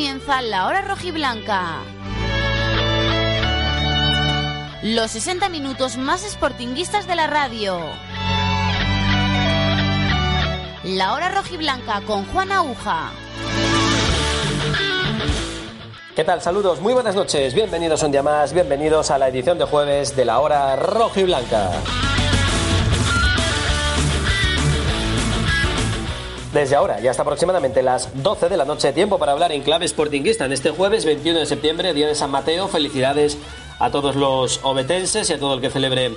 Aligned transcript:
comienza 0.00 0.40
la 0.40 0.66
hora 0.66 0.80
rojiblanca. 0.80 1.76
Los 4.82 5.10
60 5.10 5.50
minutos 5.50 5.98
más 5.98 6.22
sportinguistas 6.22 7.06
de 7.06 7.16
la 7.16 7.26
radio. 7.26 7.78
La 10.84 11.12
hora 11.12 11.28
rojiblanca 11.28 12.00
con 12.06 12.24
Juan 12.24 12.50
Aguja. 12.50 13.10
¿Qué 16.16 16.24
tal? 16.24 16.40
Saludos, 16.40 16.80
muy 16.80 16.94
buenas 16.94 17.14
noches. 17.14 17.52
Bienvenidos 17.52 18.02
un 18.02 18.10
día 18.10 18.22
más, 18.22 18.54
bienvenidos 18.54 19.10
a 19.10 19.18
la 19.18 19.28
edición 19.28 19.58
de 19.58 19.66
jueves 19.66 20.16
de 20.16 20.24
la 20.24 20.40
hora 20.40 20.76
rojiblanca. 20.76 21.72
Desde 26.52 26.74
ahora, 26.74 26.98
ya 26.98 27.12
hasta 27.12 27.22
aproximadamente 27.22 27.80
las 27.80 28.22
12 28.24 28.48
de 28.48 28.56
la 28.56 28.64
noche, 28.64 28.92
tiempo 28.92 29.20
para 29.20 29.30
hablar 29.30 29.52
en 29.52 29.62
clave 29.62 29.86
sportinguista 29.86 30.46
en 30.46 30.52
este 30.52 30.70
jueves 30.70 31.04
21 31.04 31.38
de 31.38 31.46
septiembre, 31.46 31.94
día 31.94 32.08
de 32.08 32.16
San 32.16 32.32
Mateo. 32.32 32.66
Felicidades 32.66 33.38
a 33.78 33.92
todos 33.92 34.16
los 34.16 34.58
obetenses 34.64 35.30
y 35.30 35.32
a 35.32 35.38
todo 35.38 35.54
el 35.54 35.60
que 35.60 35.70
celebre 35.70 36.10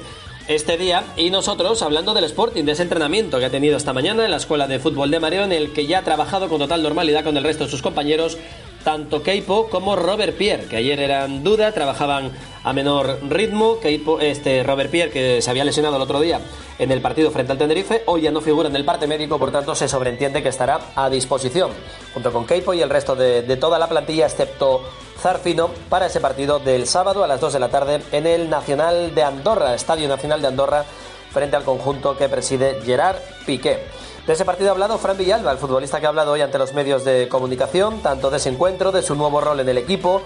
este 0.47 0.75
día. 0.77 1.03
Y 1.17 1.29
nosotros 1.29 1.83
hablando 1.83 2.15
del 2.15 2.23
Sporting, 2.23 2.63
de 2.63 2.71
ese 2.71 2.81
entrenamiento 2.81 3.37
que 3.37 3.45
ha 3.45 3.51
tenido 3.51 3.77
esta 3.77 3.93
mañana 3.93 4.25
en 4.25 4.31
la 4.31 4.37
Escuela 4.37 4.65
de 4.65 4.79
Fútbol 4.79 5.11
de 5.11 5.19
Mareo, 5.19 5.43
en 5.43 5.51
el 5.51 5.71
que 5.71 5.85
ya 5.85 5.99
ha 5.99 6.03
trabajado 6.03 6.49
con 6.49 6.57
total 6.57 6.81
normalidad 6.81 7.23
con 7.23 7.37
el 7.37 7.43
resto 7.43 7.65
de 7.65 7.69
sus 7.69 7.83
compañeros 7.83 8.39
tanto 8.83 9.23
Keipo 9.23 9.69
como 9.69 9.95
Robert 9.95 10.35
Pierre, 10.37 10.65
que 10.65 10.77
ayer 10.77 10.99
eran 10.99 11.43
duda, 11.43 11.71
trabajaban 11.71 12.31
a 12.63 12.73
menor 12.73 13.19
ritmo. 13.29 13.79
Keipo, 13.79 14.19
este 14.19 14.63
Robert 14.63 14.91
Pierre, 14.91 15.11
que 15.11 15.41
se 15.41 15.49
había 15.49 15.65
lesionado 15.65 15.95
el 15.95 16.01
otro 16.01 16.19
día 16.19 16.39
en 16.79 16.91
el 16.91 17.01
partido 17.01 17.31
frente 17.31 17.51
al 17.51 17.57
Tenerife, 17.57 18.03
hoy 18.07 18.21
ya 18.21 18.31
no 18.31 18.41
figura 18.41 18.69
en 18.69 18.75
el 18.75 18.85
parte 18.85 19.07
médico, 19.07 19.37
por 19.39 19.51
tanto 19.51 19.75
se 19.75 19.87
sobreentiende 19.87 20.41
que 20.41 20.49
estará 20.49 20.79
a 20.95 21.09
disposición, 21.09 21.71
junto 22.13 22.33
con 22.33 22.45
Keipo 22.45 22.73
y 22.73 22.81
el 22.81 22.89
resto 22.89 23.15
de, 23.15 23.43
toda 23.57 23.79
la 23.79 23.87
plantilla, 23.87 24.25
excepto 24.25 24.81
Zarfino, 25.19 25.69
para 25.89 26.07
ese 26.07 26.19
partido 26.19 26.59
del 26.59 26.87
sábado 26.87 27.23
a 27.23 27.27
las 27.27 27.39
2 27.39 27.53
de 27.53 27.59
la 27.59 27.69
tarde 27.69 28.01
en 28.11 28.27
el 28.27 28.49
Nacional 28.49 29.13
de 29.15 29.23
Andorra, 29.23 29.75
Estadio 29.75 30.07
Nacional 30.07 30.41
de 30.41 30.47
Andorra, 30.47 30.85
frente 31.31 31.55
al 31.55 31.63
conjunto 31.63 32.17
que 32.17 32.29
preside 32.29 32.79
Gerard 32.83 33.17
Piqué. 33.45 33.79
De 34.25 34.31
ese 34.31 34.45
partido 34.45 34.69
ha 34.69 34.71
hablado 34.71 34.97
Fran 34.97 35.17
Villalba, 35.17 35.51
el 35.51 35.57
futbolista 35.57 35.99
que 35.99 36.05
ha 36.05 36.09
hablado 36.09 36.31
hoy 36.31 36.39
ante 36.39 36.57
los 36.57 36.73
medios 36.73 37.03
de 37.03 37.27
comunicación, 37.27 37.99
tanto 38.01 38.29
de 38.29 38.37
ese 38.37 38.47
encuentro, 38.47 38.93
de 38.93 39.01
su 39.01 39.15
nuevo 39.15 39.41
rol 39.41 39.59
en 39.59 39.67
el 39.67 39.77
equipo. 39.77 40.21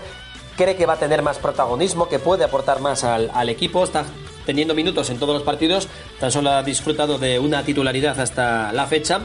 Cree 0.55 0.75
que 0.75 0.85
va 0.85 0.93
a 0.93 0.99
tener 0.99 1.23
más 1.23 1.39
protagonismo, 1.39 2.07
que 2.07 2.19
puede 2.19 2.43
aportar 2.43 2.79
más 2.79 3.03
al, 3.03 3.31
al 3.33 3.49
equipo. 3.49 3.83
Está 3.83 4.05
teniendo 4.45 4.75
minutos 4.75 5.09
en 5.09 5.17
todos 5.17 5.33
los 5.33 5.41
partidos. 5.41 5.87
Tan 6.19 6.31
solo 6.31 6.51
ha 6.51 6.61
disfrutado 6.61 7.17
de 7.17 7.39
una 7.39 7.63
titularidad 7.63 8.19
hasta 8.19 8.71
la 8.71 8.85
fecha. 8.85 9.21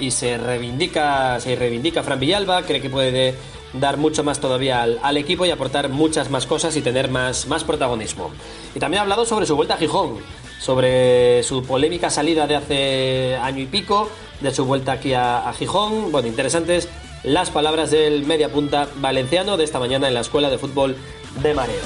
Y 0.00 0.10
se 0.10 0.38
reivindica, 0.38 1.38
se 1.38 1.54
reivindica 1.54 2.02
Fran 2.02 2.18
Villalba. 2.18 2.62
Cree 2.62 2.82
que 2.82 2.90
puede 2.90 3.36
dar 3.74 3.96
mucho 3.96 4.24
más 4.24 4.40
todavía 4.40 4.82
al, 4.82 4.98
al, 5.04 5.16
equipo 5.16 5.46
y 5.46 5.50
aportar 5.52 5.88
muchas 5.88 6.30
más 6.30 6.46
cosas 6.46 6.76
y 6.76 6.82
tener 6.82 7.10
más, 7.10 7.46
más 7.46 7.62
protagonismo. 7.62 8.32
Y 8.74 8.80
también 8.80 8.98
ha 8.98 9.02
hablado 9.02 9.24
sobre 9.24 9.46
su 9.46 9.54
vuelta 9.54 9.74
a 9.74 9.78
Gijón, 9.78 10.18
sobre 10.58 11.42
su 11.42 11.62
polémica 11.64 12.10
salida 12.10 12.46
de 12.46 12.56
hace 12.56 13.36
año 13.36 13.62
y 13.62 13.66
pico, 13.66 14.08
de 14.40 14.52
su 14.52 14.64
vuelta 14.64 14.92
aquí 14.92 15.14
a, 15.14 15.52
Gijón. 15.56 16.12
Bueno, 16.12 16.28
interesantes 16.28 16.88
las 17.22 17.50
palabras 17.50 17.90
del 17.90 18.24
mediapunta 18.24 18.88
valenciano 18.96 19.56
de 19.56 19.64
esta 19.64 19.78
mañana 19.78 20.08
en 20.08 20.14
la 20.14 20.20
Escuela 20.20 20.50
de 20.50 20.58
Fútbol 20.58 20.96
de 21.42 21.54
Mareo. 21.54 21.82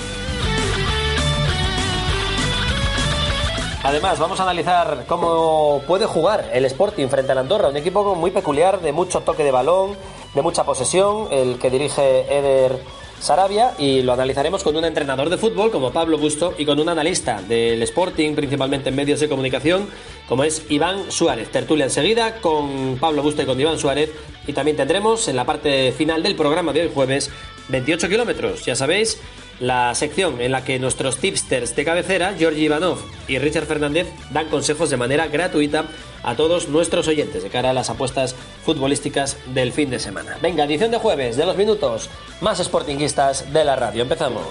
Además, 3.82 4.18
vamos 4.18 4.38
a 4.38 4.42
analizar 4.42 5.04
cómo 5.08 5.82
puede 5.86 6.04
jugar 6.04 6.50
el 6.52 6.66
Sporting 6.66 7.08
frente 7.08 7.32
al 7.32 7.38
Andorra, 7.38 7.68
un 7.68 7.76
equipo 7.78 8.14
muy 8.14 8.30
peculiar, 8.30 8.80
de 8.82 8.92
mucho 8.92 9.20
toque 9.20 9.42
de 9.42 9.50
balón, 9.50 9.96
de 10.34 10.42
mucha 10.42 10.64
posesión, 10.64 11.28
el 11.30 11.58
que 11.58 11.70
dirige 11.70 12.26
Eder 12.28 12.78
Sarabia, 13.20 13.74
y 13.78 14.00
lo 14.02 14.14
analizaremos 14.14 14.64
con 14.64 14.76
un 14.76 14.84
entrenador 14.84 15.28
de 15.28 15.36
fútbol 15.36 15.70
como 15.70 15.92
Pablo 15.92 16.16
Busto 16.16 16.54
y 16.56 16.64
con 16.64 16.80
un 16.80 16.88
analista 16.88 17.42
del 17.42 17.82
Sporting, 17.82 18.34
principalmente 18.34 18.88
en 18.88 18.96
medios 18.96 19.20
de 19.20 19.28
comunicación, 19.28 19.88
como 20.26 20.42
es 20.42 20.64
Iván 20.70 21.12
Suárez. 21.12 21.50
Tertulia 21.50 21.84
enseguida 21.84 22.40
con 22.40 22.96
Pablo 22.98 23.22
Busto 23.22 23.42
y 23.42 23.44
con 23.44 23.60
Iván 23.60 23.78
Suárez, 23.78 24.10
y 24.46 24.54
también 24.54 24.76
tendremos 24.76 25.28
en 25.28 25.36
la 25.36 25.44
parte 25.44 25.92
final 25.92 26.22
del 26.22 26.34
programa 26.34 26.72
de 26.72 26.82
hoy 26.82 26.90
jueves 26.94 27.30
28 27.68 28.08
kilómetros, 28.08 28.64
ya 28.64 28.74
sabéis, 28.74 29.20
la 29.60 29.94
sección 29.94 30.40
en 30.40 30.52
la 30.52 30.64
que 30.64 30.78
nuestros 30.78 31.18
tipsters 31.18 31.76
de 31.76 31.84
cabecera, 31.84 32.34
Georgi 32.36 32.64
Ivanov 32.64 32.98
y 33.28 33.38
Richard 33.38 33.66
Fernández, 33.66 34.08
dan 34.30 34.48
consejos 34.48 34.90
de 34.90 34.96
manera 34.96 35.28
gratuita 35.28 35.84
a 36.22 36.34
todos 36.34 36.68
nuestros 36.68 37.06
oyentes 37.08 37.42
de 37.42 37.50
cara 37.50 37.70
a 37.70 37.74
las 37.74 37.90
apuestas 37.90 38.34
futbolísticas 38.64 39.36
del 39.54 39.72
fin 39.72 39.90
de 39.90 39.98
semana. 39.98 40.38
Venga, 40.42 40.64
edición 40.64 40.90
de 40.90 40.98
jueves 40.98 41.36
de 41.36 41.46
los 41.46 41.56
minutos 41.56 42.10
más 42.40 42.58
sportinguistas 42.58 43.52
de 43.52 43.64
la 43.64 43.76
radio. 43.76 44.02
Empezamos. 44.02 44.44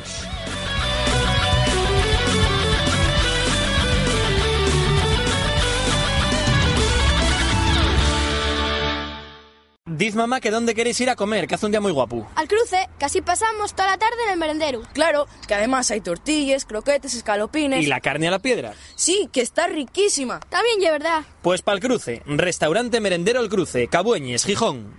Diz 9.89 10.13
mamá 10.13 10.39
que 10.39 10.51
dónde 10.51 10.75
queréis 10.75 11.01
ir 11.01 11.09
a 11.09 11.15
comer, 11.15 11.47
que 11.47 11.55
hace 11.55 11.65
un 11.65 11.71
día 11.71 11.81
muy 11.81 11.91
guapo. 11.91 12.27
Al 12.35 12.47
cruce, 12.47 12.87
casi 12.99 13.21
pasamos 13.21 13.73
toda 13.73 13.89
la 13.89 13.97
tarde 13.97 14.17
en 14.27 14.33
el 14.33 14.37
merendero. 14.37 14.83
Claro, 14.93 15.25
que 15.47 15.55
además 15.55 15.89
hay 15.89 15.99
tortillas, 15.99 16.65
croquetes, 16.65 17.15
escalopines. 17.15 17.81
¿Y 17.81 17.87
la 17.87 17.99
carne 17.99 18.27
a 18.27 18.31
la 18.31 18.37
piedra? 18.37 18.73
Sí, 18.93 19.29
que 19.33 19.41
está 19.41 19.65
riquísima. 19.65 20.41
También, 20.41 20.79
de 20.79 20.91
verdad. 20.91 21.23
Pues 21.41 21.63
pa'l 21.63 21.79
cruce, 21.79 22.21
restaurante 22.27 22.99
merendero 22.99 23.41
El 23.41 23.49
Cruce, 23.49 23.87
Cabueñes, 23.87 24.45
Gijón. 24.45 24.93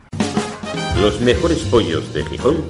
Los 1.00 1.20
mejores 1.20 1.60
pollos 1.60 2.12
de 2.12 2.24
Gijón 2.24 2.64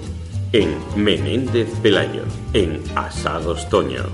en 0.53 0.77
Menéndez 0.97 1.71
Pelayo, 1.83 2.25
en 2.53 2.83
Asados 2.97 3.67
Toño. 3.71 4.05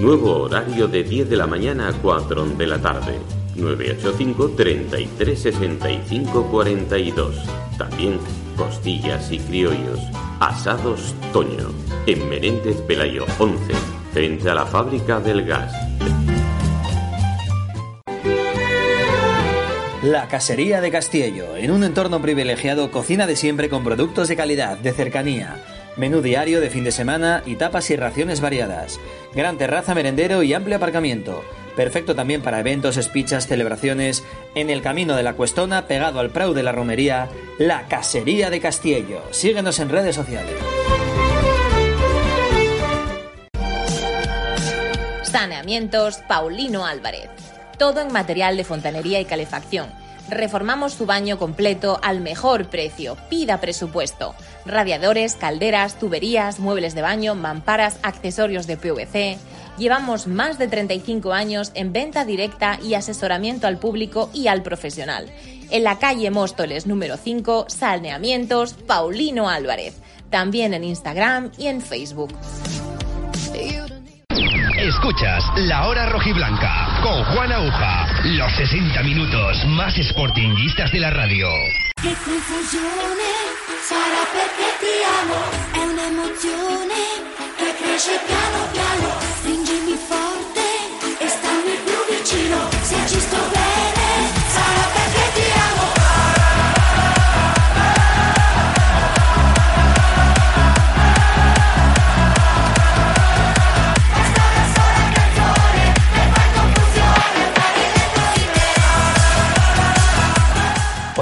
Nuevo 0.00 0.42
horario 0.42 0.88
de 0.88 1.04
10 1.04 1.30
de 1.30 1.36
la 1.36 1.46
mañana 1.46 1.88
a 1.88 1.92
4 1.92 2.44
de 2.44 2.66
la 2.66 2.80
tarde. 2.80 3.20
985 3.56 4.50
33 4.50 5.38
65 5.38 6.48
42. 6.50 7.36
También 7.78 8.18
costillas 8.56 9.30
y 9.30 9.38
criollos. 9.38 10.00
Asados 10.40 11.14
Toño. 11.32 11.70
En 12.06 12.28
Menéndez 12.28 12.80
Pelayo 12.82 13.26
11. 13.38 13.74
Frente 14.12 14.50
a 14.50 14.54
la 14.54 14.66
fábrica 14.66 15.20
del 15.20 15.44
gas. 15.44 15.72
La 20.02 20.26
Casería 20.26 20.80
de 20.80 20.90
Castillo. 20.90 21.56
En 21.56 21.70
un 21.70 21.84
entorno 21.84 22.20
privilegiado, 22.20 22.90
cocina 22.90 23.28
de 23.28 23.36
siempre 23.36 23.68
con 23.68 23.84
productos 23.84 24.26
de 24.26 24.34
calidad, 24.34 24.76
de 24.76 24.92
cercanía. 24.92 25.62
Menú 25.96 26.22
diario 26.22 26.60
de 26.60 26.70
fin 26.70 26.82
de 26.82 26.90
semana 26.90 27.44
y 27.46 27.54
tapas 27.54 27.88
y 27.90 27.96
raciones 27.96 28.40
variadas. 28.40 28.98
Gran 29.32 29.58
terraza, 29.58 29.94
merendero 29.94 30.42
y 30.42 30.54
amplio 30.54 30.76
aparcamiento. 30.76 31.44
Perfecto 31.76 32.14
también 32.14 32.42
para 32.42 32.60
eventos, 32.60 32.96
espichas, 32.96 33.46
celebraciones. 33.46 34.24
En 34.54 34.70
el 34.70 34.82
camino 34.82 35.16
de 35.16 35.22
la 35.22 35.34
Cuestona, 35.34 35.86
pegado 35.86 36.20
al 36.20 36.30
Prau 36.30 36.52
de 36.52 36.62
la 36.62 36.72
Romería, 36.72 37.28
La 37.58 37.88
Casería 37.88 38.50
de 38.50 38.60
Castillo. 38.60 39.22
Síguenos 39.30 39.78
en 39.78 39.88
redes 39.88 40.14
sociales. 40.14 40.54
Saneamientos 45.22 46.18
Paulino 46.28 46.84
Álvarez. 46.84 47.30
Todo 47.78 48.00
en 48.00 48.12
material 48.12 48.56
de 48.56 48.64
fontanería 48.64 49.18
y 49.18 49.24
calefacción. 49.24 49.88
Reformamos 50.28 50.94
su 50.94 51.04
baño 51.04 51.38
completo 51.38 51.98
al 52.02 52.20
mejor 52.20 52.68
precio. 52.68 53.16
Pida 53.28 53.60
presupuesto. 53.60 54.34
Radiadores, 54.64 55.34
calderas, 55.36 55.98
tuberías, 55.98 56.58
muebles 56.58 56.94
de 56.94 57.02
baño, 57.02 57.34
mamparas, 57.34 57.98
accesorios 58.02 58.66
de 58.66 58.76
PVC. 58.76 59.38
Llevamos 59.78 60.26
más 60.26 60.58
de 60.58 60.68
35 60.68 61.32
años 61.32 61.72
en 61.74 61.92
venta 61.92 62.24
directa 62.24 62.78
y 62.82 62.94
asesoramiento 62.94 63.66
al 63.66 63.78
público 63.78 64.30
y 64.34 64.48
al 64.48 64.62
profesional. 64.62 65.30
En 65.70 65.84
la 65.84 65.98
calle 65.98 66.30
Móstoles 66.30 66.86
número 66.86 67.16
5, 67.16 67.66
Saneamientos 67.68 68.74
Paulino 68.74 69.48
Álvarez. 69.48 70.00
También 70.30 70.74
en 70.74 70.84
Instagram 70.84 71.50
y 71.56 71.68
en 71.68 71.80
Facebook. 71.80 72.32
Escuchas 74.78 75.44
La 75.56 75.86
Hora 75.86 76.10
Rojiblanca 76.10 77.00
con 77.02 77.24
Juan 77.24 77.52
Aguja. 77.52 78.06
Los 78.24 78.52
60 78.56 79.02
minutos 79.02 79.64
más 79.68 79.94
sportinguistas 79.94 80.92
de 80.92 81.00
la 81.00 81.10
radio. 81.10 81.48
Che 82.00 82.14
confusione 82.24 83.30
sarà 83.80 84.24
perché 84.32 84.68
ti 84.80 84.94
amo, 85.20 85.40
è 85.72 85.84
un'emozione 85.86 87.51
cresce 87.74 88.20
piano 88.26 88.66
piano. 88.72 89.08
Stringimi 89.38 89.96
forte 90.08 90.60
e 91.18 91.28
stammi 91.28 91.76
più 91.84 91.98
vicino, 92.08 92.68
se 92.82 92.96
ci 93.06 93.20
sto 93.20 93.36
bene 93.52 94.32
sarà 94.48 94.84
perché 94.92 95.01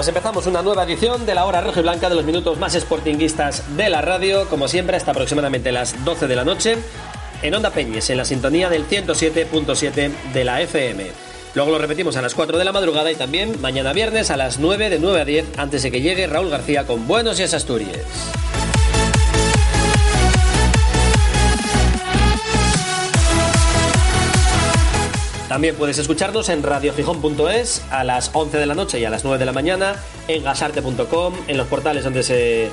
Pues 0.00 0.08
empezamos 0.08 0.46
una 0.46 0.62
nueva 0.62 0.84
edición 0.84 1.26
de 1.26 1.34
la 1.34 1.44
hora 1.44 1.60
roja 1.60 1.80
y 1.80 1.82
blanca 1.82 2.08
de 2.08 2.14
los 2.14 2.24
minutos 2.24 2.58
más 2.58 2.72
sportinguistas 2.72 3.76
de 3.76 3.90
la 3.90 4.00
radio, 4.00 4.48
como 4.48 4.66
siempre 4.66 4.96
hasta 4.96 5.10
aproximadamente 5.10 5.72
las 5.72 6.06
12 6.06 6.26
de 6.26 6.36
la 6.36 6.42
noche, 6.42 6.78
en 7.42 7.54
Onda 7.54 7.68
Peñes, 7.68 8.08
en 8.08 8.16
la 8.16 8.24
sintonía 8.24 8.70
del 8.70 8.88
107.7 8.88 10.10
de 10.32 10.44
la 10.44 10.62
FM. 10.62 11.06
Luego 11.52 11.72
lo 11.72 11.76
repetimos 11.76 12.16
a 12.16 12.22
las 12.22 12.34
4 12.34 12.56
de 12.56 12.64
la 12.64 12.72
madrugada 12.72 13.12
y 13.12 13.14
también 13.14 13.60
mañana 13.60 13.92
viernes 13.92 14.30
a 14.30 14.38
las 14.38 14.58
9 14.58 14.88
de 14.88 15.00
9 15.00 15.20
a 15.20 15.24
10 15.26 15.58
antes 15.58 15.82
de 15.82 15.90
que 15.90 16.00
llegue 16.00 16.26
Raúl 16.26 16.48
García 16.48 16.86
con 16.86 17.06
Buenos 17.06 17.36
Días 17.36 17.52
Asturias. 17.52 18.00
También 25.50 25.74
puedes 25.74 25.98
escucharnos 25.98 26.48
en 26.48 26.62
radiofijón.es 26.62 27.82
a 27.90 28.04
las 28.04 28.30
11 28.34 28.56
de 28.56 28.66
la 28.66 28.76
noche 28.76 29.00
y 29.00 29.04
a 29.04 29.10
las 29.10 29.24
9 29.24 29.36
de 29.36 29.46
la 29.46 29.50
mañana, 29.50 29.96
en 30.28 30.44
gasarte.com, 30.44 31.34
en 31.48 31.56
los 31.56 31.66
portales 31.66 32.04
donde 32.04 32.22
se 32.22 32.70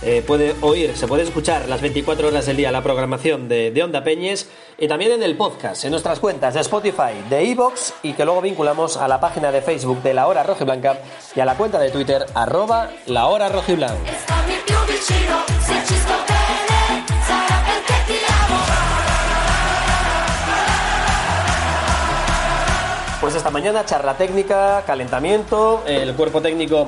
eh, 0.00 0.24
puede 0.26 0.54
oír, 0.62 0.96
se 0.96 1.06
puede 1.06 1.24
escuchar 1.24 1.68
las 1.68 1.82
24 1.82 2.28
horas 2.28 2.46
del 2.46 2.56
día 2.56 2.72
la 2.72 2.82
programación 2.82 3.46
de, 3.46 3.70
de, 3.72 3.82
Onda 3.82 4.04
Peñes 4.04 4.48
y 4.78 4.88
también 4.88 5.12
en 5.12 5.22
el 5.22 5.36
podcast, 5.36 5.84
en 5.84 5.90
nuestras 5.90 6.18
cuentas 6.18 6.54
de 6.54 6.60
Spotify, 6.60 7.12
de 7.28 7.50
Evox 7.50 7.92
y 8.02 8.14
que 8.14 8.24
luego 8.24 8.40
vinculamos 8.40 8.96
a 8.96 9.06
la 9.06 9.20
página 9.20 9.52
de 9.52 9.60
Facebook 9.60 10.02
de 10.02 10.14
La 10.14 10.26
Hora 10.26 10.44
Rojiblanca 10.44 11.00
y 11.36 11.40
a 11.40 11.44
la 11.44 11.58
cuenta 11.58 11.78
de 11.78 11.90
Twitter 11.90 12.24
arroba 12.32 12.90
La 13.04 13.26
Hora 13.26 13.50
Rojiblanca. 13.50 14.00
Pues 23.34 23.42
esta 23.42 23.50
mañana 23.50 23.84
charla 23.84 24.16
técnica, 24.16 24.84
calentamiento, 24.86 25.82
el 25.88 26.14
cuerpo 26.14 26.40
técnico 26.40 26.86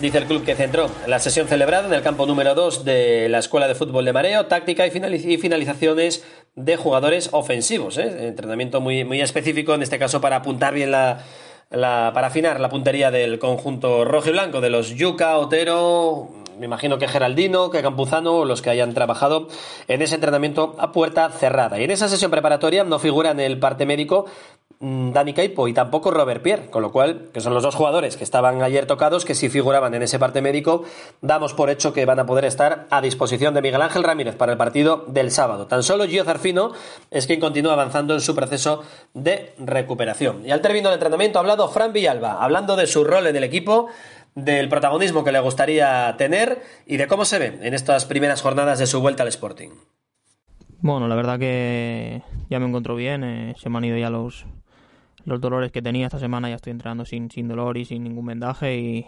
dice 0.00 0.18
el 0.18 0.24
club 0.24 0.44
que 0.44 0.56
centró 0.56 0.90
la 1.06 1.20
sesión 1.20 1.46
celebrada 1.46 1.86
en 1.86 1.94
el 1.94 2.02
campo 2.02 2.26
número 2.26 2.56
2 2.56 2.84
de 2.84 3.28
la 3.28 3.38
Escuela 3.38 3.68
de 3.68 3.76
Fútbol 3.76 4.04
de 4.04 4.12
Mareo, 4.12 4.46
táctica 4.46 4.84
y, 4.88 4.90
finalizaciones 5.38 6.24
de 6.56 6.76
jugadores 6.76 7.28
ofensivos. 7.30 7.96
¿eh? 7.98 8.26
Entrenamiento 8.26 8.80
muy, 8.80 9.04
muy 9.04 9.20
específico, 9.20 9.72
en 9.72 9.84
este 9.84 10.00
caso 10.00 10.20
para 10.20 10.34
apuntar 10.34 10.74
bien 10.74 10.90
la, 10.90 11.22
para 11.70 12.26
afinar 12.26 12.58
la 12.58 12.70
puntería 12.70 13.12
del 13.12 13.38
conjunto 13.38 14.04
rojo 14.04 14.30
y 14.30 14.32
blanco, 14.32 14.60
de 14.60 14.70
los 14.70 14.96
Yuca, 14.96 15.38
Otero, 15.38 16.28
me 16.58 16.66
imagino 16.66 16.98
que 16.98 17.08
Geraldino, 17.08 17.70
que 17.70 17.82
Campuzano, 17.82 18.44
los 18.44 18.62
que 18.62 18.70
hayan 18.70 18.94
trabajado 18.94 19.48
en 19.88 20.02
ese 20.02 20.16
entrenamiento 20.16 20.74
a 20.78 20.92
puerta 20.92 21.30
cerrada. 21.30 21.80
Y 21.80 21.84
en 21.84 21.90
esa 21.90 22.08
sesión 22.08 22.30
preparatoria 22.30 22.84
no 22.84 22.98
figura 22.98 23.30
en 23.30 23.40
el 23.40 23.58
parte 23.58 23.86
médico 23.86 24.26
Dani 24.84 25.32
Caipo 25.32 25.66
y 25.66 25.72
tampoco 25.72 26.10
Robert 26.10 26.42
Pierre, 26.42 26.66
con 26.68 26.82
lo 26.82 26.92
cual, 26.92 27.30
que 27.32 27.40
son 27.40 27.54
los 27.54 27.62
dos 27.62 27.74
jugadores 27.74 28.18
que 28.18 28.24
estaban 28.24 28.62
ayer 28.62 28.84
tocados, 28.84 29.24
que 29.24 29.34
si 29.34 29.48
figuraban 29.48 29.94
en 29.94 30.02
ese 30.02 30.18
parte 30.18 30.42
médico, 30.42 30.84
damos 31.22 31.54
por 31.54 31.70
hecho 31.70 31.94
que 31.94 32.04
van 32.04 32.18
a 32.18 32.26
poder 32.26 32.44
estar 32.44 32.86
a 32.90 33.00
disposición 33.00 33.54
de 33.54 33.62
Miguel 33.62 33.80
Ángel 33.80 34.04
Ramírez 34.04 34.36
para 34.36 34.52
el 34.52 34.58
partido 34.58 35.06
del 35.08 35.30
sábado. 35.30 35.66
Tan 35.66 35.82
solo 35.82 36.06
Gio 36.06 36.24
Zarfino 36.24 36.72
es 37.10 37.26
quien 37.26 37.40
continúa 37.40 37.72
avanzando 37.72 38.12
en 38.12 38.20
su 38.20 38.34
proceso 38.34 38.82
de 39.14 39.54
recuperación. 39.58 40.44
Y 40.44 40.50
al 40.50 40.60
término 40.60 40.90
del 40.90 40.98
entrenamiento 40.98 41.38
ha 41.38 41.40
hablado 41.40 41.68
Fran 41.68 41.94
Villalba, 41.94 42.44
hablando 42.44 42.76
de 42.76 42.86
su 42.86 43.04
rol 43.04 43.26
en 43.26 43.36
el 43.36 43.44
equipo, 43.44 43.88
del 44.34 44.68
protagonismo 44.68 45.24
que 45.24 45.32
le 45.32 45.40
gustaría 45.40 46.14
tener 46.18 46.62
y 46.86 46.98
de 46.98 47.06
cómo 47.06 47.24
se 47.24 47.38
ve 47.38 47.58
en 47.62 47.72
estas 47.72 48.04
primeras 48.04 48.42
jornadas 48.42 48.78
de 48.78 48.86
su 48.86 49.00
vuelta 49.00 49.22
al 49.22 49.30
Sporting. 49.30 49.70
Bueno, 50.80 51.08
la 51.08 51.14
verdad 51.14 51.38
que 51.38 52.20
ya 52.50 52.60
me 52.60 52.66
encuentro 52.66 52.94
bien, 52.94 53.24
eh, 53.24 53.54
se 53.56 53.70
me 53.70 53.78
han 53.78 53.84
ido 53.84 53.96
ya 53.96 54.10
los, 54.10 54.44
los 55.24 55.40
dolores 55.40 55.72
que 55.72 55.82
tenía 55.82 56.06
esta 56.06 56.18
semana, 56.18 56.48
ya 56.48 56.56
estoy 56.56 56.72
entrenando 56.72 57.04
sin, 57.04 57.30
sin 57.30 57.48
dolor 57.48 57.76
y 57.76 57.84
sin 57.84 58.04
ningún 58.04 58.26
vendaje 58.26 58.78
y, 58.78 59.06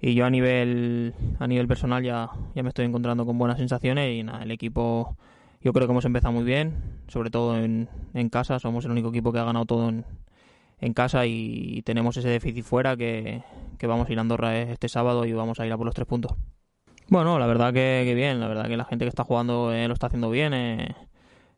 y 0.00 0.14
yo 0.14 0.26
a 0.26 0.30
nivel 0.30 1.14
a 1.38 1.46
nivel 1.46 1.68
personal 1.68 2.02
ya, 2.02 2.30
ya 2.54 2.62
me 2.62 2.68
estoy 2.68 2.84
encontrando 2.84 3.24
con 3.24 3.38
buenas 3.38 3.58
sensaciones 3.58 4.14
y 4.14 4.22
nada, 4.22 4.42
el 4.42 4.50
equipo 4.50 5.16
yo 5.60 5.72
creo 5.72 5.86
que 5.86 5.92
hemos 5.92 6.04
empezado 6.04 6.32
muy 6.32 6.44
bien, 6.44 6.82
sobre 7.08 7.30
todo 7.30 7.56
en, 7.56 7.88
en 8.14 8.28
casa, 8.28 8.58
somos 8.58 8.84
el 8.84 8.90
único 8.90 9.10
equipo 9.10 9.32
que 9.32 9.38
ha 9.38 9.44
ganado 9.44 9.64
todo 9.64 9.88
en, 9.88 10.04
en 10.82 10.92
casa 10.92 11.24
y 11.26 11.80
tenemos 11.82 12.16
ese 12.16 12.28
déficit 12.28 12.64
fuera 12.64 12.96
que, 12.96 13.42
vamos 13.82 14.08
a 14.08 14.12
ir 14.12 14.18
a 14.18 14.20
Andorra 14.20 14.58
este 14.58 14.88
sábado 14.88 15.24
y 15.24 15.32
vamos 15.32 15.58
a 15.60 15.66
ir 15.66 15.72
a 15.72 15.76
por 15.76 15.86
los 15.86 15.94
tres 15.94 16.06
puntos. 16.06 16.32
Bueno, 17.08 17.38
la 17.38 17.46
verdad 17.46 17.72
que, 17.72 18.12
bien, 18.14 18.40
la 18.40 18.48
verdad 18.48 18.66
que 18.66 18.76
la 18.76 18.84
gente 18.84 19.04
que 19.04 19.08
está 19.08 19.22
jugando 19.24 19.72
eh, 19.72 19.86
lo 19.86 19.94
está 19.94 20.08
haciendo 20.08 20.28
bien. 20.28 20.52
Eh. 20.54 20.94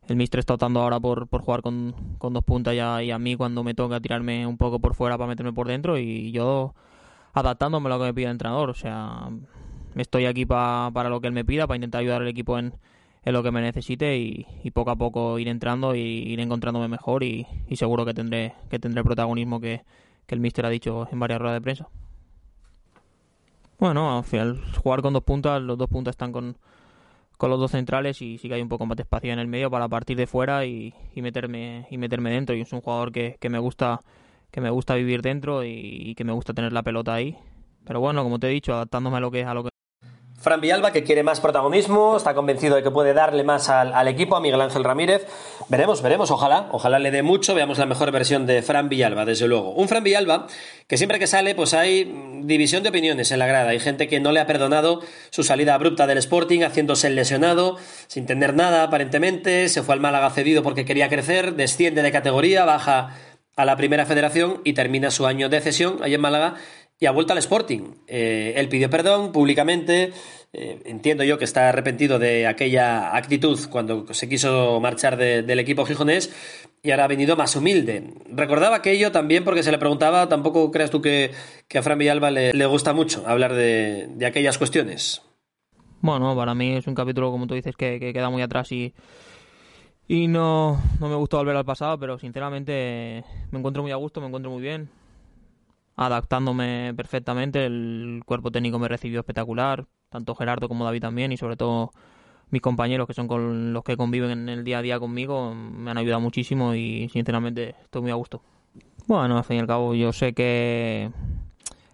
El 0.09 0.17
Mister 0.17 0.41
está 0.41 0.55
optando 0.55 0.81
ahora 0.81 1.01
por, 1.01 1.29
por 1.29 1.43
jugar 1.43 1.62
con, 1.62 1.95
con, 2.19 2.33
dos 2.33 2.45
puntas 2.45 2.75
ya, 2.75 3.03
y 3.03 3.11
a 3.11 3.19
mí 3.19 3.37
cuando 3.37 3.65
me 3.65 3.75
toca 3.75 4.01
tirarme 4.01 4.47
un 4.47 4.59
poco 4.59 4.79
por 4.79 4.95
fuera 4.95 5.17
para 5.17 5.29
meterme 5.29 5.53
por 5.53 5.67
dentro 5.69 5.99
y 5.99 6.31
yo 6.33 6.75
adaptándome 7.33 7.89
a 7.89 7.91
lo 7.91 7.99
que 7.99 8.05
me 8.05 8.15
pide 8.15 8.27
el 8.27 8.33
entrenador. 8.33 8.71
O 8.71 8.75
sea, 8.75 9.29
estoy 9.97 10.27
aquí 10.27 10.47
para 10.47 11.09
lo 11.09 11.21
que 11.21 11.29
él 11.29 11.33
me 11.33 11.45
pida, 11.45 11.67
para 11.67 11.77
intentar 11.77 12.01
ayudar 12.01 12.23
al 12.23 12.29
equipo 12.29 12.59
en, 12.59 12.75
es 13.25 13.33
lo 13.33 13.43
que 13.43 13.51
me 13.51 13.61
necesite 13.61 14.19
y, 14.19 14.71
poco 14.73 14.91
a 14.91 14.97
poco 14.97 15.39
ir 15.39 15.49
entrando 15.49 15.95
y 15.95 16.01
ir 16.01 16.41
encontrándome 16.41 16.89
mejor 16.89 17.23
y, 17.23 17.47
seguro 17.75 18.05
que 18.05 18.15
tendré 18.15 18.55
que 18.71 18.79
tendré 18.79 19.01
el 19.01 19.05
protagonismo 19.05 19.61
que, 19.61 19.83
el 20.29 20.41
míster 20.41 20.67
ha 20.67 20.71
dicho 20.71 21.06
en 21.12 21.21
varias 21.21 21.41
ruedas 21.41 21.56
de 21.56 21.61
prensa. 21.61 21.89
Bueno, 23.79 24.19
al 24.19 24.25
final 24.25 24.61
jugar 24.83 25.01
con 25.01 25.12
dos 25.12 25.23
puntas, 25.23 25.62
los 25.62 25.79
dos 25.79 25.89
puntas 25.89 26.12
están 26.12 26.33
con, 26.33 26.56
los 27.50 27.61
dos 27.61 27.70
centrales 27.70 28.20
y 28.23 28.38
sí 28.38 28.49
que 28.49 28.55
hay 28.55 28.62
un 28.62 28.69
poco 28.69 28.87
más 28.87 28.96
de 28.96 29.02
espacio 29.02 29.32
en 29.32 29.38
el 29.38 29.46
medio 29.46 29.70
para 29.70 29.88
partir 29.88 30.17
de 30.17 30.26
fuera 30.26 30.64
y, 30.64 30.94
meterme 31.17 31.87
y 31.91 31.99
meterme 31.99 32.31
dentro. 32.31 32.55
Y 32.55 32.61
es 32.61 32.73
un 32.73 32.81
jugador 32.81 33.12
que, 33.12 33.37
me 33.49 33.58
gusta 33.58 34.00
que 34.50 34.61
me 34.61 34.70
gusta 34.70 34.94
vivir 34.94 35.23
dentro 35.23 35.64
y, 35.64 36.14
que 36.17 36.25
me 36.25 36.32
gusta 36.32 36.55
tener 36.55 36.73
la 36.73 36.82
pelota 36.82 37.14
ahí. 37.14 37.37
Pero 37.85 38.00
bueno 38.00 38.23
como 38.23 38.38
te 38.38 38.46
he 38.46 38.50
dicho 38.50 38.73
adaptándome 38.73 39.19
a 39.19 39.20
lo 39.20 39.31
que 39.31 39.44
a 39.44 39.55
lo 39.55 39.64
que 39.64 39.74
Fran 40.44 40.61
Villalba, 40.61 40.93
que 40.93 41.05
quiere 41.05 41.23
más 41.23 41.41
protagonismo, 41.41 42.19
está 42.19 42.35
convencido 42.35 42.76
de 42.76 42.82
que 42.82 42.91
puede 42.91 43.14
darle 43.14 43.44
más 43.44 43.70
al, 43.70 44.06
equipo, 44.08 44.37
a 44.37 44.43
Miguel 44.43 44.61
Ángel 44.61 44.85
Ramírez. 44.85 45.26
Veremos, 45.70 46.02
veremos, 46.02 46.31
ojalá, 46.31 46.69
ojalá 46.70 46.99
le 46.99 47.11
dé 47.11 47.23
mucho, 47.23 47.55
veamos 47.55 47.79
la 47.79 47.87
mejor 47.87 48.12
versión 48.12 48.44
de 48.44 48.61
Fran 48.61 48.91
Villalba, 48.91 49.25
desde 49.25 49.49
luego. 49.49 49.70
Un 49.70 49.88
Fran 49.88 50.05
Villalba 50.05 50.46
que 50.87 50.99
siempre 50.99 51.19
que 51.19 51.26
sale, 51.26 51.55
pues 51.55 51.73
hay 51.73 52.12
división 52.43 52.82
de 52.82 52.91
opiniones 52.91 53.32
en 53.32 53.38
la 53.38 53.46
grada. 53.46 53.70
Hay 53.70 53.81
gente 53.81 54.06
que 54.06 54.20
no 54.20 54.32
le 54.32 54.41
ha 54.41 54.46
perdonado 54.46 55.00
su 55.31 55.44
salida 55.44 55.73
abrupta 55.73 56.06
del 56.06 56.19
Sporting, 56.19 56.61
haciéndose 56.61 57.08
lesionado, 57.08 57.79
sin 58.06 58.26
tener 58.26 58.52
nada 58.52 58.82
aparentemente, 58.82 59.70
se 59.70 59.82
fue 59.82 59.94
al 59.94 60.00
Málaga 60.00 60.29
cedido 60.29 60.62
porque 60.62 60.85
quería 60.85 61.08
crecer, 61.08 61.55
desciende 61.55 62.02
de 62.02 62.12
categoría, 62.12 62.67
baja 62.67 63.17
a 63.56 63.64
la 63.64 63.76
primera 63.76 64.05
federación 64.05 64.61
y 64.64 64.75
termina 64.75 65.11
su 65.11 65.26
año 65.26 65.48
de 65.48 65.60
cesión 65.60 66.01
allí 66.03 66.15
en 66.15 66.20
Málaga 66.20 66.56
y 66.98 67.06
ha 67.06 67.10
vuelto 67.10 67.32
al 67.32 67.39
Sporting. 67.39 67.94
Eh, 68.06 68.55
él 68.56 68.69
pidió 68.69 68.89
perdón 68.91 69.32
públicamente. 69.32 70.13
Eh, 70.53 70.81
entiendo 70.84 71.24
yo 71.24 71.36
que 71.36 71.44
está 71.44 71.69
arrepentido 71.69 72.20
de 72.20 72.46
aquella 72.46 73.17
actitud 73.17 73.58
cuando 73.70 74.06
se 74.15 74.29
quiso 74.29 74.79
marchar 74.81 75.17
del 75.17 75.58
equipo 75.58 75.84
gijonés 75.84 76.32
y 76.81 76.93
ahora 76.93 77.05
ha 77.05 77.08
venido 77.08 77.34
más 77.34 77.56
humilde. 77.56 78.15
Recordaba 78.31 78.77
aquello 78.77 79.10
también 79.10 79.43
porque 79.43 79.65
se 79.65 79.72
le 79.72 79.79
preguntaba, 79.79 80.29
tampoco 80.29 80.70
creas 80.70 80.91
tú 80.91 81.03
que, 81.03 81.32
a 81.74 81.82
Fran 81.82 81.98
Villalba 81.98 82.31
le, 82.31 82.67
gusta 82.67 82.93
mucho 82.93 83.24
hablar 83.27 83.53
de, 83.53 84.08
aquellas 84.24 84.58
cuestiones. 84.58 85.22
Bueno, 86.01 86.36
para 86.36 86.55
mí 86.55 86.77
es 86.77 86.86
un 86.86 86.94
capítulo, 86.94 87.32
como 87.32 87.48
tú 87.48 87.55
dices, 87.55 87.74
que, 87.74 87.98
queda 87.98 88.31
muy 88.31 88.43
atrás 88.43 88.70
y, 88.70 88.94
y 90.06 90.29
no, 90.29 90.81
no 91.01 91.08
me 91.08 91.17
gusta 91.17 91.39
volver 91.39 91.56
al 91.56 91.65
pasado, 91.65 91.98
pero 91.98 92.17
sinceramente 92.19 93.24
me 93.51 93.58
encuentro 93.58 93.82
muy 93.82 93.91
a 93.91 93.96
gusto, 93.96 94.20
me 94.20 94.29
encuentro 94.29 94.53
muy 94.53 94.63
bien 94.63 94.89
adaptándome 95.96 96.93
perfectamente. 96.96 97.67
El 97.67 98.22
cuerpo 98.27 98.51
técnico 98.51 98.79
me 98.79 98.89
recibió 98.89 99.20
espectacular, 99.20 99.86
tanto 100.08 100.34
Gerardo 100.34 100.69
como 100.69 100.84
David 100.84 101.01
también, 101.01 101.32
y 101.32 101.36
sobre 101.36 101.56
todo 101.56 101.93
mis 102.51 102.63
compañeros 102.63 103.06
que 103.06 103.15
son 103.15 103.27
con 103.27 103.72
los 103.72 103.82
que 103.82 103.96
conviven 103.96 104.31
en 104.31 104.48
el 104.48 104.65
día 104.65 104.79
a 104.79 104.82
día 104.82 105.01
conmigo 105.01 105.55
me 105.55 105.91
han 105.91 105.98
ayudado 105.98 106.20
muchísimo 106.20 106.74
y 106.74 107.08
sinceramente 107.08 107.74
estoy 107.82 108.03
muy 108.03 108.10
a 108.10 108.15
gusto. 108.15 108.43
Bueno, 109.06 109.36
al 109.36 109.44
fin 109.44 109.56
y 109.56 109.60
al 109.60 109.67
cabo 109.67 109.94
yo 109.94 110.13
sé 110.13 110.34
que, 110.34 111.10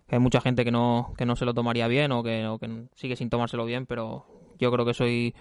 hay 0.08 0.18
mucha 0.18 0.40
gente 0.40 0.64
que 0.64 0.70
no, 0.70 1.12
que 1.16 1.24
no 1.24 1.36
se 1.36 1.44
lo 1.44 1.54
tomaría 1.54 1.88
bien 1.88 2.12
o 2.12 2.22
que, 2.22 2.46
sigue 2.94 3.16
sin 3.16 3.30
tomárselo 3.30 3.64
bien, 3.64 3.86
pero 3.86 4.26
yo 4.58 4.70
creo 4.70 4.84
que 4.84 4.94
soy, 4.94 5.34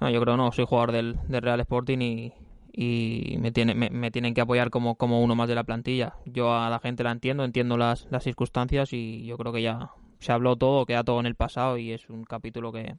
no, 0.00 0.10
yo 0.10 0.20
creo 0.20 0.36
no, 0.36 0.50
soy 0.52 0.64
jugador 0.66 0.92
del, 0.92 1.18
del 1.28 1.42
Real 1.42 1.60
Sporting 1.60 1.98
y, 2.00 2.32
y 2.80 3.38
me, 3.40 3.50
tiene, 3.50 3.74
me, 3.74 4.10
tienen 4.12 4.34
que 4.34 4.40
apoyar 4.40 4.70
como, 4.70 4.94
como 4.94 5.20
uno 5.20 5.34
más 5.34 5.48
de 5.48 5.56
la 5.56 5.64
plantilla. 5.64 6.14
Yo 6.26 6.54
a 6.54 6.70
la 6.70 6.78
gente 6.78 7.02
la 7.02 7.10
entiendo, 7.10 7.42
entiendo 7.42 7.76
las, 7.76 8.06
las 8.12 8.22
circunstancias 8.22 8.92
y 8.92 9.26
yo 9.26 9.36
creo 9.36 9.52
que 9.52 9.62
ya 9.62 9.90
se 10.20 10.30
habló 10.30 10.54
todo, 10.54 10.86
queda 10.86 11.02
todo 11.02 11.18
en 11.18 11.26
el 11.26 11.34
pasado 11.34 11.76
y 11.76 11.90
es 11.90 12.08
un 12.08 12.22
capítulo 12.22 12.70
que, 12.70 12.94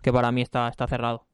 que 0.00 0.14
para 0.14 0.32
mí 0.32 0.40
está, 0.40 0.66
está 0.68 0.86
cerrado. 0.86 1.26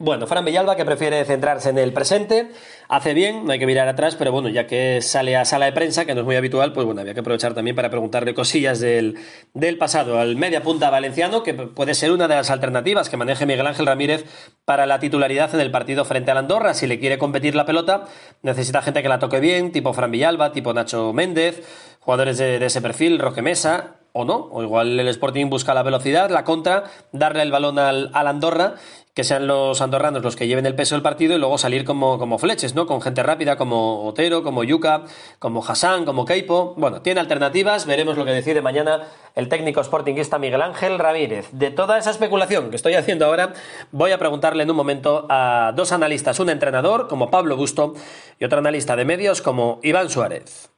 Bueno, 0.00 0.28
Fran 0.28 0.44
Villalba, 0.44 0.76
que 0.76 0.84
prefiere 0.84 1.24
centrarse 1.24 1.70
en 1.70 1.78
el 1.78 1.92
presente, 1.92 2.52
hace 2.88 3.14
bien, 3.14 3.44
no 3.44 3.50
hay 3.50 3.58
que 3.58 3.66
mirar 3.66 3.88
atrás, 3.88 4.14
pero 4.14 4.30
bueno, 4.30 4.48
ya 4.48 4.64
que 4.64 5.02
sale 5.02 5.34
a 5.34 5.44
sala 5.44 5.66
de 5.66 5.72
prensa, 5.72 6.04
que 6.04 6.14
no 6.14 6.20
es 6.20 6.24
muy 6.24 6.36
habitual, 6.36 6.72
pues 6.72 6.86
bueno, 6.86 7.00
había 7.00 7.14
que 7.14 7.20
aprovechar 7.20 7.52
también 7.52 7.74
para 7.74 7.90
preguntarle 7.90 8.32
cosillas 8.32 8.78
del, 8.78 9.18
del 9.54 9.76
pasado 9.76 10.20
al 10.20 10.36
media 10.36 10.62
punta 10.62 10.88
valenciano, 10.88 11.42
que 11.42 11.52
puede 11.52 11.94
ser 11.94 12.12
una 12.12 12.28
de 12.28 12.36
las 12.36 12.48
alternativas 12.50 13.08
que 13.08 13.16
maneje 13.16 13.44
Miguel 13.44 13.66
Ángel 13.66 13.86
Ramírez 13.86 14.24
para 14.64 14.86
la 14.86 15.00
titularidad 15.00 15.52
en 15.52 15.62
el 15.62 15.72
partido 15.72 16.04
frente 16.04 16.30
al 16.30 16.38
Andorra. 16.38 16.74
Si 16.74 16.86
le 16.86 17.00
quiere 17.00 17.18
competir 17.18 17.56
la 17.56 17.66
pelota, 17.66 18.04
necesita 18.42 18.82
gente 18.82 19.02
que 19.02 19.08
la 19.08 19.18
toque 19.18 19.40
bien, 19.40 19.72
tipo 19.72 19.92
Fran 19.94 20.12
Villalba, 20.12 20.52
tipo 20.52 20.72
Nacho 20.72 21.12
Méndez, 21.12 21.60
jugadores 21.98 22.38
de, 22.38 22.64
ese 22.64 22.80
perfil, 22.80 23.18
Roque 23.18 23.42
Mesa, 23.42 23.96
o 24.12 24.24
no, 24.24 24.48
o 24.52 24.62
igual 24.62 24.98
el 24.98 25.08
Sporting 25.08 25.50
busca 25.50 25.74
la 25.74 25.82
velocidad, 25.82 26.30
la 26.30 26.44
contra, 26.44 26.84
darle 27.12 27.42
el 27.42 27.50
balón 27.50 27.80
al, 27.80 28.10
al 28.14 28.26
Andorra 28.28 28.76
que 29.18 29.24
sean 29.24 29.48
los 29.48 29.80
andorranos 29.80 30.22
los 30.22 30.36
que 30.36 30.46
lleven 30.46 30.64
el 30.64 30.76
peso 30.76 30.94
del 30.94 31.02
partido 31.02 31.34
y 31.34 31.40
luego 31.40 31.58
salir 31.58 31.84
como, 31.84 32.20
como 32.20 32.38
fleches, 32.38 32.76
¿no? 32.76 32.86
Con 32.86 33.02
gente 33.02 33.20
rápida 33.24 33.56
como 33.56 34.06
Otero, 34.06 34.44
como 34.44 34.62
Yuka, 34.62 35.06
como 35.40 35.60
Hassan, 35.60 36.04
como 36.04 36.24
Keipo. 36.24 36.74
Bueno, 36.76 37.02
tiene 37.02 37.18
alternativas, 37.18 37.84
veremos 37.84 38.16
lo 38.16 38.24
que 38.24 38.30
decide 38.30 38.62
mañana 38.62 39.08
el 39.34 39.48
técnico 39.48 39.82
sportinguista 39.82 40.38
Miguel 40.38 40.62
Ángel 40.62 41.00
Ramírez. 41.00 41.48
De 41.50 41.72
toda 41.72 41.98
esa 41.98 42.12
especulación 42.12 42.70
que 42.70 42.76
estoy 42.76 42.94
haciendo 42.94 43.26
ahora, 43.26 43.54
voy 43.90 44.12
a 44.12 44.18
preguntarle 44.20 44.62
en 44.62 44.70
un 44.70 44.76
momento 44.76 45.26
a 45.28 45.72
dos 45.74 45.90
analistas, 45.90 46.38
un 46.38 46.50
entrenador 46.50 47.08
como 47.08 47.28
Pablo 47.28 47.56
Busto 47.56 47.94
y 48.38 48.44
otro 48.44 48.60
analista 48.60 48.94
de 48.94 49.04
medios 49.04 49.42
como 49.42 49.80
Iván 49.82 50.10
Suárez. 50.10 50.70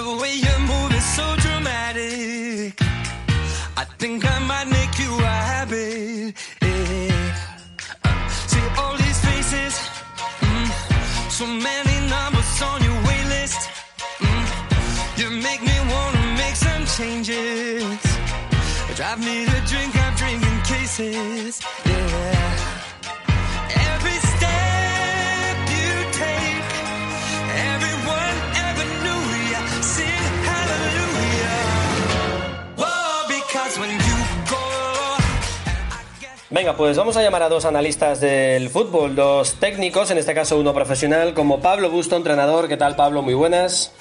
The 0.00 0.16
way 0.16 0.32
you 0.32 0.56
move 0.60 0.92
is 0.94 1.04
so 1.04 1.26
dramatic. 1.44 2.72
I 3.76 3.84
think 3.98 4.24
I 4.24 4.38
might 4.50 4.68
make 4.78 4.98
you 4.98 5.12
a 5.12 5.36
habit. 5.52 6.34
Yeah. 6.62 7.36
Uh, 8.04 8.28
see 8.48 8.66
all 8.78 8.96
these 8.96 9.20
faces, 9.28 9.74
mm, 10.40 10.68
so 11.30 11.44
many 11.46 11.96
numbers 12.08 12.62
on 12.62 12.82
your 12.82 12.98
wait 13.06 13.26
list. 13.34 13.60
Mm, 14.24 14.44
you 15.20 15.28
make 15.46 15.62
me 15.70 15.76
wanna 15.92 16.24
make 16.42 16.56
some 16.56 16.84
changes. 16.96 18.00
Drive 18.96 19.20
me 19.20 19.44
to 19.52 19.58
drink, 19.70 19.94
I'm 20.04 20.14
drinking 20.14 20.60
cases. 20.62 21.60
Yeah. 21.84 22.79
Venga, 36.52 36.76
pues 36.76 36.96
vamos 36.96 37.16
a 37.16 37.22
llamar 37.22 37.44
a 37.44 37.48
dos 37.48 37.64
analistas 37.64 38.20
del 38.20 38.70
fútbol, 38.70 39.14
dos 39.14 39.54
técnicos, 39.54 40.10
en 40.10 40.18
este 40.18 40.34
caso 40.34 40.58
uno 40.58 40.74
profesional, 40.74 41.32
como 41.32 41.60
Pablo 41.60 41.90
Busto, 41.90 42.16
entrenador. 42.16 42.66
¿Qué 42.66 42.76
tal, 42.76 42.96
Pablo? 42.96 43.22
Muy 43.22 43.34
buenas. 43.34 43.92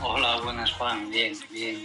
Hola, 0.00 0.38
buenas, 0.44 0.70
Juan. 0.70 1.10
Bien, 1.10 1.36
bien. 1.50 1.84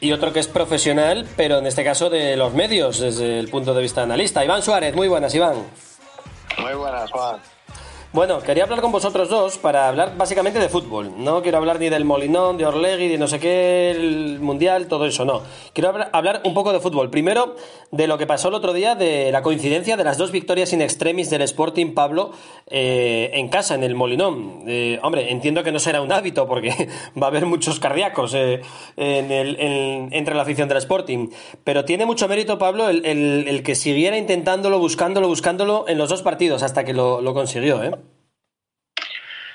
Y 0.00 0.12
otro 0.12 0.34
que 0.34 0.40
es 0.40 0.48
profesional, 0.48 1.26
pero 1.34 1.58
en 1.58 1.66
este 1.66 1.82
caso 1.82 2.10
de 2.10 2.36
los 2.36 2.52
medios, 2.52 2.98
desde 2.98 3.38
el 3.38 3.48
punto 3.48 3.72
de 3.72 3.80
vista 3.80 4.02
analista. 4.02 4.44
Iván 4.44 4.62
Suárez, 4.62 4.94
muy 4.94 5.08
buenas, 5.08 5.34
Iván. 5.34 5.64
Muy 6.58 6.74
buenas, 6.74 7.10
Juan. 7.10 7.40
Bueno, 8.14 8.40
quería 8.40 8.64
hablar 8.64 8.82
con 8.82 8.92
vosotros 8.92 9.30
dos 9.30 9.56
para 9.56 9.88
hablar 9.88 10.18
básicamente 10.18 10.58
de 10.58 10.68
fútbol. 10.68 11.12
No 11.16 11.40
quiero 11.40 11.56
hablar 11.56 11.80
ni 11.80 11.88
del 11.88 12.04
Molinón, 12.04 12.58
de 12.58 12.66
Orlegui, 12.66 13.08
de 13.08 13.16
no 13.16 13.26
sé 13.26 13.40
qué, 13.40 13.90
el 13.90 14.38
Mundial, 14.38 14.86
todo 14.86 15.06
eso, 15.06 15.24
no. 15.24 15.40
Quiero 15.72 15.94
hablar 16.12 16.42
un 16.44 16.52
poco 16.52 16.74
de 16.74 16.80
fútbol. 16.80 17.08
Primero, 17.08 17.56
de 17.90 18.06
lo 18.06 18.18
que 18.18 18.26
pasó 18.26 18.48
el 18.48 18.54
otro 18.54 18.74
día, 18.74 18.96
de 18.96 19.32
la 19.32 19.40
coincidencia 19.40 19.96
de 19.96 20.04
las 20.04 20.18
dos 20.18 20.30
victorias 20.30 20.74
in 20.74 20.82
extremis 20.82 21.30
del 21.30 21.40
Sporting 21.40 21.94
Pablo 21.94 22.32
eh, 22.66 23.30
en 23.32 23.48
casa, 23.48 23.76
en 23.76 23.82
el 23.82 23.94
Molinón. 23.94 24.64
Eh, 24.66 25.00
hombre, 25.02 25.32
entiendo 25.32 25.62
que 25.62 25.72
no 25.72 25.78
será 25.78 26.02
un 26.02 26.12
hábito 26.12 26.46
porque 26.46 26.90
va 27.20 27.28
a 27.28 27.30
haber 27.30 27.46
muchos 27.46 27.80
cardíacos 27.80 28.34
eh, 28.34 28.60
entre 28.98 30.34
la 30.34 30.42
afición 30.42 30.68
del 30.68 30.76
Sporting. 30.76 31.28
Pero 31.64 31.86
tiene 31.86 32.04
mucho 32.04 32.28
mérito, 32.28 32.58
Pablo, 32.58 32.90
el, 32.90 33.62
que 33.64 33.74
siguiera 33.74 34.18
intentándolo, 34.18 34.78
buscándolo, 34.78 35.28
buscándolo 35.28 35.86
en 35.88 35.96
los 35.96 36.10
dos 36.10 36.20
partidos 36.20 36.62
hasta 36.62 36.84
que 36.84 36.92
lo, 36.92 37.22
lo 37.22 37.32
consiguió, 37.32 37.82
¿eh? 37.82 38.01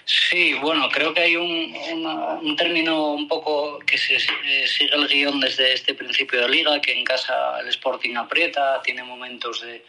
Sí, 0.09 0.53
bueno, 0.53 0.87
creo 0.87 1.13
que 1.13 1.19
hay 1.19 1.35
un, 1.35 2.55
término 2.55 3.11
un 3.11 3.27
poco 3.27 3.77
que 3.79 3.97
se, 3.97 4.17
sigue 4.17 4.95
el 4.95 5.05
guion 5.05 5.41
desde 5.41 5.73
este 5.73 5.93
principio 5.95 6.39
de 6.39 6.47
liga, 6.47 6.79
que 6.79 6.97
en 6.97 7.03
casa 7.03 7.59
el 7.59 7.67
Sporting 7.67 8.15
aprieta, 8.15 8.81
tiene 8.83 9.03
momentos 9.03 9.61
de, 9.61 9.83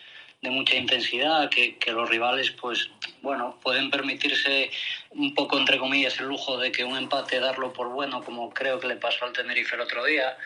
mucha 0.50 0.74
intensidad, 0.74 1.48
que, 1.48 1.76
los 1.92 2.08
rivales, 2.08 2.50
pues, 2.50 2.90
bueno, 3.22 3.60
pueden 3.62 3.92
permitirse 3.92 4.72
un 5.10 5.34
poco, 5.36 5.56
entre 5.56 5.78
comillas, 5.78 6.18
el 6.18 6.26
lujo 6.26 6.58
de 6.58 6.72
que 6.72 6.82
un 6.82 6.96
empate 6.96 7.38
darlo 7.38 7.72
por 7.72 7.88
bueno, 7.88 8.24
como 8.24 8.50
creo 8.50 8.80
que 8.80 8.88
le 8.88 8.96
pasó 8.96 9.24
al 9.24 9.32
Tenerife 9.32 9.76
el 9.76 9.82
otro 9.82 10.04
día, 10.04 10.36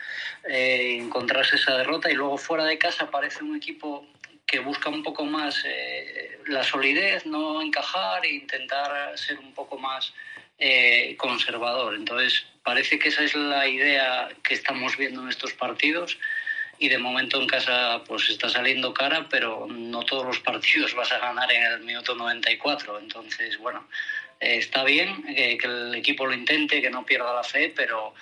eh, 0.47 0.99
encontrarse 0.99 1.55
esa 1.55 1.75
derrota 1.75 2.11
y 2.11 2.13
luego 2.13 2.37
fuera 2.37 2.65
de 2.65 2.77
casa 2.77 3.09
parece 3.09 3.43
un 3.43 3.55
equipo 3.55 4.05
que 4.45 4.59
busca 4.59 4.89
un 4.89 5.03
poco 5.03 5.25
más 5.25 5.63
eh, 5.65 6.39
la 6.47 6.63
solidez, 6.63 7.25
no 7.25 7.61
encajar 7.61 8.25
e 8.25 8.33
intentar 8.33 9.17
ser 9.17 9.39
un 9.39 9.53
poco 9.53 9.77
más 9.77 10.13
eh, 10.59 11.15
conservador. 11.17 11.95
Entonces, 11.95 12.45
parece 12.63 12.99
que 12.99 13.09
esa 13.09 13.23
es 13.23 13.35
la 13.35 13.67
idea 13.67 14.29
que 14.43 14.53
estamos 14.53 14.97
viendo 14.97 15.21
en 15.23 15.29
estos 15.29 15.53
partidos 15.53 16.17
y 16.79 16.89
de 16.89 16.97
momento 16.97 17.39
en 17.41 17.47
casa 17.47 18.03
pues 18.05 18.29
está 18.29 18.49
saliendo 18.49 18.93
cara, 18.93 19.27
pero 19.29 19.67
no 19.69 20.03
todos 20.03 20.25
los 20.25 20.39
partidos 20.39 20.93
vas 20.95 21.11
a 21.11 21.19
ganar 21.19 21.51
en 21.51 21.63
el 21.63 21.79
minuto 21.81 22.15
94. 22.15 22.99
Entonces, 22.99 23.57
bueno, 23.57 23.87
eh, 24.39 24.57
está 24.57 24.83
bien 24.83 25.23
que 25.23 25.59
el 25.63 25.95
equipo 25.95 26.25
lo 26.25 26.33
intente, 26.33 26.81
que 26.81 26.89
no 26.89 27.05
pierda 27.05 27.33
la 27.33 27.43
fe, 27.43 27.71
pero 27.75 28.13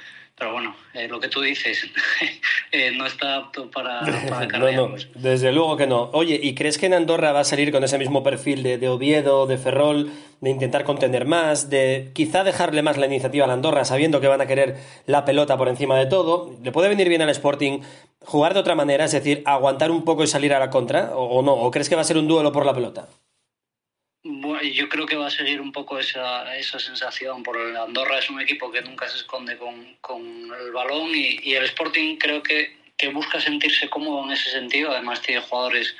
pero 0.41 0.53
bueno, 0.53 0.75
eh, 0.95 1.07
lo 1.07 1.19
que 1.19 1.27
tú 1.27 1.39
dices 1.39 1.86
eh, 2.71 2.89
no 2.98 3.05
está 3.05 3.36
apto 3.36 3.69
para, 3.69 4.01
para 4.27 4.48
no, 4.57 4.71
no, 4.71 4.95
desde 5.13 5.51
luego 5.51 5.77
que 5.77 5.86
no. 5.86 6.10
Oye, 6.13 6.39
¿y 6.41 6.55
crees 6.55 6.79
que 6.79 6.88
en 6.88 6.95
Andorra 6.95 7.31
va 7.31 7.41
a 7.41 7.43
salir 7.43 7.71
con 7.71 7.83
ese 7.83 8.00
mismo 8.00 8.24
perfil 8.24 8.63
de, 8.63 8.79
de, 8.79 8.89
Oviedo, 8.89 9.45
de 9.45 9.60
Ferrol, 9.60 10.10
de 10.39 10.50
intentar 10.50 10.83
contener 10.83 11.27
más, 11.27 11.69
de 11.69 12.10
quizá 12.15 12.43
dejarle 12.43 12.81
más 12.81 12.98
la 12.98 13.05
iniciativa 13.05 13.45
a 13.45 13.53
Andorra, 13.53 13.86
sabiendo 13.86 14.19
que 14.19 14.25
van 14.25 14.41
a 14.41 14.48
querer 14.48 14.77
la 15.05 15.25
pelota 15.25 15.60
por 15.60 15.69
encima 15.69 15.95
de 16.00 16.07
todo? 16.07 16.55
¿Le 16.63 16.71
puede 16.71 16.89
venir 16.89 17.07
bien 17.07 17.21
al 17.21 17.29
Sporting 17.29 17.81
jugar 18.25 18.55
de 18.55 18.62
otra 18.62 18.74
manera, 18.74 19.05
es 19.05 19.12
decir, 19.12 19.43
aguantar 19.45 19.91
un 19.91 20.03
poco 20.03 20.24
y 20.24 20.27
salir 20.27 20.55
a 20.55 20.60
la 20.60 20.71
contra, 20.71 21.15
o, 21.15 21.38
o 21.38 21.41
no? 21.43 21.53
¿O 21.53 21.69
crees 21.69 21.88
que 21.88 21.93
va 21.93 22.01
a 22.01 22.05
ser 22.05 22.17
un 22.17 22.27
duelo 22.27 22.51
por 22.51 22.65
la 22.65 22.74
pelota? 22.74 23.07
Yo 24.23 24.87
creo 24.89 25.05
que 25.05 25.15
va 25.15 25.27
a 25.27 25.31
seguir 25.31 25.61
un 25.61 25.71
poco 25.71 25.97
esa, 25.97 26.55
esa 26.55 26.79
sensación, 26.79 27.41
porque 27.43 27.75
Andorra 27.77 28.19
es 28.19 28.29
un 28.29 28.39
equipo 28.39 28.71
que 28.71 28.81
nunca 28.81 29.07
se 29.07 29.17
esconde 29.17 29.57
con, 29.57 29.95
con 30.01 30.21
el 30.21 30.71
balón 30.71 31.09
y, 31.13 31.53
el 31.53 31.63
Sporting 31.65 32.17
creo 32.17 32.43
que, 32.43 32.77
que, 32.97 33.09
busca 33.09 33.39
sentirse 33.39 33.89
cómodo 33.89 34.23
en 34.25 34.31
ese 34.31 34.51
sentido. 34.51 34.91
Además 34.91 35.21
tiene 35.21 35.41
jugadores 35.41 35.95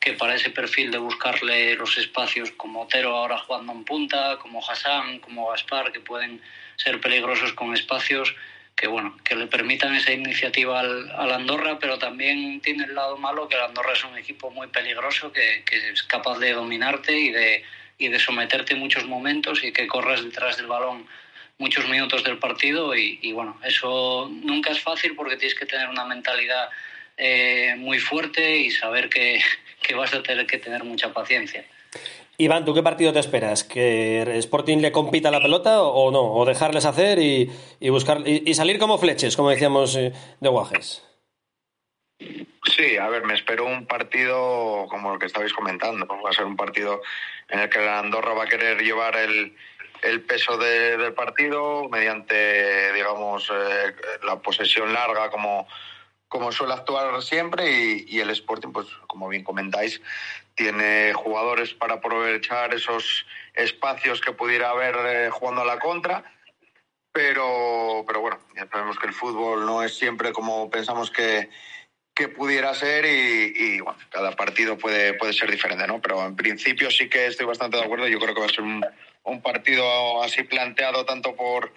que 0.00 0.14
para 0.14 0.34
ese 0.34 0.50
perfil 0.50 0.90
de 0.90 0.98
buscarle 0.98 1.76
los 1.76 1.96
espacios, 1.96 2.50
como 2.52 2.82
Otero 2.82 3.16
ahora 3.16 3.38
jugando 3.38 3.72
en 3.72 3.84
punta, 3.84 4.38
como 4.38 4.66
Hassan, 4.66 5.20
como 5.20 5.50
Gaspar, 5.50 5.92
que 5.92 6.00
pueden 6.00 6.40
ser 6.76 7.00
peligrosos 7.00 7.52
con 7.52 7.74
espacios 7.74 8.34
que 8.80 8.86
bueno, 8.86 9.14
que 9.22 9.36
le 9.36 9.46
permitan 9.46 9.94
esa 9.94 10.10
iniciativa 10.10 10.80
al, 10.80 11.32
Andorra, 11.32 11.78
pero 11.78 11.98
también 11.98 12.62
tiene 12.62 12.84
el 12.84 12.94
lado 12.94 13.18
malo 13.18 13.46
que 13.46 13.54
el 13.54 13.60
Andorra 13.60 13.92
es 13.92 14.02
un 14.04 14.16
equipo 14.16 14.50
muy 14.50 14.68
peligroso 14.68 15.30
que, 15.34 15.62
es 15.70 16.02
capaz 16.04 16.38
de 16.38 16.54
dominarte 16.54 17.12
y 17.12 17.30
de, 17.30 17.62
y 17.98 18.08
de 18.08 18.18
someterte 18.18 18.72
en 18.72 18.80
muchos 18.80 19.04
momentos 19.04 19.62
y 19.62 19.70
que 19.70 19.86
corras 19.86 20.24
detrás 20.24 20.56
del 20.56 20.66
balón 20.66 21.06
muchos 21.58 21.86
minutos 21.90 22.24
del 22.24 22.38
partido 22.38 22.96
y, 22.96 23.18
y 23.20 23.32
bueno, 23.32 23.60
eso 23.66 24.30
nunca 24.32 24.72
es 24.72 24.80
fácil 24.80 25.14
porque 25.14 25.36
tienes 25.36 25.58
que 25.58 25.66
tener 25.66 25.86
una 25.90 26.06
mentalidad 26.06 26.70
eh, 27.18 27.74
muy 27.76 27.98
fuerte 27.98 28.60
y 28.60 28.70
saber 28.70 29.10
que, 29.10 29.42
que 29.82 29.94
vas 29.94 30.14
a 30.14 30.22
tener 30.22 30.46
que 30.46 30.56
tener 30.56 30.84
mucha 30.84 31.12
paciencia. 31.12 31.66
Iván, 32.40 32.64
¿tú 32.64 32.72
qué 32.72 32.82
partido 32.82 33.12
te 33.12 33.18
esperas? 33.18 33.64
¿Que 33.64 34.22
Sporting 34.38 34.78
le 34.78 34.92
compita 34.92 35.30
la 35.30 35.42
pelota 35.42 35.82
o 35.82 36.10
no? 36.10 36.22
¿O 36.22 36.46
dejarles 36.46 36.86
hacer 36.86 37.18
y, 37.18 37.50
buscar 37.90 38.26
y, 38.26 38.54
salir 38.54 38.78
como 38.78 38.96
fleches, 38.96 39.36
como 39.36 39.50
decíamos 39.50 39.94
eh, 39.94 40.10
de 40.40 40.48
Guajes? 40.48 41.06
Sí, 42.18 42.96
a 42.96 43.10
ver, 43.10 43.24
me 43.24 43.34
espero 43.34 43.66
un 43.66 43.84
partido 43.84 44.86
como 44.88 45.12
el 45.12 45.18
que 45.18 45.26
estabais 45.26 45.52
comentando. 45.52 46.06
Va 46.06 46.30
a 46.30 46.32
ser 46.32 46.46
un 46.46 46.56
partido 46.56 47.02
en 47.50 47.60
el 47.60 47.68
que 47.68 47.80
la 47.80 47.98
Andorra 47.98 48.32
va 48.32 48.44
a 48.44 48.48
querer 48.48 48.80
llevar 48.80 49.18
el, 49.18 49.54
peso 50.22 50.56
del 50.56 51.12
partido 51.12 51.90
mediante, 51.90 52.90
digamos, 52.94 53.52
eh, 53.52 53.94
la 54.24 54.36
posesión 54.40 54.94
larga 54.94 55.28
como, 55.28 55.68
como 56.26 56.52
suele 56.52 56.72
actuar 56.72 57.20
siempre 57.20 57.70
y, 57.70 58.06
y, 58.08 58.20
el 58.20 58.30
Sporting, 58.30 58.72
pues 58.72 58.86
como 59.06 59.28
bien 59.28 59.44
comentáis, 59.44 60.00
tiene 60.60 61.14
jugadores 61.14 61.72
para 61.72 61.94
aprovechar 61.94 62.74
esos 62.74 63.24
espacios 63.54 64.20
que 64.20 64.32
pudiera 64.32 64.68
haber 64.68 64.94
eh, 65.06 65.30
jugando 65.30 65.62
a 65.62 65.64
la 65.64 65.78
contra. 65.78 66.22
Pero, 67.12 68.04
pero 68.06 68.20
bueno, 68.20 68.38
ya 68.54 68.68
sabemos 68.68 68.98
que 68.98 69.06
el 69.06 69.14
fútbol 69.14 69.64
no 69.64 69.82
es 69.82 69.96
siempre 69.96 70.34
como 70.34 70.68
pensamos 70.68 71.10
que, 71.10 71.48
que 72.14 72.28
pudiera 72.28 72.74
ser 72.74 73.06
y, 73.06 73.80
bueno, 73.80 73.98
cada 74.10 74.36
partido 74.36 74.76
puede, 74.76 75.14
puede 75.14 75.32
ser 75.32 75.50
diferente, 75.50 75.86
¿no? 75.86 76.02
Pero 76.02 76.26
en 76.26 76.36
principio 76.36 76.90
sí 76.90 77.08
que 77.08 77.26
estoy 77.26 77.46
bastante 77.46 77.78
de 77.78 77.84
acuerdo. 77.84 78.06
Yo 78.06 78.18
creo 78.18 78.34
que 78.34 78.40
va 78.40 78.46
a 78.46 78.50
ser 78.50 78.60
un, 78.62 79.42
partido 79.42 80.22
así 80.22 80.42
planteado 80.42 81.06
tanto 81.06 81.34
por, 81.36 81.72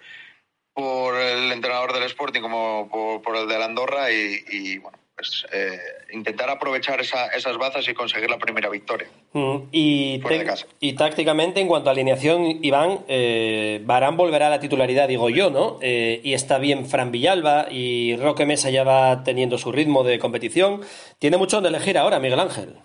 por 0.74 1.18
el 1.18 1.50
entrenador 1.52 1.94
del 1.94 2.02
Sporting 2.02 2.42
como 2.42 3.22
por, 3.24 3.34
el 3.34 3.48
de 3.48 3.58
la 3.58 3.64
Andorra 3.64 4.10
y, 4.10 4.76
bueno, 4.76 4.98
pues 5.16 5.46
eh, 5.52 5.78
intentar 6.12 6.50
aprovechar 6.50 7.00
esas 7.00 7.56
bazas 7.56 7.86
y 7.88 7.94
conseguir 7.94 8.28
la 8.28 8.38
primera 8.38 8.68
victoria. 8.68 9.08
Mm, 9.32 9.56
y, 9.70 10.20
y 10.80 10.92
tácticamente, 10.94 11.60
en 11.60 11.68
cuanto 11.68 11.88
a 11.88 11.92
alineación, 11.92 12.58
Iván, 12.62 13.00
eh, 13.08 13.80
Barán 13.84 14.16
volverá 14.16 14.48
a 14.48 14.50
la 14.50 14.60
titularidad, 14.60 15.08
digo 15.08 15.30
yo, 15.30 15.50
¿no? 15.50 15.78
Eh, 15.82 16.20
y 16.24 16.34
está 16.34 16.58
bien 16.58 16.86
Fran 16.86 17.12
Villalba 17.12 17.68
y 17.70 18.16
Roque 18.16 18.46
Mesa 18.46 18.70
ya 18.70 18.82
va 18.82 19.22
teniendo 19.22 19.56
su 19.58 19.70
ritmo 19.70 20.02
de 20.02 20.18
competición. 20.18 20.80
Tiene 21.18 21.36
mucho 21.36 21.56
donde 21.56 21.68
elegir 21.68 21.96
ahora, 21.96 22.18
Miguel 22.18 22.40
Ángel. 22.40 22.76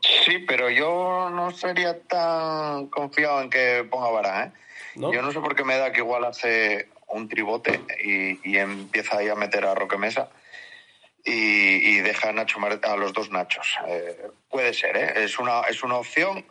Sí, 0.00 0.38
pero 0.46 0.70
yo 0.70 1.30
no 1.30 1.50
sería 1.50 1.98
tan 2.00 2.86
confiado 2.86 3.42
en 3.42 3.50
que 3.50 3.86
ponga 3.90 4.10
Barán, 4.10 4.48
¿eh? 4.48 4.52
Yo 4.96 5.22
no 5.22 5.30
sé 5.30 5.40
por 5.40 5.54
qué 5.54 5.64
me 5.64 5.76
da 5.76 5.92
que 5.92 6.00
igual 6.00 6.24
hace 6.24 6.88
un 7.08 7.28
tribote 7.28 7.80
y, 8.04 8.56
empieza 8.56 9.18
ahí 9.18 9.28
a 9.28 9.34
meter 9.34 9.64
a 9.64 9.74
Roque 9.74 9.96
Mesa 9.96 10.30
y, 11.24 11.96
deja 12.00 12.30
a, 12.30 12.32
Nacho 12.32 12.58
a 12.60 12.96
los 12.96 13.12
dos 13.12 13.30
Nachos. 13.30 13.76
Eh, 13.86 14.30
puede 14.48 14.74
ser, 14.74 14.96
¿eh? 14.96 15.24
es, 15.24 15.38
una, 15.38 15.62
es 15.62 15.82
una 15.82 15.96
opción 15.96 16.44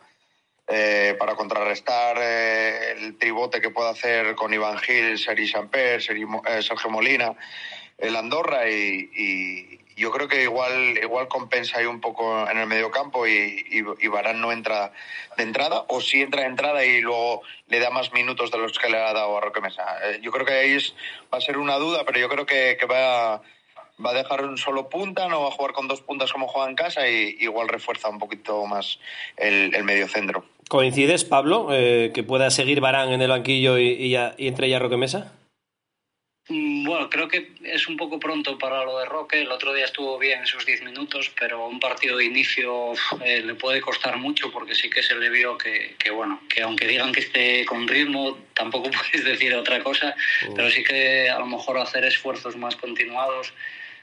eh, 0.68 1.16
para 1.18 1.34
contrarrestar 1.34 2.16
eh, 2.20 2.92
el 2.92 3.18
tribote 3.18 3.60
que 3.60 3.70
puede 3.70 3.90
hacer 3.90 4.34
con 4.36 4.54
Iván 4.54 4.78
Gil, 4.78 5.18
Seri 5.18 5.48
Samper, 5.48 6.00
Sergio 6.00 6.90
Molina, 6.90 7.34
el 7.98 8.16
Andorra 8.16 8.68
y, 8.70 9.78
yo 9.96 10.10
creo 10.10 10.28
que 10.28 10.44
igual 10.44 10.96
igual 10.96 11.28
compensa 11.28 11.78
ahí 11.78 11.84
un 11.84 12.00
poco 12.00 12.48
en 12.48 12.56
el 12.56 12.66
medio 12.66 12.90
campo 12.90 13.26
y, 13.26 13.66
y, 13.68 14.08
Barán 14.08 14.40
no 14.40 14.50
entra 14.50 14.92
de 15.36 15.42
entrada 15.42 15.84
o 15.88 16.00
si 16.00 16.22
entra 16.22 16.40
de 16.40 16.46
entrada 16.46 16.86
y 16.86 17.02
luego 17.02 17.42
le 17.66 17.80
da 17.80 17.90
más 17.90 18.10
minutos 18.12 18.50
de 18.50 18.56
los 18.56 18.78
que 18.78 18.88
le 18.88 18.96
ha 18.96 19.12
dado 19.12 19.36
a 19.36 19.40
Roque 19.42 19.60
Mesa. 19.60 19.84
yo 20.22 20.30
creo 20.30 20.46
que 20.46 20.54
ahí 20.54 20.78
va 21.30 21.36
a 21.36 21.42
ser 21.42 21.58
una 21.58 21.76
duda, 21.76 22.04
pero 22.06 22.18
yo 22.18 22.30
creo 22.30 22.46
que, 22.46 22.78
que 22.80 22.86
va 22.86 23.34
a 23.34 23.42
va 24.04 24.10
a 24.10 24.14
dejar 24.14 24.44
un 24.44 24.58
solo 24.58 24.88
punta, 24.88 25.28
no 25.28 25.42
va 25.42 25.48
a 25.48 25.52
jugar 25.52 25.72
con 25.72 25.88
dos 25.88 26.00
puntas 26.00 26.32
como 26.32 26.48
juega 26.48 26.68
en 26.68 26.76
casa 26.76 27.08
y 27.08 27.36
igual 27.40 27.68
refuerza 27.68 28.08
un 28.08 28.18
poquito 28.18 28.66
más 28.66 28.98
el, 29.36 29.74
el 29.74 29.84
medio 29.84 30.08
centro. 30.08 30.44
¿Coincides, 30.70 31.24
Pablo, 31.24 31.70
eh, 31.72 32.12
que 32.14 32.22
pueda 32.22 32.48
seguir 32.48 32.80
Barán 32.80 33.10
en 33.10 33.20
el 33.20 33.30
banquillo 33.30 33.76
y, 33.76 34.14
entre 34.14 34.68
ya 34.68 34.78
Roque 34.78 34.96
Mesa? 34.96 35.32
Mm, 36.48 36.84
bueno, 36.84 37.10
creo 37.10 37.26
que 37.26 37.54
es 37.64 37.88
un 37.88 37.96
poco 37.96 38.20
pronto 38.20 38.56
para 38.56 38.84
lo 38.84 39.00
de 39.00 39.04
Roque. 39.04 39.42
El 39.42 39.50
otro 39.50 39.74
día 39.74 39.86
estuvo 39.86 40.16
bien 40.16 40.44
esos 40.44 40.64
10 40.64 40.84
minutos, 40.84 41.32
pero 41.40 41.66
un 41.66 41.80
partido 41.80 42.18
de 42.18 42.26
inicio 42.26 42.92
eh, 43.24 43.42
le 43.44 43.56
puede 43.56 43.80
costar 43.80 44.16
mucho 44.18 44.52
porque 44.52 44.76
sí 44.76 44.88
que 44.88 45.02
se 45.02 45.16
le 45.16 45.28
vio 45.28 45.58
que, 45.58 45.96
que, 45.98 46.12
bueno, 46.12 46.40
que 46.48 46.62
aunque 46.62 46.86
digan 46.86 47.10
que 47.10 47.18
esté 47.18 47.64
con 47.64 47.88
ritmo, 47.88 48.38
tampoco 48.54 48.90
puedes 49.12 49.24
decir 49.24 49.52
otra 49.56 49.82
cosa, 49.82 50.14
mm. 50.48 50.54
pero 50.54 50.70
sí 50.70 50.84
que 50.84 51.28
a 51.28 51.40
lo 51.40 51.46
mejor 51.46 51.78
hacer 51.78 52.04
esfuerzos 52.04 52.56
más 52.56 52.76
continuados 52.76 53.52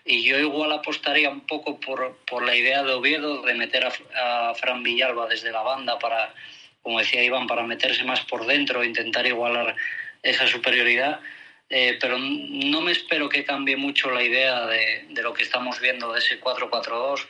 y 0.07 0.23
yo 0.23 0.39
igual 0.39 0.71
apostaría 0.71 1.29
un 1.29 1.41
poco 1.41 1.79
por, 1.79 2.17
por 2.25 2.45
la 2.45 2.55
idea 2.55 2.83
de 2.83 2.93
Oviedo 2.93 3.41
de 3.41 3.53
meter 3.53 3.85
a, 3.85 4.53
Fran 4.55 4.81
Villalba 4.81 5.27
desde 5.27 5.51
la 5.51 5.61
banda 5.61 5.99
para, 5.99 6.33
como 6.81 6.99
decía 6.99 7.23
Iván, 7.23 7.45
para 7.45 7.63
meterse 7.63 8.03
más 8.05 8.21
por 8.21 8.45
dentro, 8.45 8.83
intentar 8.83 9.27
igualar 9.27 9.75
esa 10.23 10.47
superioridad. 10.47 11.19
Eh, 11.69 11.97
pero 11.99 12.17
no 12.17 12.79
me 12.79 12.93
espero 12.93 13.27
que 13.27 13.43
cambie 13.43 13.75
mucho 13.75 14.09
la 14.09 14.23
idea 14.23 14.65
de, 14.65 15.05
de 15.09 15.21
lo 15.21 15.33
que 15.33 15.43
estamos 15.43 15.81
viendo 15.81 16.13
de 16.13 16.19
ese 16.19 16.39
4-4-2. 16.39 17.25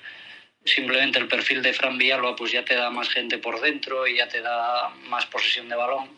Simplemente 0.64 1.18
el 1.18 1.28
perfil 1.28 1.64
de 1.64 1.74
Fran 1.74 1.98
Villalba 1.98 2.36
pues 2.36 2.52
ya 2.52 2.64
te 2.64 2.76
da 2.76 2.92
más 2.92 3.10
gente 3.10 3.40
por 3.40 3.60
dentro 3.60 4.06
y 4.06 4.18
ya 4.18 4.28
te 4.28 4.42
da 4.42 4.90
más 5.08 5.26
posesión 5.26 5.68
de 5.68 5.76
balón. 5.76 6.10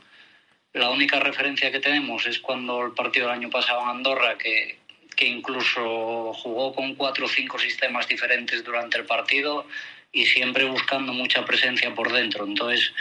La 0.74 0.90
única 0.90 1.20
referencia 1.20 1.72
que 1.72 1.80
tenemos 1.80 2.26
es 2.26 2.40
cuando 2.40 2.86
el 2.86 2.92
partido 2.92 3.28
del 3.28 3.36
año 3.36 3.50
pasado 3.50 3.82
en 3.84 3.90
Andorra, 3.90 4.38
que, 4.38 4.78
que 5.20 5.28
incluso 5.28 6.32
jugó 6.32 6.74
con 6.74 6.96
cuatro 6.96 7.26
o 7.26 7.28
cinco 7.28 7.60
sistemas 7.60 8.08
diferentes 8.08 8.64
durante 8.64 8.98
el 8.98 9.06
partido 9.06 9.66
y 10.14 10.26
siempre 10.26 10.64
buscando 10.64 11.12
mucha 11.12 11.44
presencia 11.44 11.94
por 11.94 12.10
dentro. 12.14 12.46
Entonces, 12.46 12.94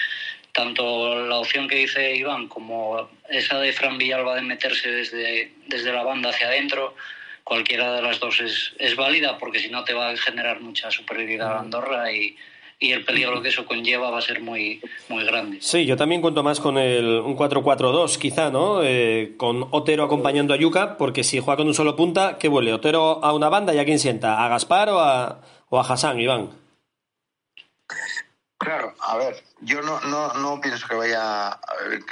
tanto 0.51 1.25
la 1.29 1.37
opción 1.37 1.69
que 1.69 1.77
dice 1.77 2.17
Iván 2.17 2.49
como 2.49 3.09
esa 3.29 3.61
de 3.61 3.73
Fran 3.73 3.99
Villalba 3.99 4.35
de 4.35 4.43
meterse 4.43 4.91
desde, 4.91 5.53
desde 5.69 5.93
la 5.93 6.03
banda 6.03 6.31
hacia 6.31 6.49
adentro, 6.49 6.97
cualquiera 7.45 7.93
de 7.93 8.03
las 8.03 8.19
dos 8.19 8.41
es, 8.41 8.73
es 8.81 8.97
válida 8.97 9.39
porque 9.39 9.61
si 9.61 9.69
no 9.69 9.85
te 9.85 9.95
va 9.95 10.11
a 10.11 10.17
generar 10.17 10.59
mucha 10.59 10.91
superioridad 10.91 11.53
a 11.53 11.61
Andorra 11.61 12.11
y, 12.11 12.37
y 12.81 12.93
el 12.93 13.05
peligro 13.05 13.43
que 13.43 13.49
eso 13.49 13.67
conlleva 13.67 14.11
va 14.11 14.19
a 14.19 14.23
ser 14.23 14.41
muy, 14.41 14.81
muy 15.09 15.25
grande. 15.25 15.59
Sí, 15.61 15.85
yo 15.85 15.97
también 15.97 16.21
cuento 16.21 16.43
más 16.43 16.61
con 16.61 16.79
el, 16.79 17.21
un 17.21 17.37
4-4-2, 17.37 18.19
quizá, 18.19 18.51
¿no? 18.51 18.83
Eh, 18.85 19.35
con 19.37 19.67
Otero 19.73 20.05
acompañando 20.05 20.55
a 20.55 20.57
Yuca, 20.57 20.97
porque 20.97 21.25
si 21.25 21.41
juega 21.41 21.57
con 21.57 21.67
un 21.67 21.75
solo 21.75 21.97
punta, 21.97 22.39
¿qué 22.39 22.47
vuelve? 22.47 22.73
¿Otero 22.73 23.25
a 23.25 23.33
una 23.33 23.49
banda 23.49 23.75
y 23.75 23.79
a 23.79 23.85
quién 23.85 23.99
sienta? 23.99 24.45
¿A 24.45 24.49
Gaspar 24.49 24.91
o 24.91 25.01
a, 25.01 25.41
o 25.71 25.79
a 25.79 25.83
Hassan, 25.83 26.21
Iván? 26.21 26.51
Claro, 28.59 28.95
a 29.01 29.17
ver, 29.17 29.43
yo 29.61 29.83
no, 29.83 30.01
no, 30.03 30.35
no 30.35 30.61
pienso 30.61 30.87
que 30.87 30.95
vaya. 30.95 31.59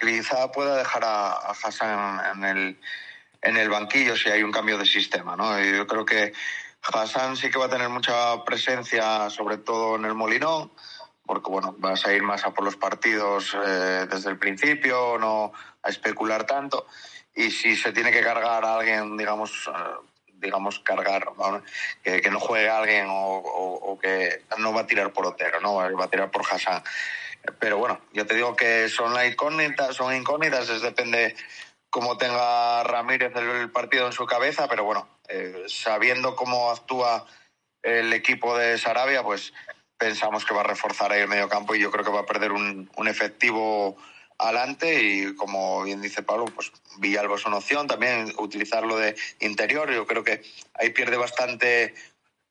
Quizá 0.01 0.51
pueda 0.51 0.77
dejar 0.77 1.05
a, 1.05 1.33
a 1.33 1.51
Hassan 1.51 2.39
en 2.39 2.45
el, 2.45 2.77
en 3.43 3.57
el 3.57 3.69
banquillo 3.69 4.17
si 4.17 4.31
hay 4.31 4.43
un 4.43 4.53
cambio 4.53 4.79
de 4.79 4.87
sistema, 4.87 5.37
¿no? 5.37 5.61
Yo 5.61 5.87
creo 5.87 6.05
que 6.05 6.33
Hassan 6.93 7.37
sí 7.37 7.51
que 7.51 7.59
va 7.59 7.67
a 7.67 7.71
tener 7.71 7.89
mucha 7.89 8.45
presencia, 8.45 9.29
sobre 9.31 9.59
todo 9.59 9.97
en 9.97 10.05
el 10.05 10.15
Molinón, 10.15 10.73
porque 11.25 11.51
bueno, 11.51 11.75
vas 11.79 12.07
a 12.07 12.13
ir 12.13 12.23
más 12.23 12.45
a 12.45 12.55
por 12.55 12.65
los 12.65 12.77
partidos 12.77 13.55
eh, 13.55 14.07
desde 14.11 14.31
el 14.31 14.39
principio, 14.39 15.19
no 15.19 15.53
a 15.83 15.89
especular 15.89 16.45
tanto. 16.45 16.87
Y 17.35 17.51
si 17.51 17.77
se 17.77 17.93
tiene 17.93 18.13
que 18.13 18.23
cargar 18.23 18.65
a 18.65 18.77
alguien, 18.77 19.17
digamos, 19.17 19.69
eh, 19.69 20.07
digamos 20.35 20.79
cargar, 20.81 21.29
que, 22.03 22.31
no 22.31 22.41
juegue 22.41 22.69
a 22.69 22.79
alguien 22.79 23.07
o, 23.11 23.99
que 24.01 24.45
no 24.59 24.73
va 24.73 24.83
a 24.83 24.87
tirar 24.87 25.13
por 25.13 25.27
Otero, 25.27 25.61
no 25.61 25.75
va 25.75 26.05
a 26.05 26.09
tirar 26.09 26.31
por 26.31 26.43
Hassan. 26.43 26.83
Pero 27.59 27.79
bueno, 27.79 28.01
yo 28.13 28.27
te 28.27 28.35
digo 28.35 28.55
que 28.57 28.89
son 28.89 29.15
incógnitas, 29.25 29.97
son 29.97 30.15
incógnitas, 30.15 30.69
es 30.69 30.83
depende 30.83 31.37
cómo 31.91 32.19
tenga 32.19 32.83
Ramírez 32.85 33.35
el 33.37 33.71
partido 33.71 34.07
en 34.07 34.13
su 34.13 34.27
cabeza, 34.27 34.69
pero 34.69 34.85
bueno, 34.85 35.09
eh, 35.29 35.65
sabiendo 35.69 36.37
cómo 36.37 36.71
actúa 36.71 37.27
el 37.83 38.13
equipo 38.13 38.57
de 38.57 38.79
Sarabia, 38.79 39.23
pues 39.23 39.53
pensamos 39.97 40.45
que 40.45 40.55
va 40.55 40.61
a 40.61 40.65
reforzar 40.65 41.13
ahí 41.13 41.23
el 41.23 41.29
medio 41.29 41.49
campo 41.49 41.75
y 41.75 41.81
yo 41.81 41.91
creo 41.91 42.05
que 42.05 42.11
va 42.11 42.21
a 42.21 42.27
perder 42.27 42.53
un, 42.53 42.89
efectivo 43.07 43.97
adelante 44.39 45.01
y 45.01 45.35
como 45.35 45.85
bien 45.85 46.03
dice 46.03 46.23
Pablo, 46.23 46.47
pues 46.47 46.73
Villalba 46.99 47.37
es 47.37 47.47
una 47.47 47.59
opción, 47.59 47.87
también 47.87 48.33
utilizarlo 48.39 48.99
de 48.99 49.17
interior, 49.41 49.91
yo 49.91 50.07
creo 50.07 50.25
que 50.25 50.43
ahí 50.75 50.91
pierde 50.91 51.17
bastante 51.17 51.95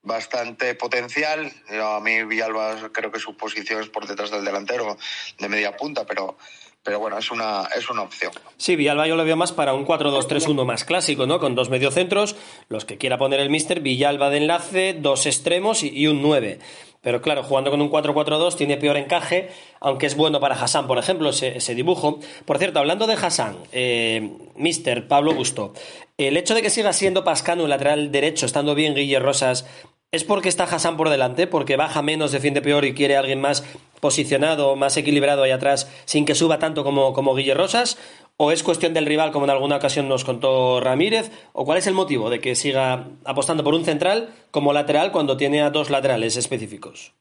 bastante 0.01 0.75
potencial. 0.75 1.51
a 1.69 1.99
mí 1.99 2.23
Villalba 2.23 2.91
creo 2.91 3.11
que 3.11 3.19
su 3.19 3.35
posición 3.35 3.81
es 3.81 3.89
por 3.89 4.07
detrás 4.07 4.31
del 4.31 4.45
delantero 4.45 4.97
de 5.39 5.49
media 5.49 5.75
punta, 5.75 6.05
pero 6.05 6.37
pero 6.85 6.99
bueno, 6.99 7.17
es 7.17 7.31
una, 7.31 7.63
es 7.75 7.89
una 7.89 8.03
opción. 8.03 8.31
Sí, 8.57 8.75
Villalba 8.75 9.07
yo 9.07 9.15
lo 9.15 9.25
veo 9.25 9.35
más 9.35 9.51
para 9.51 9.73
un 9.73 9.87
4-2-3-1 9.87 10.65
más 10.65 10.85
clásico, 10.85 11.25
¿no? 11.25 11.39
Con 11.39 11.55
dos 11.55 11.69
mediocentros, 11.69 12.35
los 12.69 12.85
que 12.85 12.97
quiera 12.97 13.17
poner 13.17 13.39
el 13.39 13.49
Mister, 13.49 13.79
Villalba 13.79 14.29
de 14.29 14.37
enlace, 14.37 14.93
dos 14.93 15.25
extremos 15.25 15.81
y, 15.81 16.05
un 16.05 16.21
9. 16.21 16.59
Pero 17.01 17.21
claro, 17.23 17.41
jugando 17.43 17.71
con 17.71 17.81
un 17.81 17.89
4-4-2 17.89 18.55
tiene 18.55 18.77
peor 18.77 18.97
encaje, 18.97 19.49
aunque 19.79 20.05
es 20.05 20.15
bueno 20.15 20.39
para 20.39 20.53
Hassan, 20.53 20.85
por 20.85 20.99
ejemplo, 20.99 21.29
ese, 21.31 21.75
dibujo. 21.75 22.19
Por 22.45 22.59
cierto, 22.59 22.77
hablando 22.77 23.07
de 23.07 23.15
Hassan, 23.15 23.57
eh, 23.71 24.31
Mister 24.55 25.07
Pablo 25.07 25.33
Busto, 25.33 25.73
el 26.19 26.37
hecho 26.37 26.53
de 26.53 26.61
que 26.61 26.69
siga 26.69 26.93
siendo 26.93 27.23
Pascano 27.23 27.63
el 27.63 27.71
lateral 27.71 28.11
derecho, 28.11 28.45
estando 28.45 28.75
bien 28.75 28.93
Guille 28.93 29.19
Rosas, 29.19 29.65
¿Es 30.11 30.23
porque 30.23 30.49
está 30.49 30.63
Hassan 30.63 30.97
por 30.97 31.09
delante? 31.09 31.45
¿Porque 31.45 31.75
baja 31.75 32.01
menos, 32.01 32.31
defiende 32.31 32.61
peor 32.61 32.85
y 32.85 32.93
quiere 32.93 33.17
a 33.17 33.19
alguien 33.19 33.41
más 33.41 33.63
posicionado, 33.99 34.75
más 34.75 34.95
equilibrado 34.95 35.43
ahí 35.43 35.51
atrás, 35.51 35.91
sin 36.05 36.25
que 36.25 36.35
suba 36.35 36.57
tanto 36.57 36.83
como, 36.83 37.11
como 37.11 37.35
Guille 37.35 37.53
Rosas? 37.53 37.97
¿O 38.37 38.51
es 38.51 38.63
cuestión 38.63 38.93
del 38.93 39.05
rival, 39.05 39.31
como 39.31 39.45
en 39.45 39.51
alguna 39.51 39.77
ocasión 39.77 40.07
nos 40.07 40.23
contó 40.23 40.79
Ramírez? 40.79 41.31
¿O 41.53 41.65
cuál 41.65 41.79
es 41.79 41.87
el 41.87 41.93
motivo 41.93 42.29
de 42.29 42.39
que 42.39 42.55
siga 42.55 43.07
apostando 43.25 43.63
por 43.63 43.73
un 43.73 43.85
central 43.85 44.33
como 44.51 44.73
lateral 44.73 45.11
cuando 45.11 45.37
tiene 45.37 45.61
a 45.61 45.69
dos 45.69 45.89
laterales 45.89 46.37
específicos? 46.37 47.13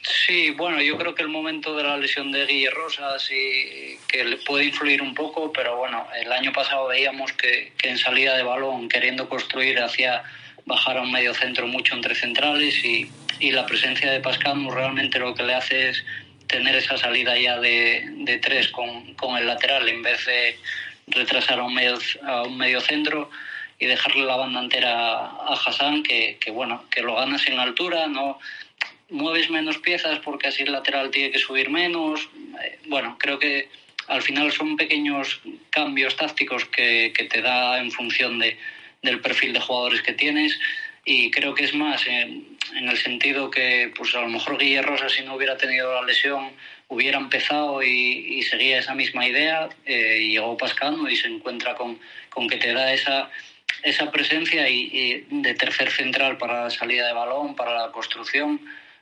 Sí, 0.00 0.50
bueno, 0.50 0.80
yo 0.80 0.96
creo 0.96 1.14
que 1.14 1.22
el 1.22 1.28
momento 1.28 1.74
de 1.74 1.82
la 1.82 1.96
lesión 1.96 2.30
de 2.30 2.46
Guille 2.46 2.70
Rosas 2.70 3.28
y 3.32 3.98
que 4.06 4.22
le 4.22 4.36
puede 4.36 4.66
influir 4.66 5.02
un 5.02 5.12
poco, 5.12 5.52
pero 5.52 5.76
bueno, 5.76 6.06
el 6.20 6.30
año 6.30 6.52
pasado 6.52 6.86
veíamos 6.86 7.32
que, 7.32 7.72
que 7.76 7.88
en 7.88 7.98
salida 7.98 8.36
de 8.36 8.44
balón, 8.44 8.88
queriendo 8.88 9.28
construir 9.28 9.80
hacia 9.80 10.22
bajar 10.68 10.98
a 10.98 11.02
un 11.02 11.10
medio 11.10 11.34
centro 11.34 11.66
mucho 11.66 11.94
entre 11.94 12.14
centrales 12.14 12.84
y, 12.84 13.10
y 13.40 13.50
la 13.50 13.66
presencia 13.66 14.12
de 14.12 14.20
Pascal 14.20 14.64
realmente 14.70 15.18
lo 15.18 15.34
que 15.34 15.42
le 15.42 15.54
hace 15.54 15.88
es 15.88 16.04
tener 16.46 16.76
esa 16.76 16.96
salida 16.96 17.36
ya 17.36 17.58
de, 17.58 18.06
de 18.18 18.38
tres 18.38 18.68
con, 18.68 19.14
con, 19.14 19.36
el 19.36 19.46
lateral 19.46 19.88
en 19.88 20.02
vez 20.02 20.24
de 20.26 20.58
retrasar 21.08 21.58
a 21.58 21.64
un 21.64 21.74
medio, 21.74 21.98
a 22.24 22.42
un 22.42 22.56
medio 22.56 22.80
centro 22.80 23.30
y 23.78 23.86
dejarle 23.86 24.24
la 24.24 24.36
banda 24.36 24.60
entera 24.60 25.20
a 25.20 25.54
Hassan 25.64 26.02
que, 26.02 26.36
que, 26.40 26.50
bueno 26.50 26.84
que 26.90 27.02
lo 27.02 27.16
ganas 27.16 27.46
en 27.46 27.58
altura 27.58 28.06
no 28.06 28.38
mueves 29.10 29.50
menos 29.50 29.78
piezas 29.78 30.18
porque 30.20 30.48
así 30.48 30.62
el 30.64 30.72
lateral 30.72 31.10
tiene 31.10 31.30
que 31.30 31.38
subir 31.38 31.70
menos. 31.70 32.28
Eh, 32.62 32.78
bueno 32.86 33.16
creo 33.18 33.38
que 33.38 33.68
al 34.06 34.22
final 34.22 34.52
son 34.52 34.76
pequeños 34.76 35.40
cambios 35.70 36.16
tácticos 36.16 36.64
que, 36.66 37.12
que 37.16 37.24
te 37.24 37.40
da 37.42 37.78
en 37.78 37.90
función 37.90 38.38
de, 38.38 38.56
del 39.02 39.20
perfil 39.20 39.52
de 39.52 39.60
jugadores 39.60 40.02
que 40.02 40.12
tienes 40.12 40.58
y 41.04 41.30
creo 41.30 41.54
que 41.54 41.64
es 41.64 41.74
más 41.74 42.06
en, 42.06 42.56
el 42.74 42.96
sentido 42.98 43.50
que 43.50 43.92
pues 43.96 44.14
a 44.14 44.20
lo 44.20 44.28
mejor 44.28 44.58
Guille 44.58 44.82
Rosa 44.82 45.08
si 45.08 45.22
no 45.22 45.34
hubiera 45.34 45.56
tenido 45.56 45.92
la 45.94 46.02
lesión 46.02 46.50
hubiera 46.88 47.18
empezado 47.18 47.82
y, 47.82 48.42
seguía 48.42 48.78
esa 48.78 48.94
misma 48.94 49.26
idea 49.26 49.68
eh, 49.84 50.20
y 50.22 50.32
llegó 50.32 50.56
Pascano 50.56 51.08
y 51.08 51.16
se 51.16 51.28
encuentra 51.28 51.74
con, 51.74 51.98
con 52.30 52.48
que 52.48 52.56
te 52.56 52.72
da 52.72 52.92
esa 52.92 53.30
esa 53.82 54.10
presencia 54.10 54.68
y, 54.68 55.26
de 55.30 55.54
tercer 55.54 55.90
central 55.90 56.38
para 56.38 56.64
la 56.64 56.70
salida 56.70 57.06
de 57.06 57.12
balón, 57.12 57.54
para 57.54 57.74
la 57.74 57.92
construcción. 57.92 58.60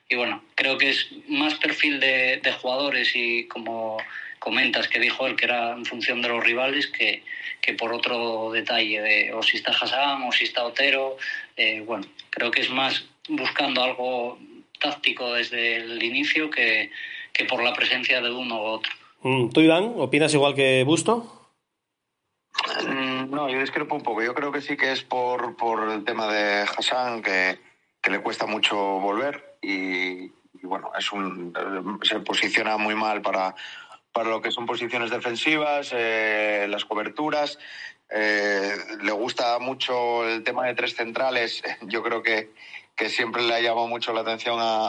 Y 0.09 0.17
bueno, 0.17 0.45
creo 0.55 0.79
que 0.79 0.91
es 0.91 1.09
más 1.29 1.55
perfil 1.55 1.99
de, 2.01 2.55
jugadores 2.61 3.13
y 3.15 3.47
como 3.49 3.99
comentas 4.47 4.87
que 4.87 5.01
dijo 5.01 5.27
él 5.27 5.35
que 5.35 5.47
era 5.47 5.73
en 5.73 5.85
función 5.85 6.23
de 6.23 6.29
los 6.29 6.45
rivales 6.45 6.87
que, 6.87 7.25
que 7.61 7.75
por 7.75 7.93
otro 7.93 8.53
detalle 8.53 9.01
de 9.01 9.35
o 9.35 9.43
si 9.43 9.57
está 9.57 9.73
Hassan 9.73 10.23
o 10.23 10.31
si 10.31 10.45
está 10.45 10.63
Otero. 10.63 11.17
Eh, 11.57 11.83
bueno, 11.85 12.07
creo 12.31 12.53
que 12.53 12.61
es 12.61 12.71
más 12.71 13.07
buscando 13.29 13.83
algo 13.83 14.39
táctico 14.79 15.33
desde 15.33 15.79
el 15.79 16.01
inicio 16.01 16.49
que, 16.49 16.93
que 17.33 17.45
por 17.45 17.61
la 17.61 17.75
presencia 17.75 18.21
de 18.21 18.31
uno 18.31 18.63
u 18.63 18.65
otro. 18.67 18.93
Mm, 19.23 19.49
¿Tú, 19.49 19.63
Iván, 19.63 19.95
opinas 19.97 20.33
igual 20.33 20.55
que 20.55 20.85
Busto? 20.85 21.51
Mm, 22.87 23.29
no, 23.29 23.51
yo 23.51 23.59
discrepo 23.59 23.97
un 23.97 24.05
poco. 24.05 24.23
Yo 24.23 24.33
creo 24.33 24.53
que 24.53 24.61
sí 24.61 24.77
que 24.77 24.93
es 24.93 25.03
por, 25.03 25.57
por 25.57 25.91
el 25.91 26.05
tema 26.05 26.33
de 26.33 26.63
Hassan, 26.63 27.21
que, 27.21 27.59
que 28.01 28.13
le 28.13 28.21
cuesta 28.21 28.47
mucho 28.47 28.77
volver 28.77 29.59
y, 29.61 30.31
bueno, 30.63 30.93
es 30.97 31.11
un, 31.11 31.53
se 32.03 32.21
posiciona 32.21 32.77
muy 32.77 32.95
mal 32.95 33.23
para, 33.23 33.57
para 34.17 34.31
lo 34.31 34.41
que 34.41 34.51
son 34.51 34.65
posiciones 34.65 35.11
defensivas, 35.11 35.91
eh, 35.93 36.67
las 36.71 36.87
coberturas. 36.87 37.59
Eh, 38.09 38.75
le 39.03 39.13
gusta 39.13 39.59
mucho 39.59 40.27
el 40.27 40.43
tema 40.43 40.65
de 40.65 40.73
tres 40.73 40.95
centrales. 40.97 41.63
Yo 41.83 42.03
creo 42.03 42.23
que, 42.23 42.49
que 42.95 43.11
siempre 43.11 43.43
le 43.43 43.55
ha 43.55 43.61
llamado 43.61 43.89
mucho 43.89 44.15
la 44.15 44.23
atención 44.23 44.57
a, 44.59 44.89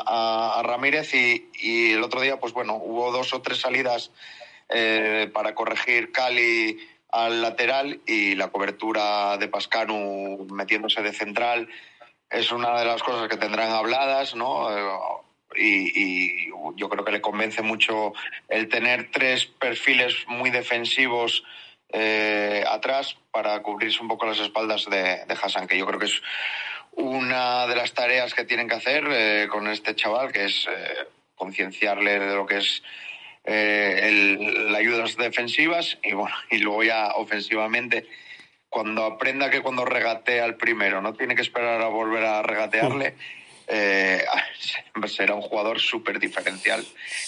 a, 0.58 0.64
Ramírez 0.64 1.14
y, 1.14 1.50
y, 1.56 1.92
el 1.92 2.04
otro 2.04 2.22
día, 2.22 2.40
pues 2.40 2.54
bueno, 2.54 2.76
hubo 2.76 3.12
dos 3.12 3.34
o 3.34 3.42
tres 3.42 3.60
salidas 3.60 4.12
eh, 4.70 5.30
para 5.34 5.54
corregir 5.54 6.14
Cali 6.14 6.80
al 7.12 7.42
lateral 7.42 8.00
y 8.06 8.36
la 8.36 8.48
cobertura 8.48 9.36
de 9.36 9.50
Pascanu 9.50 10.48
metiéndose 10.54 11.02
de 11.02 11.12
central 11.12 11.68
es 12.30 12.50
una 12.54 12.80
de 12.80 12.86
las 12.86 13.04
cosas 13.04 13.28
que 13.28 13.36
tendrán 13.36 13.72
habladas, 13.72 14.36
¿no? 14.36 15.27
Y, 15.56 16.48
yo 16.76 16.90
creo 16.90 17.04
que 17.04 17.12
le 17.12 17.22
convence 17.22 17.62
mucho 17.62 18.14
el 18.50 18.68
tener 18.68 19.10
tres 19.12 19.46
perfiles 19.46 20.16
muy 20.28 20.52
defensivos 20.52 21.44
eh, 21.90 22.64
atrás 22.70 23.18
para 23.32 23.62
cubrirse 23.64 24.02
un 24.02 24.08
poco 24.08 24.26
las 24.26 24.40
espaldas 24.40 24.86
de, 24.86 25.26
Hassan, 25.42 25.68
que 25.68 25.78
yo 25.78 25.86
creo 25.88 26.00
que 26.00 26.06
es 26.06 26.22
una 26.92 27.66
de 27.68 27.76
las 27.76 27.94
tareas 27.94 28.34
que 28.34 28.44
tienen 28.44 28.68
que 28.68 28.76
hacer 28.76 29.08
eh, 29.10 29.48
con 29.50 29.68
este 29.68 29.96
chaval, 29.96 30.32
que 30.32 30.46
es 30.46 30.68
eh, 30.68 31.08
concienciarle 31.36 32.20
de 32.20 32.36
lo 32.36 32.46
que 32.46 32.58
es 32.58 32.84
eh, 33.50 34.38
las 34.70 34.80
ayudas 34.80 35.16
defensivas 35.16 35.98
y 36.04 36.12
bueno, 36.14 36.36
y 36.52 36.58
luego 36.58 36.84
ya 36.84 37.14
ofensivamente 37.16 38.06
cuando 38.70 39.06
aprenda 39.06 39.50
que 39.50 39.62
cuando 39.62 39.86
regatea 39.86 40.44
al 40.44 40.58
primero 40.58 41.02
no 41.02 41.14
tiene 41.14 41.34
que 41.36 41.42
esperar 41.42 41.82
a 41.82 41.88
volver 41.88 42.26
a 42.26 42.42
regatearle, 42.42 43.16
eh, 43.68 44.24
será 45.08 45.36
un 45.36 45.42
jugador 45.42 45.80
súper 45.80 46.20
diferencial 46.20 46.84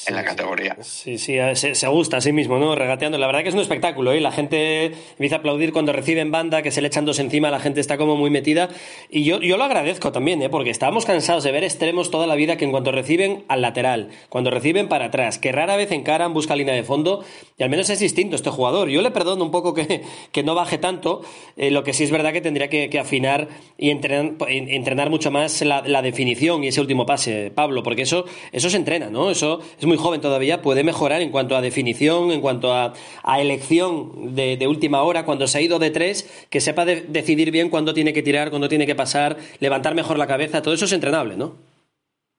en 0.08 0.16
la 0.16 0.24
categoría. 0.24 0.78
Sí, 0.82 1.18
sí, 1.18 1.38
se, 1.54 1.76
se, 1.76 1.88
gusta 1.88 2.18
a 2.18 2.22
sí 2.22 2.32
mismo, 2.32 2.58
¿no? 2.58 2.76
Regateando. 2.76 3.18
La 3.18 3.28
verdad 3.28 3.44
que 3.44 3.50
es 3.50 3.56
un 3.56 3.62
espectáculo, 3.62 4.12
¿eh? 4.12 4.22
La 4.22 4.32
gente 4.32 4.86
empieza 5.12 5.36
a 5.36 5.40
aplaudir 5.40 5.74
cuando 5.74 5.92
reciben 5.92 6.32
banda, 6.32 6.62
que 6.62 6.72
se 6.72 6.82
le 6.82 6.88
echan 6.88 7.06
dos 7.06 7.20
encima, 7.20 7.52
la 7.52 7.60
gente 7.60 7.80
está 7.82 7.98
como 7.98 8.16
muy 8.16 8.30
metida. 8.30 8.70
Y 9.10 9.24
yo, 9.24 9.40
yo 9.42 9.58
lo 9.58 9.64
agradezco 9.66 10.12
también, 10.12 10.42
¿eh? 10.42 10.50
Porque 10.50 10.70
estábamos 10.70 11.06
cansados 11.06 11.44
de 11.44 11.52
ver 11.52 11.64
extremos 11.64 12.10
toda 12.10 12.26
la 12.26 12.36
vida 12.36 12.58
que 12.58 12.66
en 12.66 12.72
cuanto 12.72 12.92
reciben 12.92 13.44
al 13.48 13.62
lateral, 13.62 14.10
cuando 14.30 14.50
reciben 14.50 14.88
para 14.88 15.06
atrás, 15.06 15.38
que 15.38 15.52
rara 15.52 15.76
vez 15.76 15.92
encaran, 15.92 16.34
busca 16.34 16.56
línea 16.56 16.74
de 16.74 16.84
fondo, 16.84 17.24
y 17.58 17.64
al 17.64 17.70
menos 17.70 17.90
es 17.90 18.00
distinto 18.00 18.36
este 18.36 18.50
jugador. 18.50 18.90
Yo 18.90 19.02
le 19.02 19.12
perdono 19.12 19.44
un 19.44 19.52
poco 19.52 19.74
que, 19.74 20.02
que 20.32 20.44
no 20.44 20.56
baje 20.56 20.78
tanto, 20.78 21.22
eh, 21.58 21.70
lo 21.70 21.84
que 21.84 21.94
sí 21.94 22.04
es 22.06 22.12
verdad 22.12 22.34
que 22.34 22.42
tendría 22.42 22.70
que, 22.70 22.90
que 22.90 23.00
afinar 23.00 23.50
y 23.78 23.90
entrenar, 23.90 24.36
entrenar 24.48 25.10
mucho 25.10 25.32
más 25.32 25.62
la, 25.62 25.82
la 25.86 26.02
definición 26.02 26.29
y 26.64 26.68
ese 26.68 26.82
último 26.82 27.06
pase, 27.06 27.52
Pablo, 27.54 27.84
porque 27.84 28.04
eso, 28.04 28.26
eso 28.52 28.70
se 28.70 28.78
entrena, 28.78 29.10
¿no? 29.10 29.32
Eso 29.32 29.62
es 29.80 29.86
muy 29.86 29.98
joven 29.98 30.22
todavía, 30.22 30.62
puede 30.62 30.84
mejorar 30.84 31.22
en 31.22 31.32
cuanto 31.32 31.56
a 31.56 31.62
definición, 31.62 32.32
en 32.32 32.42
cuanto 32.42 32.74
a, 32.74 32.94
elección 33.40 34.36
de, 34.36 34.68
última 34.68 35.02
hora, 35.02 35.26
cuando 35.26 35.48
se 35.48 35.58
ha 35.58 35.62
ido 35.62 35.80
de 35.80 35.90
tres, 35.92 36.46
que 36.50 36.62
sepa 36.62 36.86
decidir 36.86 37.52
bien 37.52 37.70
cuándo 37.70 37.94
tiene 37.94 38.14
que 38.14 38.22
tirar, 38.22 38.50
cuándo 38.50 38.70
tiene 38.70 38.86
que 38.86 38.96
pasar, 38.96 39.38
levantar 39.60 39.96
mejor 39.96 40.18
la 40.18 40.28
cabeza, 40.28 40.62
todo 40.62 40.74
eso 40.74 40.86
es 40.86 40.92
entrenable, 40.92 41.38
¿no? 41.38 41.56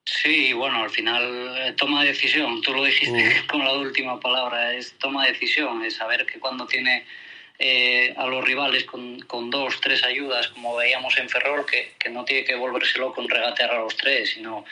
Sí, 0.05 0.53
bueno, 0.53 0.83
al 0.83 0.91
final 0.91 1.23
eh, 1.57 1.73
toma 1.77 2.03
de 2.03 2.09
decisión, 2.09 2.61
tú 2.63 2.73
lo 2.73 2.85
dijiste 2.85 3.13
mm. 3.13 3.47
con 3.51 3.65
la 3.65 3.75
última 3.75 4.19
palabra, 4.19 4.75
es 4.75 4.95
toma 4.99 5.25
de 5.25 5.33
decisión, 5.33 5.85
es 5.85 5.95
saber 5.95 6.27
que 6.27 6.39
cuando 6.39 6.67
tiene 6.67 7.05
eh, 7.63 8.15
a 8.17 8.27
los 8.27 8.43
rivales 8.43 8.85
con, 8.85 9.21
con, 9.21 9.51
dos, 9.51 9.83
tres 9.83 10.03
ayudas, 10.03 10.49
como 10.49 10.77
veíamos 10.77 11.19
en 11.19 11.29
Ferrol, 11.29 11.67
que, 11.67 11.93
que 11.99 12.09
no 12.09 12.25
tiene 12.25 12.43
que 12.43 12.55
volvérselo 12.55 13.13
con 13.13 13.29
regatear 13.29 13.71
a 13.71 13.81
los 13.81 13.95
tres, 13.99 14.31
sino 14.31 14.65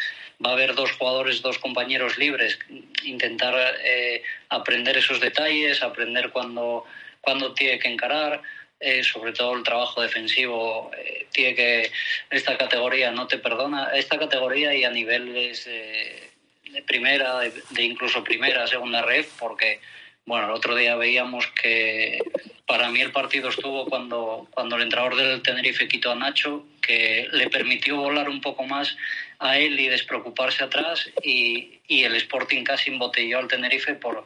va 0.45 0.51
a 0.51 0.53
haber 0.55 0.75
dos 0.75 0.93
jugadores, 0.93 1.43
dos 1.43 1.59
compañeros 1.59 2.17
libres, 2.17 2.59
intentar 3.05 3.55
eh, 3.85 4.23
aprender 4.49 4.97
esos 4.97 5.21
detalles, 5.21 5.83
aprender 5.83 6.31
cuándo 6.31 6.87
cuando 7.21 7.53
tiene 7.53 7.79
que 7.79 7.89
encarar. 7.89 8.41
Eh, 8.81 9.03
sobre 9.03 9.33
todo 9.33 9.57
el 9.57 9.65
trabajo 9.65 10.01
defensivo 10.01 10.93
tiene 11.33 11.57
que 11.57 11.91
esta 12.31 12.57
categoría 12.57 13.11
no 13.11 13.27
te 13.27 13.37
perdona 13.37 13.91
esta 13.95 14.21
categoría 14.21 14.73
y 14.73 14.85
a 14.85 14.91
niveles 14.91 15.65
de 15.65 16.83
primera 16.87 17.41
de, 17.41 17.83
incluso 17.83 18.23
primera 18.23 18.69
segunda 18.69 19.03
red 19.03 19.27
porque 19.37 19.81
bueno 20.29 20.47
el 20.47 20.53
otro 20.53 20.77
día 20.77 20.95
veíamos 20.95 21.47
que 21.49 22.19
para 22.67 22.91
mí 22.91 23.01
el 23.01 23.13
partido 23.13 23.49
estuvo 23.49 23.87
cuando, 23.87 24.47
cuando 24.51 24.77
el 24.77 24.83
entrenador 24.83 25.17
del 25.17 25.41
Tenerife 25.43 25.89
quitó 25.89 26.13
a 26.13 26.15
Nacho, 26.15 26.67
que 26.83 27.27
le 27.33 27.49
permitió 27.49 27.97
volar 27.97 28.29
un 28.29 28.43
poco 28.43 28.65
más 28.65 28.95
a 29.39 29.59
él 29.59 29.81
y 29.81 29.89
despreocuparse 29.89 30.63
atrás 30.63 31.11
y, 31.25 31.81
y 31.89 32.05
el 32.05 32.15
Sporting 32.17 32.65
casi 32.65 32.91
embotelló 32.91 33.39
al 33.39 33.49
Tenerife 33.49 33.95
por, 33.95 34.25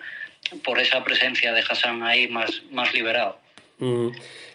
por 0.64 0.80
esa 0.80 1.04
presencia 1.04 1.52
de 1.52 1.60
Hassan 1.60 2.02
ahí 2.02 2.26
más, 2.26 2.62
más 2.72 2.92
liberado. 2.92 3.38
Mm. 3.78 4.08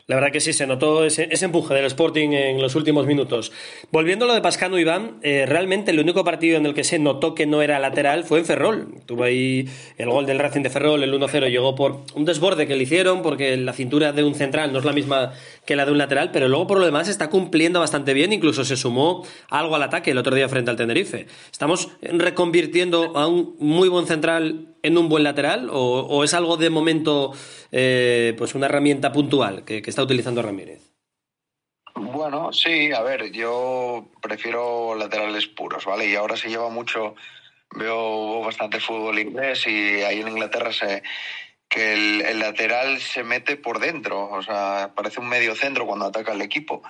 La 0.09 0.15
verdad 0.15 0.31
que 0.31 0.39
sí, 0.39 0.53
se 0.53 0.65
notó 0.65 1.03
ese, 1.03 1.27
empuje 1.41 1.73
del 1.73 1.83
Sporting 1.83 2.29
en 2.29 2.61
los 2.61 2.75
últimos 2.75 3.05
minutos. 3.05 3.51
Volviendo 3.91 4.23
a 4.23 4.29
lo 4.29 4.35
de 4.35 4.41
Pascano 4.41 4.79
Iván, 4.79 5.17
eh, 5.21 5.45
realmente 5.45 5.91
el 5.91 5.99
único 5.99 6.23
partido 6.23 6.55
en 6.55 6.65
el 6.65 6.73
que 6.73 6.85
se 6.85 6.97
notó 6.97 7.35
que 7.35 7.45
no 7.45 7.61
era 7.61 7.77
lateral 7.77 8.23
fue 8.23 8.39
en 8.39 8.45
Ferrol. 8.45 8.87
Tuvo 9.05 9.25
ahí 9.25 9.67
el 9.97 10.09
gol 10.09 10.25
del 10.25 10.39
Racing 10.39 10.61
de 10.61 10.69
Ferrol, 10.69 11.03
el 11.03 11.13
1-0, 11.13 11.49
llegó 11.49 11.75
por 11.75 12.03
un 12.15 12.23
desborde 12.23 12.67
que 12.67 12.77
le 12.77 12.83
hicieron, 12.83 13.21
porque 13.21 13.57
la 13.57 13.73
cintura 13.73 14.13
de 14.13 14.23
un 14.23 14.33
central 14.33 14.71
no 14.71 14.79
es 14.79 14.85
la 14.85 14.93
misma 14.93 15.33
que 15.65 15.75
la 15.75 15.85
de 15.85 15.91
un 15.91 15.97
lateral, 15.97 16.31
pero 16.31 16.47
luego 16.47 16.67
por 16.67 16.79
lo 16.79 16.85
demás 16.85 17.09
está 17.09 17.29
cumpliendo 17.29 17.81
bastante 17.81 18.13
bien, 18.13 18.31
incluso 18.31 18.63
se 18.63 18.77
sumó 18.77 19.25
algo 19.49 19.75
al 19.75 19.83
ataque 19.83 20.11
el 20.11 20.17
otro 20.19 20.33
día 20.33 20.47
frente 20.47 20.71
al 20.71 20.77
Tenerife. 20.77 21.27
¿Estamos 21.51 21.89
reconvirtiendo 22.01 23.17
a 23.17 23.27
un 23.27 23.57
muy 23.59 23.89
buen 23.89 24.07
central 24.07 24.69
en 24.83 24.97
un 24.97 25.09
buen 25.09 25.23
lateral 25.23 25.69
o, 25.71 26.23
es 26.23 26.33
algo 26.33 26.57
de 26.57 26.69
momento, 26.69 27.33
eh, 27.71 28.33
pues 28.37 28.55
una 28.55 28.67
herramienta 28.67 29.11
puntual 29.11 29.63
que, 29.63 29.81
está 29.97 30.03
utilizando 30.03 30.43
Ramírez? 30.43 30.93
Bueno, 31.95 32.53
sí, 32.53 32.91
a 32.91 33.01
ver, 33.01 33.31
yo 33.31 34.11
prefiero 34.21 34.93
laterales 34.93 35.47
puros, 35.47 35.85
¿vale? 35.85 36.07
Y 36.07 36.13
ahora 36.13 36.37
se 36.37 36.49
lleva 36.49 36.69
mucho, 36.69 37.15
veo 37.71 38.41
bastante 38.41 38.79
fútbol 38.79 39.17
inglés 39.17 39.65
y 39.65 40.03
ahí 40.03 40.21
en 40.21 40.27
Inglaterra 40.27 40.71
se 40.71 41.01
que 41.67 41.93
el, 41.93 42.39
lateral 42.39 42.99
se 42.99 43.23
mete 43.23 43.57
por 43.57 43.79
dentro, 43.79 44.29
o 44.29 44.43
sea, 44.43 44.91
parece 44.95 45.19
un 45.19 45.29
medio 45.29 45.55
centro 45.55 45.87
cuando 45.87 46.05
ataca 46.05 46.31
el 46.33 46.41
equipo. 46.43 46.83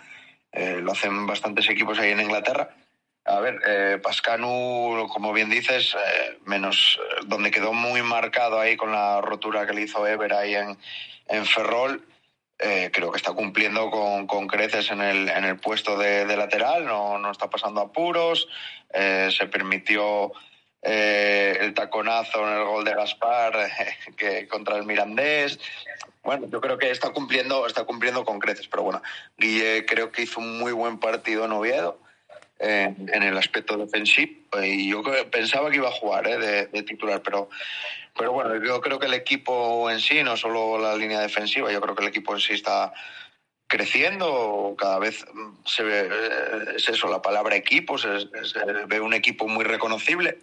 Eh, 0.52 0.80
lo 0.82 0.92
hacen 0.92 1.26
bastantes 1.26 1.70
equipos 1.70 1.98
ahí 2.00 2.12
en 2.12 2.20
Inglaterra 2.20 2.76
a 3.28 3.42
ver, 3.42 3.60
eh, 3.68 4.00
Pascanu, 4.02 5.06
como 5.12 5.34
bien 5.34 5.50
dices, 5.50 5.96
eh, 5.96 6.38
menos 6.46 6.98
eh, 6.98 7.24
donde 7.26 7.52
quedó 7.52 7.74
muy 7.74 8.02
marcado 8.02 8.58
ahí 8.58 8.78
con 8.78 8.94
la 8.94 9.20
rotura 9.20 9.68
que 9.68 9.74
le 9.74 9.82
hizo 9.82 10.08
Ever 10.08 10.34
ahí 10.34 10.56
en, 10.56 10.78
en 11.28 11.46
Ferrol, 11.46 12.06
eh, 12.60 12.90
creo 12.92 13.12
que 13.12 13.18
está 13.18 13.34
cumpliendo 13.34 13.90
con, 13.90 14.28
con 14.28 14.48
creces 14.48 14.92
en 14.92 15.02
el, 15.02 15.30
en 15.30 15.46
el 15.46 15.58
puesto 15.58 15.98
de, 15.98 16.26
de 16.26 16.38
lateral, 16.38 16.86
no, 16.86 17.18
no, 17.18 17.32
está 17.32 17.50
pasando 17.50 17.82
apuros, 17.82 18.48
se 18.92 19.48
permitió 19.48 20.32
el 20.82 21.74
taconazo 21.74 22.48
en 22.48 22.58
el 22.58 22.64
gol 22.64 22.86
de 22.86 22.96
Gaspar 22.96 23.70
que 24.16 24.48
contra 24.48 24.78
el 24.78 24.86
Mirandés. 24.86 25.60
Bueno, 26.24 26.48
yo 26.50 26.62
creo 26.62 26.78
que 26.78 26.90
está 26.90 27.10
cumpliendo, 27.12 27.68
está 27.68 27.84
cumpliendo 27.84 28.24
con 28.24 28.40
creces, 28.40 28.68
pero 28.68 28.84
bueno, 28.84 29.02
Guille 29.38 29.86
creo 29.86 30.12
que 30.12 30.24
hizo 30.24 30.40
un 30.40 30.58
muy 30.58 30.72
buen 30.72 31.00
partido 31.00 31.46
en 31.46 31.52
Oviedo 31.52 32.00
en 32.60 33.24
el 33.24 33.38
aspecto 33.38 33.78
defensivo 33.78 34.38
y 34.64 34.90
yo 34.90 35.04
pensaba 35.30 35.70
que 35.70 35.78
iba 35.78 35.90
a 35.90 35.92
jugar 35.92 36.28
¿eh? 36.28 36.68
de, 36.72 36.84
titular, 36.84 37.22
pero, 37.22 37.50
pero 38.18 38.32
bueno, 38.32 38.56
yo 38.64 38.82
creo 38.82 39.00
que 39.00 39.06
el 39.06 39.14
equipo 39.14 39.90
en 39.90 40.00
sí, 40.00 40.24
no 40.24 40.36
solo 40.36 40.78
la 40.78 40.96
línea 40.96 41.20
defensiva, 41.20 41.72
yo 41.72 41.82
creo 41.82 41.96
que 41.96 42.04
el 42.04 42.10
equipo 42.10 42.34
en 42.34 42.40
sí 42.40 42.54
está, 42.54 42.94
creciendo, 43.68 44.76
cada 44.78 44.98
vez 44.98 45.26
se 45.66 45.84
ve, 45.84 46.10
es 46.76 46.88
eso, 46.88 47.08
la 47.08 47.22
palabra 47.22 47.56
equipo, 47.56 47.98
se, 47.98 48.08
ve 48.88 49.02
un 49.02 49.14
equipo 49.14 49.48
muy 49.48 49.66
reconocible 49.66 50.40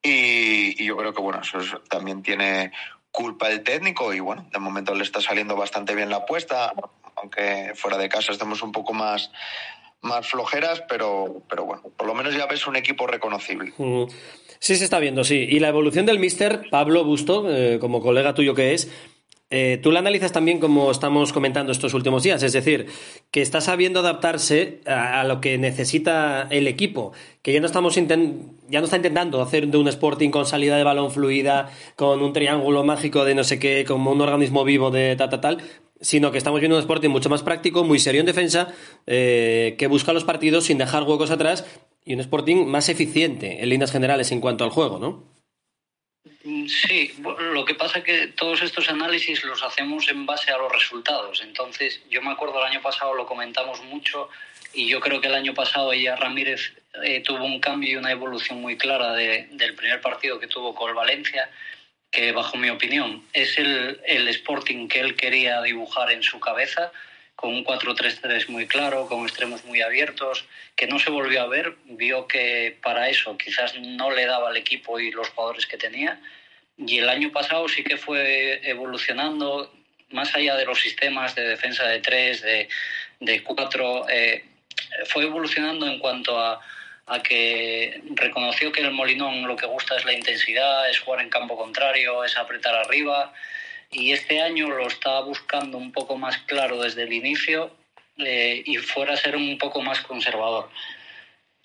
y, 0.00 0.84
yo 0.84 0.96
creo 0.96 1.12
que 1.12 1.20
bueno, 1.20 1.40
eso 1.42 1.58
también 1.88 2.22
tiene 2.22 2.72
culpa 3.10 3.50
el 3.50 3.62
técnico 3.62 4.12
y 4.14 4.20
bueno, 4.20 4.46
de 4.52 4.58
momento 4.58 4.94
le 4.94 5.02
está 5.02 5.20
saliendo 5.20 5.56
bastante 5.56 5.94
bien 5.94 6.10
la 6.10 6.18
apuesta, 6.18 6.72
aunque 7.16 7.72
fuera 7.74 7.98
de 7.98 8.08
casa 8.08 8.32
estemos 8.32 8.62
un 8.62 8.72
poco 8.72 8.92
más 8.92 9.30
más 10.00 10.26
flojeras, 10.26 10.82
pero, 10.86 11.42
pero 11.48 11.64
bueno, 11.64 11.82
por 11.96 12.06
lo 12.06 12.14
menos 12.14 12.34
ya 12.34 12.44
ves 12.44 12.66
un 12.66 12.76
equipo 12.76 13.06
reconocible. 13.06 13.72
Mm. 13.78 14.04
Sí, 14.58 14.76
se 14.76 14.84
está 14.84 14.98
viendo, 14.98 15.24
sí. 15.24 15.46
Y 15.48 15.58
la 15.58 15.68
evolución 15.68 16.06
del 16.06 16.18
mister 16.18 16.62
Pablo 16.70 17.04
Busto, 17.04 17.46
eh, 17.50 17.78
como 17.80 18.00
colega 18.00 18.34
tuyo 18.34 18.54
que 18.54 18.74
es, 18.74 18.90
eh, 19.56 19.78
tú 19.80 19.92
la 19.92 20.00
analizas 20.00 20.32
también 20.32 20.58
como 20.58 20.90
estamos 20.90 21.32
comentando 21.32 21.70
estos 21.70 21.94
últimos 21.94 22.22
días, 22.22 22.42
es 22.42 22.52
decir, 22.52 22.86
que 23.30 23.40
está 23.40 23.60
sabiendo 23.60 24.00
adaptarse 24.00 24.80
a, 24.84 25.22
lo 25.22 25.40
que 25.40 25.58
necesita 25.58 26.48
el 26.50 26.66
equipo, 26.66 27.12
que 27.40 27.52
ya 27.52 27.60
no 27.60 27.66
estamos 27.66 27.94
ya 27.94 28.80
no 28.80 28.84
está 28.84 28.96
intentando 28.96 29.40
hacer 29.40 29.68
de 29.68 29.78
un 29.78 29.86
Sporting 29.86 30.30
con 30.30 30.44
salida 30.44 30.76
de 30.76 30.82
balón 30.82 31.12
fluida, 31.12 31.70
con 31.94 32.20
un 32.22 32.32
triángulo 32.32 32.82
mágico 32.82 33.24
de 33.24 33.36
no 33.36 33.44
sé 33.44 33.60
qué, 33.60 33.84
como 33.86 34.10
un 34.10 34.22
organismo 34.22 34.64
vivo 34.64 34.90
de 34.90 35.14
tal, 35.14 35.30
tal, 35.30 35.40
tal, 35.40 35.58
sino 36.00 36.32
que 36.32 36.38
estamos 36.38 36.58
viendo 36.58 36.76
un 36.76 36.80
Sporting 36.80 37.10
mucho 37.10 37.28
más 37.28 37.42
práctico, 37.42 37.84
muy 37.84 38.00
serio 38.00 38.20
en 38.20 38.26
defensa, 38.26 38.74
eh, 39.06 39.76
que 39.78 39.86
busca 39.86 40.12
los 40.12 40.24
partidos 40.24 40.64
sin 40.64 40.78
dejar 40.78 41.04
huecos 41.04 41.30
atrás 41.30 41.64
y 42.04 42.14
un 42.14 42.20
Sporting 42.20 42.66
más 42.66 42.88
eficiente 42.88 43.62
en 43.62 43.68
líneas 43.68 43.92
generales 43.92 44.30
en 44.32 44.40
cuanto 44.40 44.64
al 44.64 44.70
juego, 44.70 44.98
¿no? 44.98 45.34
Sí, 46.68 47.14
lo 47.52 47.64
que 47.64 47.74
pasa 47.74 47.98
es 47.98 48.04
que 48.04 48.26
todos 48.28 48.62
estos 48.62 48.88
análisis 48.88 49.44
los 49.44 49.62
hacemos 49.62 50.08
en 50.08 50.26
base 50.26 50.50
a 50.50 50.58
los 50.58 50.72
resultados. 50.72 51.42
Entonces, 51.42 52.02
yo 52.10 52.22
me 52.22 52.30
acuerdo 52.30 52.58
el 52.58 52.70
año 52.70 52.82
pasado 52.82 53.14
lo 53.14 53.26
comentamos 53.26 53.82
mucho 53.84 54.28
y 54.72 54.88
yo 54.88 55.00
creo 55.00 55.20
que 55.20 55.28
el 55.28 55.34
año 55.34 55.54
pasado 55.54 55.92
ella 55.92 56.16
Ramírez 56.16 56.72
eh, 57.02 57.20
tuvo 57.20 57.44
un 57.44 57.60
cambio 57.60 57.92
y 57.92 57.96
una 57.96 58.10
evolución 58.10 58.60
muy 58.60 58.76
clara 58.76 59.12
del 59.14 59.74
primer 59.74 60.00
partido 60.00 60.38
que 60.38 60.46
tuvo 60.46 60.74
con 60.74 60.94
Valencia 60.94 61.50
que 62.10 62.32
bajo 62.32 62.56
mi 62.56 62.70
opinión 62.70 63.24
es 63.32 63.58
el, 63.58 64.00
el 64.06 64.28
Sporting 64.28 64.86
que 64.86 65.00
él 65.00 65.16
quería 65.16 65.60
dibujar 65.62 66.12
en 66.12 66.22
su 66.22 66.38
cabeza, 66.38 66.92
con 67.36 67.52
un 67.52 67.64
4-3-3 67.64 68.48
muy 68.48 68.66
claro, 68.66 69.06
con 69.06 69.22
extremos 69.22 69.64
muy 69.64 69.80
abiertos, 69.80 70.44
que 70.76 70.86
no 70.86 70.98
se 70.98 71.10
volvió 71.10 71.42
a 71.42 71.46
ver, 71.46 71.76
vio 71.84 72.26
que 72.26 72.76
para 72.82 73.08
eso 73.08 73.36
quizás 73.36 73.74
no 73.78 74.10
le 74.10 74.26
daba 74.26 74.50
el 74.50 74.56
equipo 74.56 74.98
y 75.00 75.10
los 75.10 75.28
jugadores 75.30 75.66
que 75.66 75.76
tenía, 75.76 76.20
y 76.76 76.98
el 76.98 77.08
año 77.08 77.30
pasado 77.32 77.68
sí 77.68 77.84
que 77.84 77.96
fue 77.96 78.60
evolucionando, 78.68 79.72
más 80.10 80.34
allá 80.34 80.56
de 80.56 80.64
los 80.64 80.80
sistemas 80.80 81.34
de 81.34 81.42
defensa 81.42 81.86
de 81.86 82.00
3, 82.00 82.42
de, 82.42 82.68
de 83.20 83.42
4, 83.42 84.08
eh, 84.08 84.44
fue 85.06 85.24
evolucionando 85.24 85.86
en 85.86 85.98
cuanto 85.98 86.38
a 86.38 86.60
a 87.06 87.22
que 87.22 88.00
reconoció 88.14 88.72
que 88.72 88.80
el 88.80 88.90
Molinón 88.90 89.46
lo 89.46 89.56
que 89.56 89.66
gusta 89.66 89.96
es 89.96 90.04
la 90.04 90.12
intensidad, 90.12 90.88
es 90.88 91.00
jugar 91.00 91.20
en 91.20 91.28
campo 91.28 91.56
contrario, 91.56 92.24
es 92.24 92.36
apretar 92.36 92.74
arriba 92.74 93.32
y 93.94 94.12
este 94.12 94.42
año 94.42 94.68
lo 94.68 94.86
está 94.86 95.20
buscando 95.20 95.78
un 95.78 95.92
poco 95.92 96.18
más 96.18 96.36
claro 96.38 96.82
desde 96.82 97.04
el 97.04 97.12
inicio 97.12 97.70
eh, 98.18 98.62
y 98.66 98.76
fuera 98.76 99.14
a 99.14 99.16
ser 99.16 99.36
un 99.36 99.56
poco 99.58 99.80
más 99.80 100.00
conservador. 100.00 100.68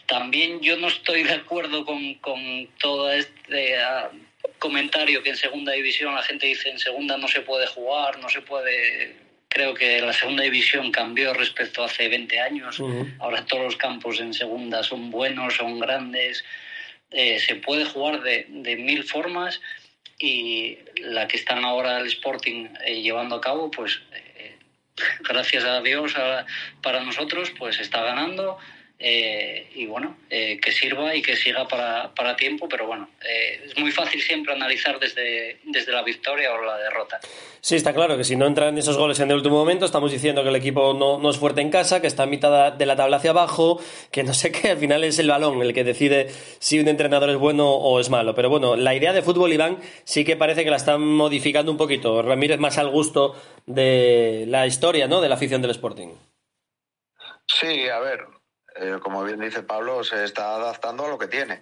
También 0.06 0.62
yo 0.62 0.78
no 0.78 0.88
estoy 0.88 1.24
de 1.24 1.34
acuerdo 1.34 1.86
con, 1.86 2.16
con 2.16 2.68
todo 2.80 3.12
este 3.12 3.78
ah, 3.78 4.10
comentario 4.58 5.22
que 5.22 5.30
en 5.30 5.38
segunda 5.38 5.74
división 5.74 6.16
la 6.16 6.24
gente 6.24 6.48
dice 6.48 6.70
en 6.70 6.80
segunda 6.80 7.18
no 7.18 7.28
se 7.28 7.42
puede 7.42 7.68
jugar, 7.68 8.20
no 8.20 8.30
se 8.30 8.42
puede 8.42 9.30
Creo 9.50 9.74
que 9.74 10.00
la 10.00 10.14
segunda 10.14 10.44
división 10.44 10.92
cambió 10.92 11.34
respecto 11.34 11.82
a 11.82 11.88
hace 11.88 12.08
20 12.08 12.40
años. 12.40 12.80
Ahora 13.18 13.44
todos 13.48 13.64
los 13.64 13.76
campos 13.78 14.20
en 14.20 14.32
segunda 14.32 14.84
son 14.84 15.10
buenos, 15.10 15.56
son 15.56 15.80
grandes. 15.80 16.46
Eh, 17.10 17.40
se 17.40 17.56
puede 17.56 17.86
jugar 17.86 18.22
de, 18.22 18.46
de, 18.48 18.76
mil 18.76 19.04
formas 19.04 19.60
y 20.20 20.78
la 21.02 21.28
que 21.28 21.38
están 21.38 21.64
ahora 21.64 22.00
el 22.00 22.08
Sporting 22.08 22.68
eh, 22.86 23.02
llevando 23.02 23.36
a 23.36 23.42
cabo, 23.42 23.72
pues 23.72 24.02
eh, 24.12 24.58
gracias 25.22 25.64
a 25.64 25.82
Dios 25.82 26.14
para 26.82 27.04
nosotros, 27.04 27.52
pues 27.58 27.80
está 27.80 28.04
ganando 28.04 28.58
eh, 29.02 29.70
y 29.76 29.86
bueno, 29.86 30.18
eh, 30.30 30.60
que 30.60 30.74
sirva 30.74 31.16
y 31.16 31.22
que 31.22 31.38
siga 31.38 31.66
para, 31.70 32.14
para 32.14 32.36
tiempo, 32.36 32.68
pero 32.68 32.86
bueno, 32.86 33.10
eh, 33.22 33.62
es 33.66 33.78
muy 33.78 33.92
fácil 33.92 34.22
siempre 34.22 34.54
analizar 34.54 35.00
desde, 35.00 35.60
desde 35.64 35.94
la 35.94 36.04
victoria 36.04 36.54
o 36.54 36.62
la 36.62 36.78
derrota. 36.78 37.18
Sí, 37.62 37.76
está 37.76 37.94
claro 37.94 38.18
que 38.18 38.26
si 38.26 38.36
no 38.36 38.46
entran 38.46 38.78
esos 38.78 38.98
goles 38.98 39.20
en 39.22 39.30
el 39.32 39.38
último 39.38 39.56
momento, 39.56 39.86
estamos 39.86 40.12
diciendo 40.12 40.44
que 40.44 40.50
el 40.50 40.56
equipo 40.58 40.94
no, 40.94 41.18
no 41.18 41.30
es 41.30 41.38
fuerte 41.38 41.62
en 41.62 41.70
casa, 41.70 42.02
que 42.02 42.08
está 42.08 42.24
a 42.24 42.26
mitad 42.26 42.74
de 42.74 42.86
la 42.86 42.98
tabla 42.98 43.18
hacia 43.18 43.32
abajo, 43.32 43.82
que 44.12 44.24
no 44.24 44.34
sé 44.34 44.52
qué, 44.52 44.72
al 44.72 44.78
final 44.78 45.04
es 45.06 45.18
el 45.20 45.30
balón 45.30 45.62
el 45.62 45.74
que 45.74 45.86
decide 45.86 46.28
si 46.60 46.80
un 46.80 46.90
entrenador 46.90 47.30
es 47.30 47.38
bueno 47.38 47.70
o 47.70 48.02
es 48.02 48.10
malo. 48.10 48.36
Pero 48.36 48.50
bueno, 48.50 48.76
la 48.76 48.96
idea 48.96 49.14
de 49.14 49.22
fútbol, 49.22 49.54
Iván, 49.54 49.78
sí 50.04 50.26
que 50.26 50.36
parece 50.36 50.66
que 50.66 50.72
la 50.72 50.78
están 50.78 51.02
modificando 51.02 51.72
un 51.72 51.78
poquito. 51.78 52.22
Ramírez 52.22 52.60
más 52.60 52.78
al 52.78 52.90
gusto 52.90 53.36
de 53.66 54.44
la 54.48 54.68
historia, 54.68 55.08
¿no? 55.08 55.22
De 55.22 55.30
la 55.30 55.36
afición 55.36 55.62
del 55.62 55.72
Sporting. 55.72 56.10
Sí, 57.48 57.90
a 57.90 58.00
ver, 58.00 58.39
eh, 58.80 59.00
como 59.02 59.24
bien 59.24 59.40
dice 59.40 59.64
Pablo, 59.64 60.04
se 60.04 60.24
está 60.24 60.56
adaptando 60.56 61.06
a 61.06 61.10
lo 61.10 61.18
que 61.18 61.28
tiene. 61.28 61.62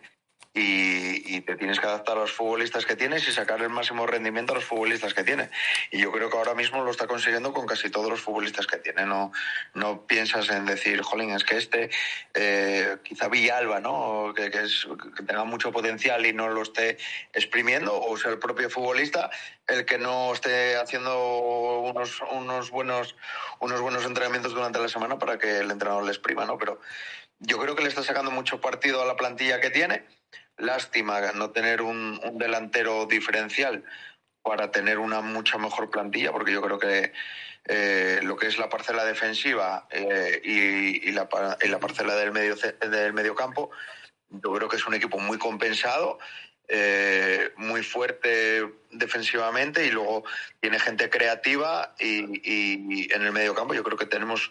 Y, 0.58 1.42
te 1.42 1.56
tienes 1.56 1.80
que 1.80 1.86
adaptar 1.86 2.18
a 2.18 2.22
los 2.22 2.32
futbolistas 2.32 2.86
que 2.86 2.96
tienes 2.96 3.26
y 3.28 3.32
sacar 3.32 3.62
el 3.62 3.70
máximo 3.70 4.06
rendimiento 4.06 4.52
a 4.52 4.56
los 4.56 4.66
futbolistas 4.66 5.14
que 5.14 5.24
tiene. 5.24 5.50
Y 5.92 6.00
yo 6.00 6.12
creo 6.12 6.30
que 6.30 6.38
ahora 6.38 6.56
mismo 6.56 6.84
lo 6.84 6.92
está 6.92 7.08
consiguiendo 7.08 7.54
con 7.54 7.66
casi 7.68 7.90
todos 7.90 8.10
los 8.10 8.20
futbolistas 8.20 8.68
que 8.68 8.78
tiene. 8.78 9.06
No, 9.06 9.32
no 9.76 10.06
piensas 10.08 10.50
en 10.50 10.66
decir, 10.66 11.02
jolín, 11.04 11.32
es 11.32 11.44
que 11.44 11.58
este, 11.58 11.90
eh, 12.34 12.98
quizá 13.04 13.30
Villalba, 13.30 13.80
¿no? 13.80 14.34
Que, 14.36 14.50
que, 14.50 14.64
es, 14.64 14.88
que 15.16 15.24
tenga 15.24 15.46
mucho 15.46 15.72
potencial 15.72 16.26
y 16.26 16.34
no 16.34 16.50
lo 16.50 16.64
esté 16.64 16.98
exprimiendo, 17.34 17.98
o 17.98 18.18
sea 18.18 18.32
el 18.32 18.40
propio 18.40 18.70
futbolista 18.70 19.30
el 19.68 19.86
que 19.86 19.98
no 19.98 20.34
esté 20.34 20.78
haciendo 20.78 21.80
unos, 21.82 22.22
unos, 22.32 22.72
buenos, 22.72 23.16
unos 23.60 23.82
buenos 23.82 24.06
entrenamientos 24.06 24.54
durante 24.54 24.80
la 24.80 24.88
semana 24.88 25.20
para 25.20 25.38
que 25.38 25.60
el 25.60 25.70
entrenador 25.70 26.04
le 26.04 26.12
exprima, 26.12 26.46
¿no? 26.46 26.58
Pero 26.58 26.80
yo 27.40 27.60
creo 27.60 27.76
que 27.76 27.84
le 27.84 27.90
está 27.90 28.02
sacando 28.02 28.32
mucho 28.32 28.62
partido 28.62 29.02
a 29.02 29.06
la 29.06 29.18
plantilla 29.18 29.60
que 29.60 29.70
tiene. 29.70 30.06
Lástima 30.58 31.22
no 31.34 31.52
tener 31.52 31.82
un, 31.82 32.20
delantero 32.34 33.06
diferencial 33.06 33.84
para 34.42 34.72
tener 34.72 34.98
una 34.98 35.22
mucha 35.22 35.58
mejor 35.58 35.90
plantilla, 35.90 36.32
porque 36.32 36.52
yo 36.52 36.62
creo 36.62 36.80
que 36.80 37.14
eh, 37.66 38.20
lo 38.24 38.36
que 38.38 38.48
es 38.48 38.58
la 38.58 38.70
parcela 38.70 39.06
defensiva 39.06 39.88
eh, 39.92 40.42
y, 40.44 41.12
la, 41.12 41.28
la, 41.68 41.80
parcela 41.80 42.16
del 42.16 42.32
medio, 42.32 42.56
del 42.56 43.14
medio 43.14 43.36
campo, 43.36 43.70
yo 44.30 44.54
creo 44.54 44.68
que 44.68 44.78
es 44.78 44.88
un 44.88 44.96
equipo 44.96 45.20
muy 45.20 45.38
compensado, 45.38 46.18
eh, 46.70 47.52
muy 47.58 47.84
fuerte 47.84 48.68
defensivamente 48.92 49.86
y 49.86 49.92
luego 49.92 50.24
tiene 50.60 50.80
gente 50.80 51.10
creativa 51.10 51.94
y, 52.00 52.42
y 52.44 53.14
en 53.14 53.22
el 53.22 53.32
medio 53.32 53.54
campo. 53.54 53.74
Yo 53.74 53.84
creo 53.84 53.98
que 53.98 54.06
tenemos 54.06 54.50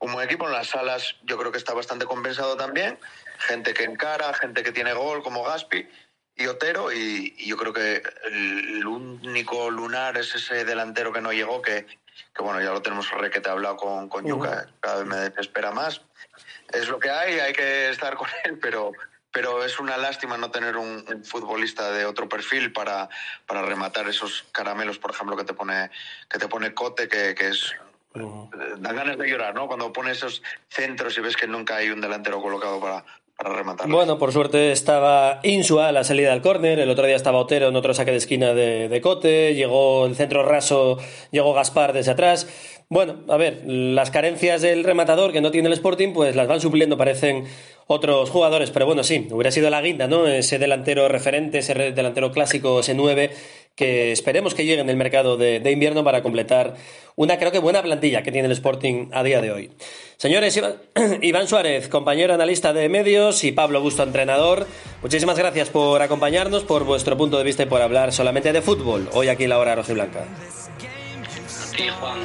como 0.00 0.20
equipo. 0.20 0.46
En 0.46 0.52
las 0.52 0.68
salas 0.68 1.14
yo 1.22 1.38
creo 1.38 1.52
que 1.52 1.58
está 1.58 1.74
bastante 1.74 2.06
compensado 2.06 2.56
también. 2.56 2.98
Gente 3.38 3.72
que 3.72 3.84
encara, 3.84 4.34
gente 4.34 4.64
que 4.64 4.72
tiene 4.72 4.92
gol 4.94 5.22
como 5.22 5.44
Gaspi 5.44 5.86
y 6.34 6.46
Otero. 6.48 6.90
Y, 6.90 7.36
yo 7.46 7.56
creo 7.56 7.72
que 7.72 8.02
el 8.24 8.84
único 8.84 9.70
lunar 9.70 10.16
es 10.16 10.34
ese 10.34 10.64
delantero 10.64 11.12
que 11.12 11.20
no 11.20 11.32
llegó, 11.32 11.62
que, 11.62 11.86
que 11.86 12.42
bueno, 12.42 12.60
ya 12.60 12.72
lo 12.72 12.82
tenemos 12.82 13.08
requete 13.12 13.48
hablado 13.48 13.76
con, 13.76 14.08
con 14.08 14.26
Yuka, 14.26 14.68
cada 14.80 14.96
vez 14.96 15.06
me 15.06 15.16
desespera 15.16 15.70
más. 15.70 16.00
Es 16.72 16.88
lo 16.88 16.98
que 16.98 17.10
hay, 17.10 17.38
hay 17.38 17.52
que 17.52 17.90
estar 17.90 18.16
con 18.16 18.28
él, 18.44 18.58
pero, 18.58 18.92
pero 19.32 19.64
es 19.64 19.78
una 19.78 19.98
lástima 19.98 20.38
no 20.38 20.50
tener 20.50 20.76
un, 20.76 21.04
futbolista 21.24 21.90
de 21.92 22.06
otro 22.06 22.28
perfil 22.28 22.72
para, 22.72 23.10
para 23.46 23.62
rematar 23.62 24.08
esos 24.08 24.46
caramelos, 24.52 24.98
por 24.98 25.10
ejemplo, 25.10 25.36
que 25.36 25.44
te 25.44 25.52
pone, 25.52 25.90
que 26.28 26.38
te 26.38 26.48
pone 26.48 26.72
Cote, 26.72 27.08
que, 27.08 27.34
que 27.34 27.48
es 27.48 27.74
Dan 28.12 28.96
ganas 28.96 29.16
de 29.18 29.28
llorar, 29.28 29.54
¿no? 29.54 29.68
Cuando 29.68 29.92
pones 29.92 30.18
esos 30.18 30.42
centros 30.68 31.16
y 31.16 31.20
ves 31.20 31.36
que 31.36 31.46
nunca 31.46 31.76
hay 31.76 31.90
un 31.90 32.00
delantero 32.00 32.42
colocado 32.42 32.80
para, 32.80 33.04
para 33.36 33.54
rematar. 33.54 33.88
Bueno, 33.88 34.18
por 34.18 34.32
suerte 34.32 34.72
estaba 34.72 35.38
Insua 35.44 35.88
a 35.88 35.92
la 35.92 36.02
salida 36.02 36.30
del 36.30 36.42
córner, 36.42 36.80
el 36.80 36.90
otro 36.90 37.06
día 37.06 37.14
estaba 37.14 37.38
Otero 37.38 37.68
en 37.68 37.76
otro 37.76 37.94
saque 37.94 38.10
de 38.10 38.16
esquina 38.16 38.52
de, 38.52 38.88
de, 38.88 39.00
Cote, 39.00 39.54
llegó 39.54 40.06
el 40.06 40.16
centro 40.16 40.44
raso, 40.44 40.98
llegó 41.30 41.54
Gaspar 41.54 41.92
desde 41.92 42.10
atrás. 42.10 42.48
Bueno, 42.88 43.20
a 43.28 43.36
ver, 43.36 43.62
las 43.66 44.10
carencias 44.10 44.62
del 44.62 44.82
rematador 44.82 45.30
que 45.30 45.40
no 45.40 45.52
tiene 45.52 45.68
el 45.68 45.74
Sporting, 45.74 46.12
pues 46.12 46.34
las 46.34 46.48
van 46.48 46.60
supliendo, 46.60 46.96
parecen 46.96 47.44
otros 47.86 48.30
jugadores, 48.30 48.72
pero 48.72 48.86
bueno, 48.86 49.04
sí, 49.04 49.28
hubiera 49.30 49.52
sido 49.52 49.70
la 49.70 49.80
guinda, 49.80 50.08
¿no? 50.08 50.26
Ese 50.26 50.58
delantero 50.58 51.08
referente, 51.08 51.58
ese 51.58 51.74
delantero 51.92 52.32
clásico, 52.32 52.80
ese 52.80 52.94
9, 52.94 53.30
que 53.80 54.12
esperemos 54.12 54.52
que 54.52 54.66
llegue 54.66 54.82
en 54.82 54.90
el 54.90 54.96
mercado 54.98 55.38
de, 55.38 55.70
invierno 55.70 56.04
para 56.04 56.22
completar 56.22 56.76
una, 57.16 57.38
creo 57.38 57.50
que 57.50 57.60
buena 57.60 57.82
plantilla 57.82 58.22
que 58.22 58.30
tiene 58.30 58.44
el 58.44 58.52
Sporting 58.52 59.08
a 59.10 59.22
día 59.22 59.40
de 59.40 59.50
hoy. 59.50 59.70
Señores, 60.18 60.60
Iván, 61.22 61.48
Suárez, 61.48 61.88
compañero 61.88 62.34
analista 62.34 62.74
de 62.74 62.90
medios, 62.90 63.42
y 63.42 63.52
Pablo 63.52 63.80
Busto, 63.80 64.02
entrenador, 64.02 64.66
muchísimas 65.00 65.38
gracias 65.38 65.70
por 65.70 66.02
acompañarnos, 66.02 66.62
por 66.64 66.84
vuestro 66.84 67.16
punto 67.16 67.38
de 67.38 67.44
vista 67.44 67.62
y 67.62 67.66
por 67.66 67.80
hablar 67.80 68.12
solamente 68.12 68.52
de 68.52 68.60
fútbol 68.60 69.08
hoy 69.14 69.28
aquí 69.28 69.44
en 69.44 69.48
la 69.48 69.58
hora 69.58 69.74
roja 69.74 69.92
y 69.92 69.94
blanca. 69.94 70.26
Juan. 71.98 72.18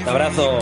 Un 0.00 0.08
abrazo. 0.08 0.58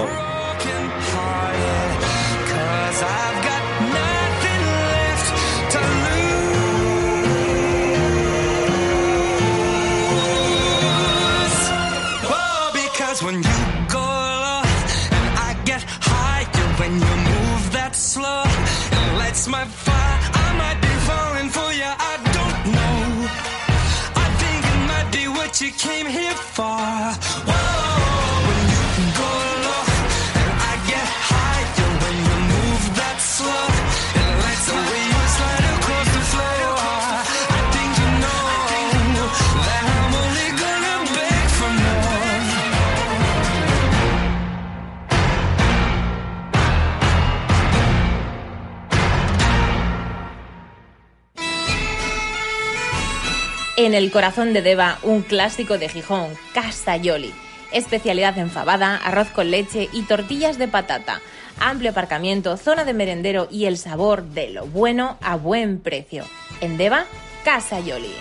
En 53.82 53.94
el 53.94 54.10
corazón 54.10 54.52
de 54.52 54.60
Deva, 54.60 54.98
un 55.02 55.22
clásico 55.22 55.78
de 55.78 55.88
Gijón, 55.88 56.28
Casa 56.52 56.98
Yoli. 56.98 57.32
Especialidad 57.72 58.36
en 58.36 58.50
fabada, 58.50 58.94
arroz 58.96 59.30
con 59.30 59.50
leche 59.50 59.88
y 59.94 60.02
tortillas 60.02 60.58
de 60.58 60.68
patata. 60.68 61.22
Amplio 61.58 61.92
aparcamiento, 61.92 62.58
zona 62.58 62.84
de 62.84 62.92
merendero 62.92 63.48
y 63.50 63.64
el 63.64 63.78
sabor 63.78 64.22
de 64.22 64.50
lo 64.50 64.66
bueno 64.66 65.16
a 65.22 65.36
buen 65.36 65.80
precio. 65.80 66.26
En 66.60 66.76
Deva, 66.76 67.06
Casa 67.42 67.80
Yoli. 67.80 68.12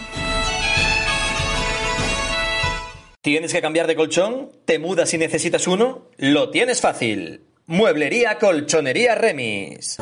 ¿Tienes 3.19 3.51
que 3.51 3.61
cambiar 3.61 3.87
de 3.87 3.97
colchón? 3.97 4.53
¿Te 4.63 4.79
mudas 4.79 5.13
y 5.13 5.17
necesitas 5.17 5.67
uno? 5.67 6.07
Lo 6.15 6.51
tienes 6.51 6.79
fácil. 6.79 7.41
Mueblería 7.65 8.37
Colchonería 8.37 9.13
Remis. 9.15 9.97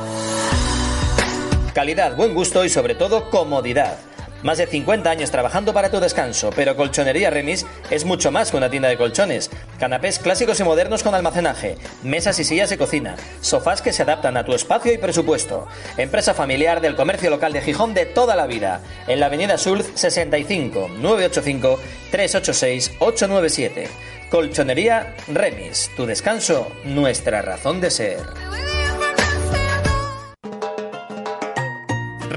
Calidad, 1.73 2.15
buen 2.15 2.35
gusto 2.35 2.63
y 2.63 2.69
sobre 2.69 2.93
todo 2.93 3.31
comodidad. 3.31 3.97
Más 4.43 4.57
de 4.57 4.67
50 4.67 5.09
años 5.09 5.31
trabajando 5.31 5.73
para 5.73 5.89
tu 5.89 5.99
descanso, 5.99 6.51
pero 6.55 6.75
Colchonería 6.75 7.29
Remis 7.29 7.65
es 7.89 8.05
mucho 8.05 8.31
más 8.31 8.51
que 8.51 8.57
una 8.57 8.69
tienda 8.69 8.89
de 8.89 8.97
colchones. 8.97 9.49
Canapés 9.79 10.19
clásicos 10.19 10.59
y 10.59 10.63
modernos 10.63 11.03
con 11.03 11.15
almacenaje, 11.15 11.77
mesas 12.03 12.37
y 12.39 12.43
sillas 12.43 12.69
de 12.69 12.77
cocina, 12.77 13.15
sofás 13.41 13.81
que 13.81 13.93
se 13.93 14.03
adaptan 14.03 14.37
a 14.37 14.45
tu 14.45 14.53
espacio 14.53 14.93
y 14.93 14.97
presupuesto. 14.97 15.67
Empresa 15.97 16.33
familiar 16.33 16.81
del 16.81 16.95
comercio 16.95 17.29
local 17.29 17.53
de 17.53 17.61
Gijón 17.61 17.93
de 17.93 18.05
toda 18.05 18.35
la 18.35 18.47
vida. 18.47 18.81
En 19.07 19.19
la 19.19 19.25
avenida 19.25 19.57
Sulz 19.57 19.87
65 19.95 20.89
985 20.99 21.79
386 22.11 22.91
897. 22.99 23.89
Colchonería 24.29 25.15
Remis. 25.27 25.89
Tu 25.95 26.05
descanso, 26.05 26.71
nuestra 26.83 27.41
razón 27.41 27.81
de 27.81 27.89
ser. 27.89 28.76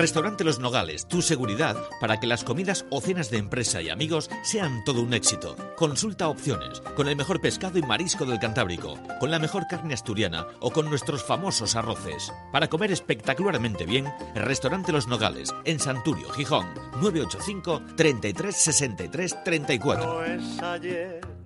Restaurante 0.01 0.45
Los 0.45 0.59
Nogales, 0.61 1.07
tu 1.07 1.21
seguridad 1.21 1.77
para 2.01 2.19
que 2.19 2.27
las 2.27 2.43
comidas 2.43 2.87
o 2.89 3.03
cenas 3.03 3.31
de 3.31 3.37
empresa 3.37 3.83
y 3.83 3.91
amigos 3.91 4.31
sean 4.43 4.83
todo 4.83 5.03
un 5.03 5.13
éxito. 5.13 5.55
Consulta 5.77 6.29
opciones, 6.29 6.81
con 6.97 7.07
el 7.07 7.17
mejor 7.17 7.43
pescado 7.43 7.79
y 7.79 7.83
marisco 7.83 8.25
del 8.25 8.39
Cantábrico, 8.39 8.99
con 9.21 9.31
la 9.31 9.39
mejor 9.39 9.67
carne 9.67 9.93
asturiana 9.93 10.47
o 10.61 10.71
con 10.71 10.89
nuestros 10.89 11.23
famosos 11.23 11.77
arroces. 11.77 12.33
Para 12.51 12.69
comer 12.69 12.93
espectacularmente 12.93 13.85
bien, 13.85 14.11
Restaurante 14.35 14.91
Los 14.91 15.07
Nogales, 15.07 15.55
en 15.67 15.79
Santurio, 15.79 16.31
Gijón, 16.31 16.67
985 17.03 17.83
33 17.95 18.57
63 18.57 19.45
34. 19.45 21.40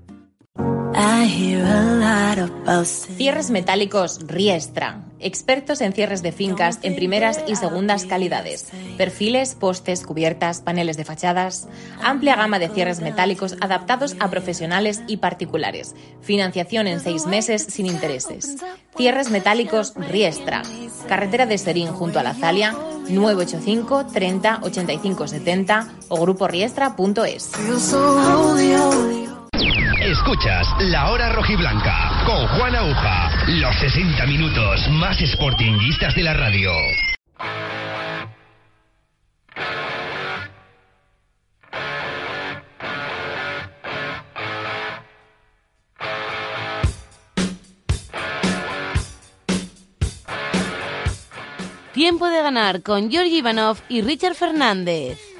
Cierres 3.16 3.50
metálicos 3.50 4.20
Riestra. 4.26 5.00
Expertos 5.18 5.80
en 5.80 5.92
cierres 5.92 6.22
de 6.22 6.32
fincas 6.32 6.78
en 6.82 6.94
primeras 6.94 7.40
y 7.48 7.56
segundas 7.56 8.04
calidades. 8.04 8.68
Perfiles, 8.96 9.54
postes, 9.54 10.04
cubiertas, 10.04 10.60
paneles 10.60 10.96
de 10.96 11.04
fachadas. 11.04 11.66
Amplia 12.02 12.36
gama 12.36 12.58
de 12.58 12.68
cierres 12.68 13.00
metálicos 13.00 13.56
adaptados 13.60 14.16
a 14.20 14.28
profesionales 14.28 15.02
y 15.08 15.16
particulares. 15.16 15.94
Financiación 16.20 16.86
en 16.86 17.00
seis 17.00 17.26
meses 17.26 17.66
sin 17.68 17.86
intereses. 17.86 18.56
Cierres 18.96 19.30
metálicos 19.30 19.94
Riestra. 19.96 20.62
Carretera 21.08 21.46
de 21.46 21.58
Serín 21.58 21.88
junto 21.88 22.20
a 22.20 22.22
la 22.22 22.34
Zalia. 22.34 22.72
985 23.08 24.06
30 24.12 24.60
85 24.62 25.28
70 25.28 25.88
o 26.08 26.20
gruporiestra.es. 26.20 27.50
Escuchas 30.00 30.66
La 30.80 31.10
Hora 31.10 31.30
Rojiblanca 31.32 32.24
con 32.26 32.46
Juan 32.48 32.74
Aguja. 32.74 33.30
Los 33.46 33.76
60 33.76 34.26
minutos 34.26 34.88
más 34.90 35.16
sportinguistas 35.18 36.14
de 36.16 36.22
la 36.24 36.34
radio. 36.34 36.72
Tiempo 51.92 52.28
de 52.28 52.42
ganar 52.42 52.82
con 52.82 53.08
Georgi 53.08 53.38
Ivanov 53.38 53.78
y 53.88 54.02
Richard 54.02 54.34
Fernández. 54.34 55.33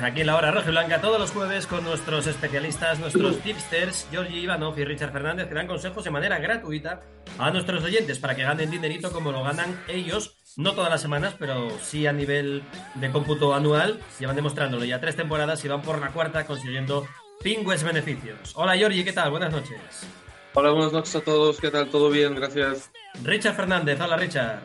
Aquí 0.00 0.22
en 0.22 0.26
la 0.26 0.36
hora 0.36 0.50
roja 0.50 0.68
y 0.68 0.70
blanca 0.70 1.00
todos 1.00 1.20
los 1.20 1.32
jueves 1.32 1.66
con 1.66 1.84
nuestros 1.84 2.26
especialistas, 2.26 2.98
nuestros 2.98 3.38
tipsters, 3.40 4.08
Georgi 4.10 4.38
Ivanov 4.38 4.78
y 4.78 4.84
Richard 4.84 5.12
Fernández, 5.12 5.48
que 5.48 5.54
dan 5.54 5.66
consejos 5.66 6.02
de 6.02 6.10
manera 6.10 6.38
gratuita 6.38 7.02
a 7.38 7.50
nuestros 7.50 7.84
oyentes 7.84 8.18
para 8.18 8.34
que 8.34 8.42
ganen 8.42 8.70
dinerito 8.70 9.12
como 9.12 9.32
lo 9.32 9.44
ganan 9.44 9.78
ellos, 9.88 10.38
no 10.56 10.72
todas 10.72 10.90
las 10.90 11.02
semanas, 11.02 11.36
pero 11.38 11.70
sí 11.80 12.06
a 12.06 12.12
nivel 12.12 12.62
de 12.94 13.10
cómputo 13.10 13.54
anual. 13.54 14.00
Llevan 14.18 14.36
demostrándolo 14.36 14.84
ya 14.84 14.98
tres 14.98 15.14
temporadas 15.14 15.62
y 15.64 15.68
van 15.68 15.82
por 15.82 16.00
la 16.00 16.08
cuarta 16.08 16.46
consiguiendo 16.46 17.06
pingües 17.42 17.84
beneficios. 17.84 18.54
Hola 18.54 18.76
Georgi, 18.76 19.04
¿qué 19.04 19.12
tal? 19.12 19.30
Buenas 19.30 19.52
noches. 19.52 20.06
Hola, 20.54 20.70
buenas 20.70 20.92
noches 20.92 21.14
a 21.16 21.20
todos. 21.20 21.60
¿Qué 21.60 21.70
tal? 21.70 21.88
¿Todo 21.88 22.08
bien? 22.08 22.34
Gracias. 22.34 22.90
Richard 23.22 23.54
Fernández, 23.54 24.00
hola 24.00 24.16
Richard. 24.16 24.60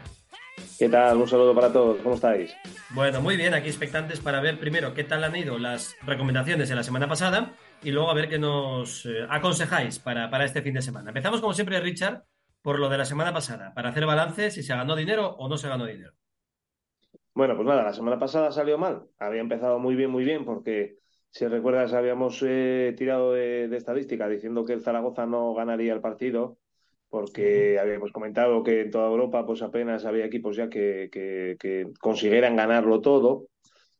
¿Qué 0.80 0.88
tal? 0.88 1.18
Un 1.18 1.28
saludo 1.28 1.54
para 1.54 1.72
todos. 1.72 1.98
¿Cómo 2.02 2.16
estáis? 2.16 2.56
Bueno, 2.90 3.22
muy 3.22 3.36
bien, 3.36 3.54
aquí 3.54 3.68
expectantes 3.68 4.22
para 4.22 4.40
ver 4.40 4.60
primero 4.60 4.94
qué 4.94 5.04
tal 5.04 5.24
han 5.26 5.36
ido 5.36 5.58
las 5.60 5.98
recomendaciones 6.06 6.70
de 6.70 6.76
la 6.76 6.84
semana 6.84 7.08
pasada 7.08 7.54
y 7.84 7.92
luego 7.92 8.10
a 8.10 8.14
ver 8.14 8.30
qué 8.30 8.40
nos 8.40 9.06
eh, 9.06 9.26
aconsejáis 9.30 10.00
para, 10.00 10.30
para 10.30 10.46
este 10.46 10.62
fin 10.62 10.74
de 10.74 10.82
semana. 10.82 11.10
Empezamos 11.10 11.42
como 11.42 11.54
siempre, 11.54 11.82
Richard, 11.82 12.24
por 12.62 12.80
lo 12.80 12.88
de 12.88 12.98
la 12.98 13.04
semana 13.04 13.34
pasada, 13.34 13.74
para 13.74 13.90
hacer 13.90 14.06
balance 14.06 14.52
si 14.52 14.64
se 14.64 14.74
ganó 14.74 14.96
dinero 14.96 15.36
o 15.36 15.50
no 15.50 15.58
se 15.58 15.68
ganó 15.68 15.86
dinero. 15.86 16.14
Bueno, 17.34 17.56
pues 17.58 17.68
nada, 17.68 17.84
la 17.84 17.94
semana 17.94 18.18
pasada 18.18 18.52
salió 18.54 18.78
mal. 18.78 19.04
Había 19.20 19.42
empezado 19.42 19.80
muy 19.80 19.96
bien, 19.96 20.10
muy 20.10 20.24
bien, 20.24 20.46
porque 20.46 20.98
si 21.30 21.46
recuerdas, 21.46 21.92
habíamos 21.94 22.42
eh, 22.48 22.96
tirado 22.98 23.34
de, 23.34 23.68
de 23.68 23.78
estadística 23.78 24.30
diciendo 24.30 24.64
que 24.64 24.74
el 24.74 24.82
Zaragoza 24.82 25.26
no 25.26 25.54
ganaría 25.54 25.94
el 25.94 26.02
partido 26.02 26.58
porque 27.10 27.80
habíamos 27.80 28.12
comentado 28.12 28.64
que 28.64 28.82
en 28.82 28.92
toda 28.92 29.08
Europa 29.10 29.46
pues 29.46 29.62
apenas 29.62 30.06
había 30.06 30.26
equipos 30.26 30.56
ya 30.56 30.70
que, 30.70 31.10
que, 31.12 31.56
que 31.60 31.88
consiguieran 32.00 32.56
ganarlo 32.56 33.02
todo. 33.02 33.48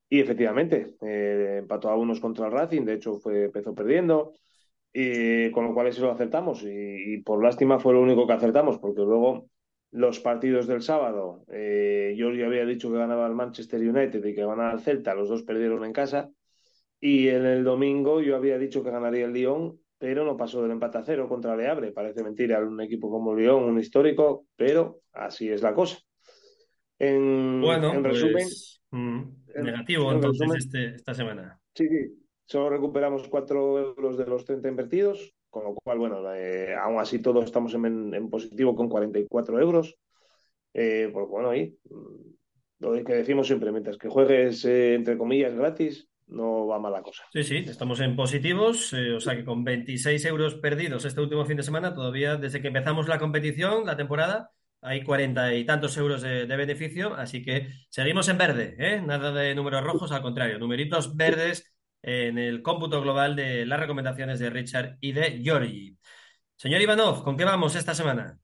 Y 0.10 0.22
efectivamente 0.22 0.96
eh, 1.02 1.58
empató 1.60 1.90
a 1.90 1.98
unos 1.98 2.20
contra 2.20 2.48
el 2.48 2.54
Racing, 2.54 2.84
de 2.84 2.94
hecho 2.94 3.20
fue, 3.20 3.46
empezó 3.46 3.76
perdiendo. 3.76 4.34
Y 4.94 5.52
con 5.52 5.66
lo 5.66 5.74
cual 5.74 5.88
eso 5.88 6.06
lo 6.06 6.12
acertamos. 6.12 6.64
Y, 6.64 7.14
y, 7.14 7.22
por 7.22 7.44
lástima 7.44 7.80
fue 7.80 7.94
lo 7.94 8.02
único 8.02 8.26
que 8.26 8.34
acertamos 8.34 8.80
porque 8.80 9.02
luego 9.02 9.50
los 9.92 10.20
partidos 10.20 10.68
del 10.68 10.82
sábado, 10.82 11.44
eh, 11.52 12.14
yo 12.18 12.32
ya 12.34 12.46
había 12.46 12.66
dicho 12.66 12.92
que 12.92 12.98
ganaba 12.98 13.28
el 13.28 13.36
Manchester 13.36 13.82
United 13.82 14.24
y 14.24 14.36
que 14.36 14.46
ganaba 14.46 14.74
el 14.74 14.80
Celta, 14.80 15.16
los 15.16 15.30
dos 15.30 15.44
perdieron 15.44 15.86
en 15.86 15.94
casa. 15.94 16.30
Y 17.00 17.28
en 17.30 17.46
el 17.46 17.64
domingo 17.64 18.22
yo 18.22 18.36
había 18.36 18.58
dicho 18.58 18.84
que 18.84 18.92
ganaría 18.92 19.26
el 19.26 19.34
Lyon, 19.34 19.80
pero 19.98 20.24
no 20.26 20.38
pasó 20.38 20.62
del 20.62 20.72
empate 20.72 20.98
a 21.00 21.04
cero 21.04 21.28
contra 21.28 21.56
Le 21.56 21.68
Havre. 21.68 21.92
Parece 21.92 22.24
mentira 22.24 22.60
un 22.62 22.80
equipo 22.82 23.10
como 23.10 23.36
Lyon, 23.36 23.64
un 23.64 23.80
histórico, 23.80 24.46
pero 24.56 25.02
así 25.14 25.50
es 25.50 25.62
la 25.62 25.74
cosa. 25.74 25.98
En, 27.00 27.62
Bueno, 27.62 27.94
en 27.94 28.02
pues, 28.04 28.22
resumen, 28.22 28.48
mm, 28.92 29.22
en- 29.56 29.64
negativo 29.64 30.10
en 30.10 30.16
entonces 30.16 30.48
resumen- 30.48 30.58
este- 30.58 30.96
esta 30.96 31.14
semana. 31.14 31.60
Sí, 31.74 31.88
sí. 31.88 32.24
Solo 32.46 32.70
recuperamos 32.70 33.28
4 33.28 33.78
euros 33.80 34.18
de 34.18 34.26
los 34.26 34.46
30 34.46 34.70
invertidos, 34.70 35.34
con 35.50 35.66
lo 35.66 35.76
cual, 35.76 36.00
bueno, 36.00 36.34
eh, 36.34 36.74
aún 36.76 37.00
así 37.00 37.20
todos 37.20 37.46
estamos 37.46 37.74
en, 37.74 38.14
en 38.14 38.30
positivo 38.30 38.74
con 38.76 38.88
44 38.90 39.60
euros. 39.60 39.98
Eh, 40.74 41.10
pues 41.12 41.28
bueno, 41.28 41.50
ahí, 41.50 41.78
mm, 41.90 42.34
lo 42.80 43.04
que 43.04 43.14
decimos 43.16 43.48
siempre, 43.48 43.72
mientras 43.72 43.98
que 43.98 44.08
juegues, 44.10 44.64
eh, 44.66 44.96
entre 44.96 45.18
comillas, 45.18 45.54
gratis, 45.56 46.08
no 46.28 46.68
va 46.68 46.80
mala 46.80 47.02
cosa. 47.02 47.24
Sí, 47.34 47.44
sí, 47.44 47.56
estamos 47.58 48.00
en 48.00 48.16
positivos, 48.16 48.94
eh, 48.94 49.14
o 49.14 49.20
sea 49.20 49.36
que 49.36 49.46
con 49.46 49.64
26 49.64 50.26
euros 50.26 50.56
perdidos 50.56 51.06
este 51.06 51.22
último 51.22 51.46
fin 51.46 51.58
de 51.58 51.64
semana, 51.64 51.94
todavía 51.94 52.36
desde 52.36 52.62
que 52.62 52.68
empezamos 52.68 53.08
la 53.08 53.20
competición, 53.20 53.86
la 53.86 53.98
temporada, 53.98 54.52
hay 54.82 55.04
cuarenta 55.04 55.54
y 55.54 55.66
tantos 55.66 55.98
euros 55.98 56.22
de, 56.22 56.46
de 56.46 56.58
beneficio, 56.58 57.16
así 57.16 57.44
que 57.44 57.70
seguimos 57.90 58.28
en 58.30 58.38
verde, 58.38 58.76
¿eh? 58.78 59.02
Nada 59.02 59.32
de 59.32 59.56
números 59.56 59.84
rojos, 59.84 60.12
al 60.12 60.22
contrario, 60.22 60.60
numeritos 60.60 61.16
verdes 61.16 61.74
en 62.02 62.38
el 62.38 62.62
cómputo 62.62 63.02
global 63.02 63.36
de 63.36 63.66
las 63.66 63.80
recomendaciones 63.80 64.40
de 64.40 64.50
Richard 64.50 64.98
y 65.02 65.14
de 65.14 65.42
Giorgi. 65.42 65.98
Señor 66.56 66.82
Ivanov, 66.82 67.24
¿con 67.24 67.38
qué 67.38 67.46
vamos 67.46 67.76
esta 67.76 67.94
semana? 67.94 68.40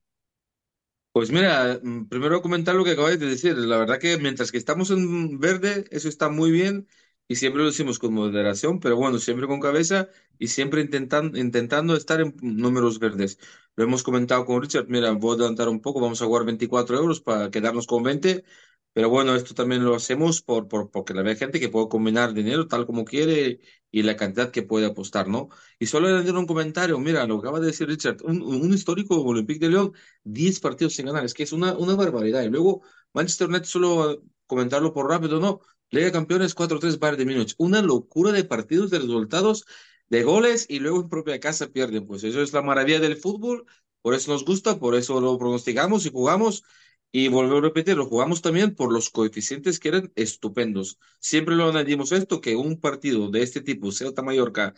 Pues 1.11 1.31
mira, 1.31 1.79
mm, 1.81 2.07
primero 2.07 2.41
comentar 2.41 2.75
lo 2.75 2.83
que 2.83 2.91
acabáis 2.91 3.19
de 3.19 3.27
decir. 3.27 3.55
La 3.55 3.77
verdad 3.77 3.99
que 3.99 4.17
mientras 4.17 4.51
que 4.51 4.57
estamos 4.57 4.89
en 4.89 5.39
verde, 5.39 5.85
eso 5.91 6.09
está 6.09 6.29
muy 6.29 6.51
bien 6.51 6.87
y 7.27 7.35
siempre 7.35 7.61
lo 7.61 7.67
decimos 7.69 7.99
con 7.99 8.13
moderación, 8.13 8.79
pero 8.79 8.95
bueno, 8.97 9.17
siempre 9.19 9.47
con 9.47 9.59
cabeza 9.59 10.09
y 10.37 10.47
siempre 10.47 10.81
intentan- 10.81 11.35
intentando 11.37 11.95
estar 11.95 12.21
en 12.21 12.35
números 12.41 12.99
verdes. 12.99 13.39
Lo 13.75 13.83
hemos 13.83 14.03
comentado 14.03 14.45
con 14.45 14.61
Richard, 14.61 14.87
mira, 14.89 15.11
voy 15.11 15.31
a 15.33 15.35
adelantar 15.35 15.69
un 15.69 15.81
poco, 15.81 15.99
vamos 16.01 16.21
a 16.21 16.25
jugar 16.25 16.45
24 16.45 16.97
euros 16.97 17.21
para 17.21 17.49
quedarnos 17.49 17.87
con 17.87 18.03
20, 18.03 18.43
pero 18.93 19.09
bueno, 19.09 19.35
esto 19.35 19.55
también 19.55 19.83
lo 19.83 19.95
hacemos 19.95 20.41
por, 20.43 20.67
por, 20.67 20.91
porque 20.91 21.13
la 21.15 21.23
ve 21.23 21.35
gente 21.35 21.59
que 21.59 21.69
puede 21.69 21.89
combinar 21.89 22.33
dinero 22.33 22.67
tal 22.67 22.85
como 22.85 23.03
quiere 23.05 23.59
y 23.91 24.03
la 24.03 24.15
cantidad 24.15 24.51
que 24.51 24.61
puede 24.63 24.85
apostar, 24.85 25.27
¿no? 25.27 25.49
Y 25.79 25.87
solo 25.87 26.07
añadir 26.07 26.35
un 26.35 26.45
comentario, 26.45 26.99
mira, 26.99 27.25
lo 27.25 27.37
acaba 27.39 27.59
de 27.59 27.67
decir 27.67 27.87
Richard, 27.87 28.17
un, 28.23 28.41
un 28.43 28.73
histórico 28.73 29.19
Olympique 29.23 29.59
de 29.65 29.69
Lyon 29.71 29.93
10 30.23 30.59
partidos 30.59 30.93
sin 30.95 31.07
ganar, 31.07 31.25
es 31.25 31.33
que 31.33 31.43
es 31.43 31.53
una, 31.53 31.73
una 31.77 31.95
barbaridad. 31.95 32.43
Y 32.43 32.49
luego 32.49 32.81
Manchester 33.13 33.47
United, 33.49 33.65
solo 33.65 34.23
comentarlo 34.45 34.93
por 34.93 35.09
rápido, 35.09 35.39
no, 35.39 35.61
Liga 35.93 36.07
de 36.07 36.11
Campeones 36.11 36.55
4-3 36.55 36.97
Bayern 36.97 37.19
de 37.19 37.25
Múnich, 37.25 37.53
una 37.59 37.79
locura 37.83 38.31
de 38.31 38.43
partidos, 38.43 38.89
de 38.89 38.97
resultados, 38.97 39.63
de 40.09 40.23
goles 40.23 40.65
y 40.67 40.79
luego 40.79 40.99
en 41.01 41.07
propia 41.07 41.39
casa 41.39 41.67
pierden. 41.67 42.07
Pues 42.07 42.23
eso 42.23 42.41
es 42.41 42.51
la 42.51 42.63
maravilla 42.63 42.99
del 42.99 43.15
fútbol, 43.15 43.67
por 44.01 44.15
eso 44.15 44.31
nos 44.31 44.43
gusta, 44.43 44.79
por 44.79 44.95
eso 44.95 45.21
lo 45.21 45.37
pronosticamos 45.37 46.07
y 46.07 46.11
jugamos. 46.11 46.63
Y 47.11 47.27
volvemos 47.27 47.59
a 47.59 47.61
repetir, 47.61 47.95
lo 47.95 48.07
jugamos 48.07 48.41
también 48.41 48.73
por 48.73 48.91
los 48.91 49.11
coeficientes 49.11 49.79
que 49.79 49.89
eran 49.89 50.11
estupendos. 50.15 50.97
Siempre 51.19 51.55
lo 51.55 51.69
añadimos 51.69 52.11
esto, 52.11 52.41
que 52.41 52.55
un 52.55 52.79
partido 52.79 53.29
de 53.29 53.43
este 53.43 53.61
tipo, 53.61 53.91
Celta 53.91 54.23
Mallorca, 54.23 54.73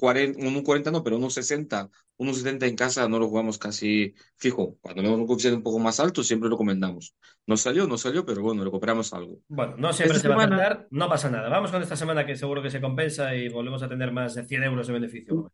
Celta 0.00 0.38
1.40, 0.38 0.62
1.40 0.64 0.92
no, 0.92 1.02
pero 1.04 1.18
1.60, 1.18 1.90
1.70 2.18 2.66
en 2.68 2.76
casa, 2.76 3.08
no 3.08 3.18
lo 3.18 3.28
jugamos 3.28 3.58
casi 3.58 4.14
fijo. 4.36 4.76
Cuando 4.80 5.02
vemos 5.02 5.18
un 5.18 5.26
coeficiente 5.26 5.56
un 5.58 5.62
poco 5.62 5.78
más 5.78 6.00
alto, 6.00 6.22
siempre 6.22 6.48
lo 6.48 6.56
comentamos. 6.56 7.14
No 7.46 7.56
salió, 7.56 7.86
no 7.86 7.98
salió, 7.98 8.24
pero 8.24 8.42
bueno, 8.42 8.64
recuperamos 8.64 9.12
algo. 9.12 9.40
Bueno, 9.48 9.74
no 9.76 9.92
siempre 9.92 10.16
Esta 10.16 10.28
se 10.28 10.34
va 10.34 10.42
a 10.42 10.44
semana- 10.46 10.64
acertar, 10.64 10.88
no 10.90 11.08
pasa 11.08 11.30
nada. 11.30 11.48
Vamos 11.48 11.70
con 11.70 11.82
esta 11.82 11.96
semana 11.96 12.24
que 12.26 12.36
seguro 12.36 12.62
que 12.62 12.70
se 12.70 12.80
compensa 12.80 13.34
y 13.34 13.48
volvemos 13.48 13.82
a 13.82 13.88
tener 13.88 14.12
más 14.12 14.34
de 14.34 14.44
100 14.44 14.62
euros 14.64 14.86
de 14.86 14.92
beneficio. 14.92 15.52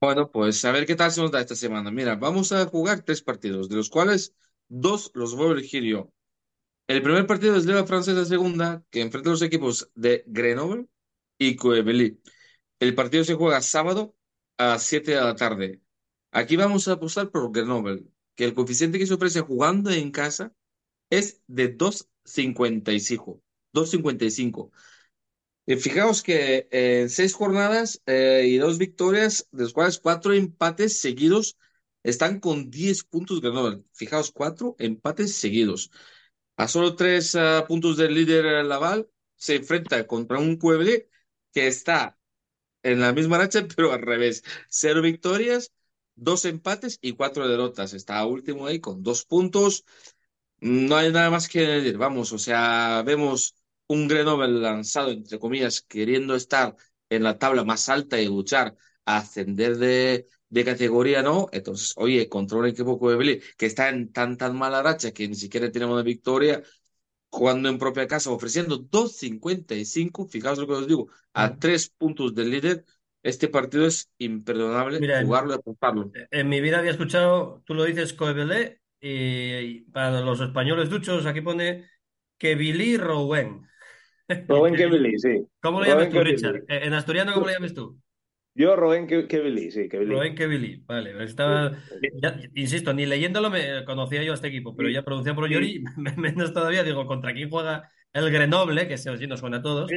Bueno, 0.00 0.30
pues 0.30 0.64
a 0.64 0.72
ver 0.72 0.86
qué 0.86 0.96
tal 0.96 1.10
se 1.10 1.20
nos 1.20 1.30
da 1.30 1.40
esta 1.40 1.54
semana. 1.54 1.90
Mira, 1.90 2.16
vamos 2.16 2.52
a 2.52 2.64
jugar 2.66 3.00
tres 3.02 3.22
partidos, 3.22 3.68
de 3.68 3.76
los 3.76 3.90
cuales 3.90 4.34
dos 4.68 5.10
los 5.14 5.34
voy 5.36 5.50
a 5.50 5.52
elegir 5.52 5.82
yo. 5.84 6.10
El 6.88 7.02
primer 7.02 7.26
partido 7.26 7.56
es 7.56 7.66
Liga 7.66 7.84
Francesa 7.86 8.24
Segunda, 8.24 8.82
que 8.90 9.00
enfrenta 9.00 9.28
a 9.30 9.32
los 9.32 9.42
equipos 9.42 9.90
de 9.94 10.24
Grenoble 10.26 10.86
y 11.38 11.56
Coebelí. 11.56 12.20
El 12.80 12.94
partido 12.94 13.24
se 13.24 13.34
juega 13.34 13.60
sábado 13.62 14.16
a 14.58 14.78
7 14.78 15.12
de 15.12 15.20
la 15.20 15.36
tarde. 15.36 15.80
Aquí 16.32 16.56
vamos 16.56 16.88
a 16.88 16.92
apostar 16.92 17.30
por 17.30 17.52
Grenoble, 17.52 18.04
que 18.34 18.44
el 18.44 18.54
coeficiente 18.54 18.98
que 18.98 19.06
se 19.06 19.14
ofrece 19.14 19.40
jugando 19.42 19.90
en 19.90 20.10
casa 20.10 20.54
es 21.10 21.42
de 21.46 21.76
2.55. 21.76 23.42
2.55. 23.74 24.70
Eh, 25.66 25.76
Fijaos 25.76 26.22
que 26.22 26.68
eh, 26.70 27.02
en 27.02 27.10
seis 27.10 27.34
jornadas 27.34 28.02
eh, 28.06 28.44
y 28.46 28.56
dos 28.58 28.78
victorias, 28.78 29.46
de 29.52 29.64
los 29.64 29.72
cuales 29.74 29.98
cuatro 29.98 30.32
empates 30.32 31.00
seguidos, 31.00 31.58
están 32.02 32.40
con 32.40 32.70
10 32.70 33.04
puntos 33.04 33.40
Grenoble. 33.42 33.84
Fijaos, 33.92 34.32
cuatro 34.32 34.74
empates 34.78 35.36
seguidos. 35.36 35.90
A 36.56 36.68
solo 36.68 36.96
tres 36.96 37.34
ah, 37.34 37.64
puntos 37.68 37.96
del 37.98 38.14
líder 38.14 38.64
Laval, 38.64 39.08
se 39.36 39.56
enfrenta 39.56 40.06
contra 40.06 40.38
un 40.38 40.58
Puebla 40.58 40.92
que 41.52 41.66
está 41.66 42.19
en 42.82 43.00
la 43.00 43.12
misma 43.12 43.38
racha, 43.38 43.66
pero 43.76 43.92
al 43.92 44.02
revés. 44.02 44.42
Cero 44.68 45.02
victorias, 45.02 45.72
dos 46.14 46.44
empates 46.44 46.98
y 47.02 47.12
cuatro 47.14 47.48
derrotas. 47.48 47.92
Está 47.94 48.24
último 48.26 48.66
ahí 48.66 48.80
con 48.80 49.02
dos 49.02 49.24
puntos. 49.24 49.84
No 50.60 50.96
hay 50.96 51.12
nada 51.12 51.30
más 51.30 51.48
que 51.48 51.60
decir. 51.62 51.96
Vamos, 51.98 52.32
o 52.32 52.38
sea, 52.38 53.02
vemos 53.06 53.56
un 53.88 54.08
Grenoble 54.08 54.48
lanzado, 54.48 55.10
entre 55.10 55.38
comillas, 55.38 55.80
queriendo 55.82 56.34
estar 56.34 56.76
en 57.08 57.22
la 57.22 57.38
tabla 57.38 57.64
más 57.64 57.88
alta 57.88 58.20
y 58.20 58.26
luchar 58.26 58.76
a 59.06 59.18
ascender 59.18 59.76
de, 59.78 60.28
de 60.48 60.64
categoría, 60.64 61.22
¿no? 61.22 61.48
Entonces, 61.52 61.94
oye, 61.96 62.28
contra 62.28 62.58
un 62.58 62.66
equipo 62.66 62.98
que 63.56 63.66
está 63.66 63.88
en 63.88 64.12
tan, 64.12 64.36
tan 64.36 64.56
mala 64.56 64.82
racha 64.82 65.12
que 65.12 65.28
ni 65.28 65.34
siquiera 65.34 65.70
tenemos 65.70 65.94
una 65.94 66.02
victoria, 66.02 66.62
jugando 67.30 67.68
en 67.68 67.78
propia 67.78 68.06
casa, 68.06 68.30
ofreciendo 68.30 68.78
2.55, 68.78 70.28
fijaos 70.28 70.58
lo 70.58 70.66
que 70.66 70.72
os 70.74 70.86
digo, 70.86 71.08
a 71.32 71.56
tres 71.56 71.88
puntos 71.88 72.34
del 72.34 72.50
líder, 72.50 72.84
este 73.22 73.48
partido 73.48 73.86
es 73.86 74.10
imperdonable 74.18 75.00
Mira, 75.00 75.22
jugarlo 75.22 75.52
y 75.52 75.56
apostarlo. 75.56 76.10
En 76.30 76.48
mi 76.48 76.60
vida 76.60 76.78
había 76.78 76.90
escuchado, 76.90 77.62
tú 77.64 77.74
lo 77.74 77.84
dices 77.84 78.12
Coebelé, 78.14 78.80
y 79.00 79.82
para 79.92 80.20
los 80.20 80.40
españoles 80.40 80.90
duchos 80.90 81.26
aquí 81.26 81.40
pone 81.40 81.88
Quevilí 82.38 82.96
Rouen. 82.96 83.66
Roben 84.48 84.74
Kevili, 84.76 85.18
sí. 85.18 85.46
¿Cómo 85.62 85.80
lo 85.80 85.86
llamas 85.86 86.10
tú. 86.10 86.20
Richard? 86.20 86.56
Eh, 86.68 86.80
En 86.84 86.94
asturiano, 86.94 87.32
¿cómo 87.34 87.46
lo 87.46 87.52
llamas 87.52 87.74
tú? 87.74 88.00
Yo, 88.60 88.76
Roben 88.76 89.06
Ke- 89.06 89.26
Kevili, 89.26 89.70
sí, 89.70 89.88
Kevili. 89.88 90.12
Rouen 90.12 90.34
Quevilí, 90.34 90.82
vale. 90.86 91.24
Estaba, 91.24 91.72
ya- 92.20 92.38
insisto, 92.54 92.92
ni 92.92 93.06
leyéndolo 93.06 93.48
me 93.48 93.86
conocía 93.86 94.22
yo 94.22 94.32
a 94.32 94.34
este 94.34 94.48
equipo, 94.48 94.76
pero 94.76 94.90
ya 94.90 95.02
pronunciado 95.02 95.36
por 95.36 95.48
Yori, 95.48 95.82
menos 96.18 96.52
todavía, 96.52 96.82
digo, 96.84 97.06
¿contra 97.06 97.32
quién 97.32 97.48
juega 97.48 97.90
el 98.12 98.30
Grenoble? 98.30 98.86
Que 98.86 98.98
se 98.98 99.10
nos 99.26 99.40
suena 99.40 99.56
a 99.58 99.62
todos. 99.62 99.90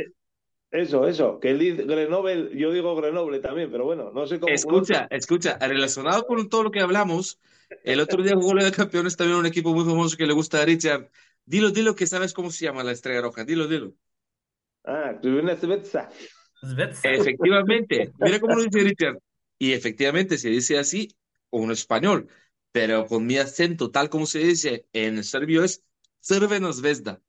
Eso, 0.72 1.06
eso, 1.08 1.40
que 1.42 1.54
dice 1.56 1.84
Grenoble, 1.84 2.58
yo 2.58 2.72
digo 2.72 2.96
Grenoble 2.96 3.40
también, 3.40 3.70
pero 3.70 3.84
bueno, 3.84 4.12
no 4.14 4.26
sé 4.26 4.40
cómo. 4.40 4.54
Escucha, 4.54 5.08
escucha, 5.12 5.58
relacionado 5.60 6.26
con 6.26 6.48
todo 6.48 6.64
lo 6.64 6.72
que 6.72 6.80
hablamos, 6.80 7.40
el 7.84 8.00
otro 8.00 8.24
día 8.24 8.36
jugó 8.36 8.54
Liga 8.54 8.72
de 8.72 8.76
Campeones 8.76 9.18
también 9.18 9.40
un 9.40 9.46
equipo 9.46 9.74
muy 9.74 9.84
famoso 9.84 10.16
que 10.16 10.26
le 10.26 10.34
gusta 10.34 10.62
a 10.62 10.66
Richard. 10.66 11.10
Dilo, 11.46 11.70
dilo 11.72 11.96
que 11.96 12.08
sabes 12.08 12.34
cómo 12.34 12.50
se 12.50 12.64
llama 12.64 12.84
la 12.84 12.94
Estrella 12.94 13.22
Roja, 13.22 13.44
dilo, 13.44 13.68
dilo. 13.68 13.94
Ah, 14.86 15.20
Crvena 15.22 15.56
Zvezda. 15.58 16.10
Efectivamente, 17.04 18.12
mira 18.20 18.40
cómo 18.40 18.56
lo 18.56 18.64
dice 18.64 18.80
Richard. 18.80 19.20
Y 19.60 19.74
efectivamente 19.74 20.38
se 20.38 20.50
dice 20.50 20.78
así, 20.78 21.16
en 21.52 21.72
español, 21.72 22.28
pero 22.72 23.06
con 23.06 23.26
mi 23.26 23.38
acento, 23.38 23.92
tal 23.92 24.10
como 24.10 24.26
se 24.26 24.40
dice 24.40 24.86
en 24.94 25.24
serbio, 25.24 25.64
es 25.64 25.84
Zvezda. 26.74 27.22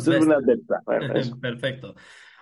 Zvezda, 0.00 0.82
bueno, 0.86 1.14
eso. 1.14 1.38
Perfecto. 1.38 1.94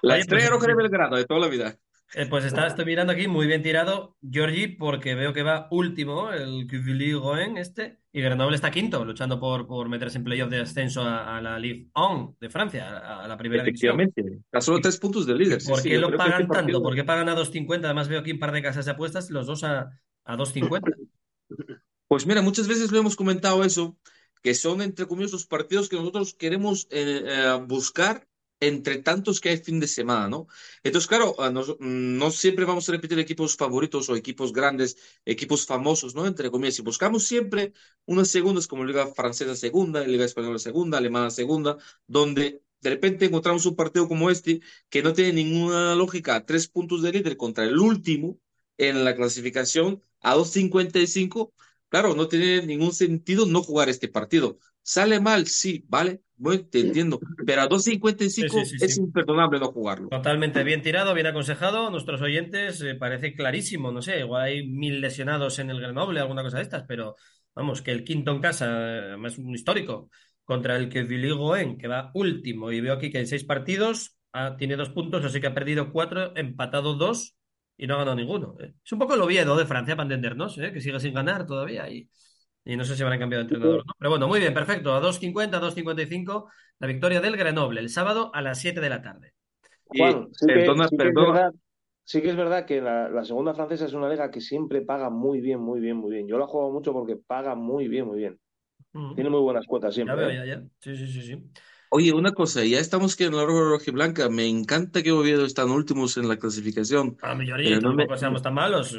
La 0.03 0.15
Oye, 0.15 0.21
Estrella 0.23 0.49
pues, 0.49 0.61
Roja 0.61 0.67
de 0.69 0.75
Belgrado 0.75 1.17
de 1.17 1.25
toda 1.25 1.41
la 1.41 1.49
vida. 1.49 1.79
Eh, 2.15 2.27
pues 2.27 2.45
está, 2.45 2.67
estoy 2.67 2.87
mirando 2.87 3.13
aquí, 3.13 3.29
muy 3.29 3.47
bien 3.47 3.63
tirado, 3.63 4.17
Giorgi, 4.23 4.69
porque 4.69 5.15
veo 5.15 5.33
que 5.35 5.43
va 5.43 5.69
último, 5.71 6.33
el 6.33 6.67
Quevilly 6.67 7.13
Rouen 7.13 7.59
este, 7.59 7.99
y 8.13 8.23
Grenoble 8.23 8.57
está 8.57 8.71
quinto, 8.71 9.05
luchando 9.05 9.39
por, 9.39 9.67
por 9.67 9.89
meterse 9.91 10.17
en 10.19 10.25
playoff 10.25 10.49
de 10.49 10.61
ascenso 10.61 11.03
a, 11.03 11.37
a 11.37 11.43
la 11.43 11.59
Ligue 11.59 11.89
1 11.95 12.37
de 12.41 12.49
Francia, 12.49 12.89
a, 12.99 13.25
a 13.25 13.29
la 13.29 13.37
primera 13.37 13.63
división. 13.63 14.01
Efectivamente, 14.01 14.45
a 14.53 14.61
solo 14.61 14.81
tres 14.81 14.99
puntos 14.99 15.27
del 15.27 15.37
líder. 15.39 15.59
¿Por 15.67 15.81
sí, 15.81 15.91
qué 15.91 15.99
lo 15.99 16.17
pagan 16.17 16.41
este 16.43 16.47
partido- 16.47 16.79
tanto? 16.79 16.83
¿Por 16.83 16.95
qué 16.95 17.05
pagan 17.05 17.29
a 17.29 17.37
2.50? 17.37 17.85
Además 17.85 18.09
veo 18.09 18.21
aquí 18.21 18.33
un 18.33 18.39
par 18.39 18.53
de 18.53 18.63
casas 18.63 18.85
de 18.87 18.93
apuestas, 18.93 19.31
los 19.31 19.47
dos 19.47 19.65
a, 19.65 19.91
a 20.25 20.37
2.50. 20.37 20.81
Pues 22.07 22.27
mira, 22.27 22.41
muchas 22.43 22.69
veces 22.69 22.91
lo 22.91 22.99
hemos 22.99 23.17
comentado 23.17 23.65
eso, 23.65 23.99
que 24.43 24.55
son 24.55 24.81
entre 24.81 25.07
comillas 25.07 25.33
los 25.33 25.47
partidos 25.47 25.89
que 25.89 25.97
nosotros 25.97 26.33
queremos 26.35 26.87
eh, 26.91 27.23
eh, 27.27 27.61
buscar 27.67 28.27
entre 28.61 28.99
tantos 28.99 29.41
que 29.41 29.51
hay 29.51 29.59
fin 29.59 29.79
de 29.81 29.87
semana, 29.89 30.29
¿no? 30.29 30.49
Entonces, 30.83 31.09
claro, 31.09 31.41
a 31.41 31.51
nos- 31.51 31.77
no 31.81 32.31
siempre 32.31 32.65
vamos 32.65 32.89
a 32.89 32.93
repetir 32.93 33.19
equipos 33.19 33.57
favoritos 33.57 34.09
o 34.09 34.17
equipos 34.17 34.53
grandes, 34.53 34.97
equipos 35.25 35.67
famosos, 35.67 36.15
¿no? 36.15 36.27
Entre 36.27 36.51
comillas, 36.51 36.75
si 36.77 36.83
buscamos 36.83 37.25
siempre 37.25 37.73
unas 38.07 38.29
segundas 38.29 38.67
como 38.67 38.85
Liga 38.85 39.07
Francesa 39.09 39.55
Segunda, 39.57 40.05
Liga 40.07 40.25
Española 40.25 40.59
Segunda, 40.59 40.99
Alemana 40.99 41.31
Segunda, 41.31 41.77
donde 42.07 42.63
de 42.81 42.91
repente 42.91 43.27
encontramos 43.27 43.67
un 43.67 43.77
partido 43.77 44.09
como 44.09 44.31
este 44.31 44.61
que 44.89 45.03
no 45.03 45.13
tiene 45.13 45.33
ninguna 45.33 45.95
lógica, 45.95 46.45
tres 46.45 46.69
puntos 46.69 47.03
de 47.03 47.13
líder 47.13 47.37
contra 47.37 47.65
el 47.65 47.79
último 47.79 48.39
en 48.77 49.05
la 49.05 49.15
clasificación 49.17 50.03
a 50.21 50.35
2.55, 50.35 51.53
claro, 51.89 52.15
no 52.15 52.29
tiene 52.29 52.67
ningún 52.67 52.93
sentido 52.93 53.47
no 53.47 53.63
jugar 53.63 53.89
este 53.89 54.09
partido. 54.09 54.59
Sale 54.83 55.21
mal, 55.21 55.47
sí, 55.47 55.85
vale, 55.89 56.23
bueno, 56.37 56.65
te 56.71 56.81
entiendo, 56.81 57.21
pero 57.45 57.63
a 57.63 57.69
2.55 57.69 58.49
Sí, 58.49 58.65
sí, 58.65 58.79
sí, 58.79 58.85
es 58.85 58.99
imperdonable 58.99 59.59
no 59.59 59.73
jugarlo. 59.73 60.09
Totalmente 60.09 60.63
bien 60.63 60.83
tirado, 60.83 61.13
bien 61.13 61.27
aconsejado. 61.27 61.91
Nuestros 61.91 62.23
oyentes 62.23 62.81
eh, 62.83 62.95
parece 62.95 63.35
clarísimo, 63.35 63.91
no 63.91 64.03
sé, 64.03 64.21
igual 64.21 64.43
hay 64.43 64.69
mil 64.69 65.01
lesionados 65.01 65.59
en 65.59 65.71
el 65.71 65.81
Grenoble, 65.81 66.21
alguna 66.21 66.43
cosa 66.43 66.59
de 66.59 66.63
estas, 66.63 66.85
pero 66.85 67.17
vamos, 67.55 67.83
que 67.83 67.91
el 67.91 68.05
quinto 68.05 68.31
en 68.31 68.41
casa, 68.41 68.69
eh, 68.71 69.17
es 69.27 69.39
un 69.39 69.55
histórico, 69.55 70.11
contra 70.45 70.77
el 70.77 70.89
que 70.89 71.03
Villigoen, 71.03 71.77
que 71.77 71.89
va 71.89 72.11
último, 72.15 72.71
y 72.73 72.81
veo 72.81 72.95
aquí 72.95 73.11
que 73.11 73.19
en 73.19 73.27
seis 73.27 73.45
partidos 73.45 74.17
ah, 74.33 74.57
tiene 74.57 74.77
dos 74.77 74.91
puntos, 74.91 75.25
así 75.25 75.41
que 75.41 75.49
ha 75.49 75.55
perdido 75.55 75.93
cuatro, 75.93 76.35
empatado 76.37 76.95
dos 76.95 77.38
y 77.79 77.89
no 77.89 77.95
ha 77.97 77.99
ganado 77.99 78.17
ninguno. 78.17 78.57
eh. 78.61 78.75
Es 78.85 78.93
un 78.93 79.01
poco 79.01 79.15
el 79.15 79.23
Oviedo 79.23 79.57
de 79.57 79.67
Francia, 79.67 79.97
para 79.97 80.05
entendernos, 80.07 80.59
eh, 80.59 80.73
que 80.75 80.83
sigue 80.83 81.01
sin 81.01 81.15
ganar 81.15 81.47
todavía 81.47 81.91
y, 81.91 82.11
y 82.65 82.77
no 82.77 82.85
sé 82.85 82.97
si 82.97 83.03
habrán 83.05 83.21
cambiado 83.21 83.45
de 83.45 83.49
entrenador 83.49 83.81
o 83.81 83.85
no. 83.87 83.95
Pero 83.99 84.11
bueno, 84.11 84.29
muy 84.29 84.41
bien, 84.41 84.55
perfecto. 84.55 84.95
A 84.95 85.01
2.50, 85.01 85.59
a 85.59 85.61
2.55, 85.61 86.51
la 86.81 86.89
victoria 86.89 87.21
del 87.23 87.37
Grenoble, 87.39 87.81
el 87.81 87.91
sábado 87.91 88.31
a 88.35 88.43
las 88.43 88.61
7 88.61 88.81
de 88.83 88.91
la 88.91 89.03
tarde. 89.03 89.35
Juan, 89.87 90.29
sí 90.33 90.47
que, 90.47 90.55
perdona, 90.55 90.89
sí 90.89 90.99
que 90.99 91.09
es 91.09 91.15
perdona. 91.15 91.29
verdad, 91.33 91.53
sí 92.05 92.23
que 92.23 92.31
es 92.31 92.37
verdad 92.37 92.67
que 92.67 92.81
la, 92.81 93.09
la 93.09 93.25
segunda 93.25 93.55
francesa 93.55 93.87
es 93.87 93.95
una 93.95 94.09
liga 94.09 94.31
que 94.31 94.41
siempre 94.41 94.83
paga 94.83 95.11
muy 95.11 95.41
bien, 95.41 95.61
muy 95.61 95.81
bien, 95.81 95.97
muy 95.97 96.11
bien. 96.13 96.29
Yo 96.29 96.39
la 96.39 96.45
he 96.45 96.49
jugado 96.49 96.71
mucho 96.73 96.93
porque 96.93 97.17
paga 97.17 97.55
muy 97.55 97.89
bien, 97.89 98.07
muy 98.07 98.19
bien. 98.19 98.39
Mm. 98.95 99.15
Tiene 99.15 99.31
muy 99.31 99.41
buenas 99.41 99.67
cuotas 99.67 99.95
Ya 99.95 99.95
siempre. 99.95 100.17
veo, 100.17 100.31
¿eh? 100.31 100.37
ya, 100.37 100.45
ya. 100.45 100.63
Sí, 100.81 100.97
sí, 100.97 101.07
sí, 101.13 101.23
sí. 101.23 101.53
Oye, 101.91 102.13
una 102.13 102.33
cosa, 102.33 102.63
ya 102.65 102.81
estamos 102.81 103.17
que 103.17 103.25
en 103.25 103.35
la 103.35 103.47
Roja 103.47 103.71
Rojiblanca, 103.71 104.29
me 104.29 104.47
encanta 104.47 105.03
que 105.03 105.11
Oviedo 105.11 105.47
están 105.47 105.71
últimos 105.71 106.19
en 106.19 106.29
la 106.29 106.37
clasificación, 106.37 107.17
A 107.23 107.35
Millori, 107.35 107.65
pero 107.65 107.81
no 107.81 107.91
me... 107.95 108.03
tampoco 108.03 108.19
seamos 108.19 108.43
tan 108.43 108.53
malos, 108.53 108.93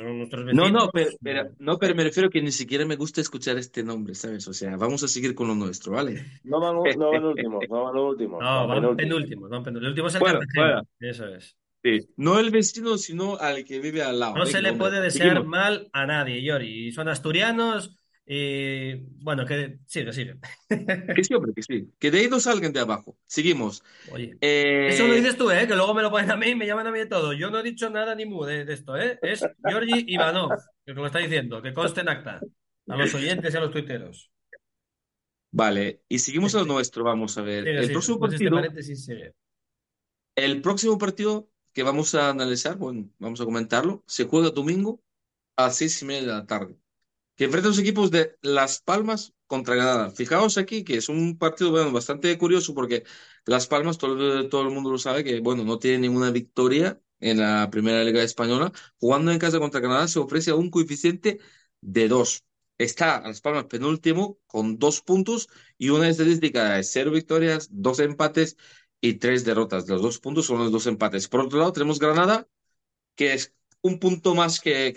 No, 0.54 0.70
no, 0.72 0.90
pero, 0.92 1.12
pero- 1.22 1.50
no, 1.60 1.78
pero 1.78 1.94
me 1.94 2.04
refiero 2.04 2.32
que 2.32 2.42
ni 2.42 2.52
siquiera 2.52 2.86
me 2.86 2.96
gusta 2.96 3.22
escuchar 3.22 3.58
este 3.60 3.84
nombre, 3.84 4.16
¿sabes? 4.16 4.48
O 4.48 4.54
sea, 4.54 4.76
vamos 4.76 5.04
a 5.04 5.08
seguir 5.08 5.36
con 5.36 5.48
lo 5.50 5.56
nuestro, 5.56 5.94
¿vale? 5.94 6.26
No 6.44 6.60
van, 6.60 6.76
no 6.98 7.12
van 7.12 7.26
últimos, 7.26 7.64
no 7.70 7.84
van 7.84 7.96
últimos, 7.98 8.40
No, 8.42 8.68
van 8.68 8.82
van 8.82 8.96
penúltimos. 8.98 9.50
van 9.52 9.64
penúltimos. 9.64 9.84
El 9.84 9.90
último 9.90 10.08
es 10.08 10.16
el 10.16 10.20
Bueno, 10.22 10.40
Cartagena. 10.40 10.66
bueno. 10.74 10.88
Eso 11.00 11.28
es. 11.28 11.56
Sí. 11.82 12.10
No 12.18 12.40
el 12.40 12.50
vecino, 12.52 12.98
sino 12.98 13.38
al 13.38 13.64
que 13.64 13.80
vive 13.80 14.02
al 14.02 14.20
lado. 14.20 14.36
No 14.36 14.46
se 14.46 14.54
Venga, 14.58 14.62
le 14.64 14.70
hombre, 14.72 14.90
puede 14.90 15.02
desear 15.02 15.30
seguimos. 15.30 15.48
mal 15.48 15.90
a 15.94 16.06
nadie, 16.08 16.44
Yori. 16.44 16.92
Son 16.92 17.08
asturianos 17.08 17.99
y 18.32 18.94
bueno, 19.24 19.44
que 19.46 19.80
sigue, 19.88 20.14
sigue. 20.14 20.36
Que 21.16 21.24
sí, 21.24 21.34
hombre, 21.34 21.52
que 21.56 21.64
sí. 21.64 21.92
Que 21.98 22.12
de 22.12 22.20
ahí 22.20 22.28
no 22.30 22.40
salgan 22.40 22.72
de 22.72 22.80
abajo. 22.80 23.18
Seguimos. 23.26 23.84
Oye, 24.12 24.38
Eh, 24.40 24.90
eso 24.92 25.08
lo 25.08 25.16
dices 25.16 25.36
tú, 25.36 25.50
¿eh? 25.50 25.68
Que 25.68 25.76
luego 25.76 25.96
me 25.96 26.04
lo 26.04 26.12
ponen 26.12 26.30
a 26.30 26.38
mí 26.38 26.50
y 26.50 26.56
me 26.56 26.68
llaman 26.68 26.86
a 26.86 26.92
mí 26.92 27.00
de 27.00 27.08
todo. 27.08 27.34
Yo 27.34 27.50
no 27.50 27.60
he 27.60 27.64
dicho 27.64 27.90
nada 27.90 28.14
ni 28.14 28.26
mu 28.28 28.46
de, 28.46 28.66
de 28.66 28.74
esto, 28.74 28.96
¿eh? 28.98 29.18
Es 29.24 29.42
Georgi 29.66 30.06
Ivanov, 30.08 30.52
que 30.86 30.94
lo 30.94 31.06
está 31.08 31.18
diciendo, 31.20 31.62
que 31.62 31.74
conste 31.74 32.02
en 32.02 32.10
acta. 32.10 32.40
A 32.88 32.98
los 32.98 33.14
oyentes 33.16 33.54
y 33.54 33.58
a 33.58 33.60
los 33.62 33.72
tuiteros. 33.72 34.32
Vale, 35.52 36.04
y 36.08 36.20
seguimos 36.20 36.54
a 36.54 36.60
lo 36.60 36.66
nuestro, 36.66 37.04
vamos 37.04 37.36
a 37.38 37.42
ver. 37.42 37.64
Sigue, 37.64 37.80
El 37.80 37.92
próximo 37.92 38.28
de 38.28 38.36
este 38.36 38.50
partido, 38.52 38.84
sigue. 38.96 39.34
el 40.36 40.62
próximo 40.62 40.98
partido 41.00 41.50
que 41.74 41.84
vamos 41.84 42.14
a 42.16 42.30
analizar, 42.30 42.78
bueno, 42.78 43.10
vamos 43.18 43.42
a 43.42 43.46
comentarlo, 43.46 44.04
se 44.08 44.26
juega 44.26 44.50
domingo 44.52 45.02
a 45.56 45.64
las 45.66 45.78
seis 45.78 46.02
y 46.02 46.06
media 46.06 46.22
de 46.22 46.28
la 46.28 46.46
tarde. 46.46 46.76
Que 47.40 47.46
enfrenta 47.46 47.70
a 47.70 47.72
los 47.72 47.80
equipos 47.80 48.12
de 48.12 48.38
Las 48.42 48.82
Palmas 48.82 49.34
contra 49.48 49.74
Granada. 49.76 50.12
Fijaos 50.12 50.58
aquí 50.58 50.84
que 50.84 50.98
es 50.98 51.08
un 51.08 51.38
partido 51.38 51.72
bastante 51.90 52.38
curioso 52.38 52.74
porque 52.74 53.06
Las 53.46 53.66
Palmas, 53.66 53.98
todo, 53.98 54.62
el 54.62 54.70
mundo 54.72 54.92
lo 54.92 54.98
sabe, 54.98 55.24
que 55.24 55.40
bueno, 55.40 55.64
no 55.64 55.80
tiene 55.80 56.00
ninguna 56.00 56.32
victoria 56.32 57.02
en 57.22 57.40
la 57.40 57.70
primera 57.72 58.04
liga 58.04 58.22
española. 58.24 58.74
Jugando 59.00 59.32
en 59.32 59.40
casa 59.40 59.58
contra 59.60 59.80
Granada 59.80 60.10
se 60.10 60.20
ofrece 60.20 60.52
un 60.52 60.70
coeficiente 60.70 61.40
de 61.80 62.10
dos. 62.10 62.44
Está 62.78 63.22
Las 63.22 63.40
Palmas 63.40 63.66
penúltimo 63.68 64.38
con 64.46 64.78
dos 64.78 65.02
puntos 65.02 65.48
y 65.78 65.90
una 65.92 66.10
estadística 66.10 66.74
de 66.76 66.84
cero 66.84 67.12
victorias, 67.12 67.70
dos 67.72 68.02
empates 68.02 68.58
y 69.00 69.14
tres 69.14 69.46
derrotas. 69.46 69.88
Los 69.88 70.02
dos 70.02 70.20
puntos 70.20 70.46
son 70.46 70.60
los 70.60 70.74
dos 70.74 70.88
empates. 70.88 71.30
Por 71.30 71.40
otro 71.40 71.60
lado, 71.60 71.72
tenemos 71.72 72.00
Granada, 72.00 72.50
que 73.16 73.34
es 73.34 73.54
un 73.82 74.00
punto 74.00 74.36
más 74.36 74.60
que, 74.60 74.92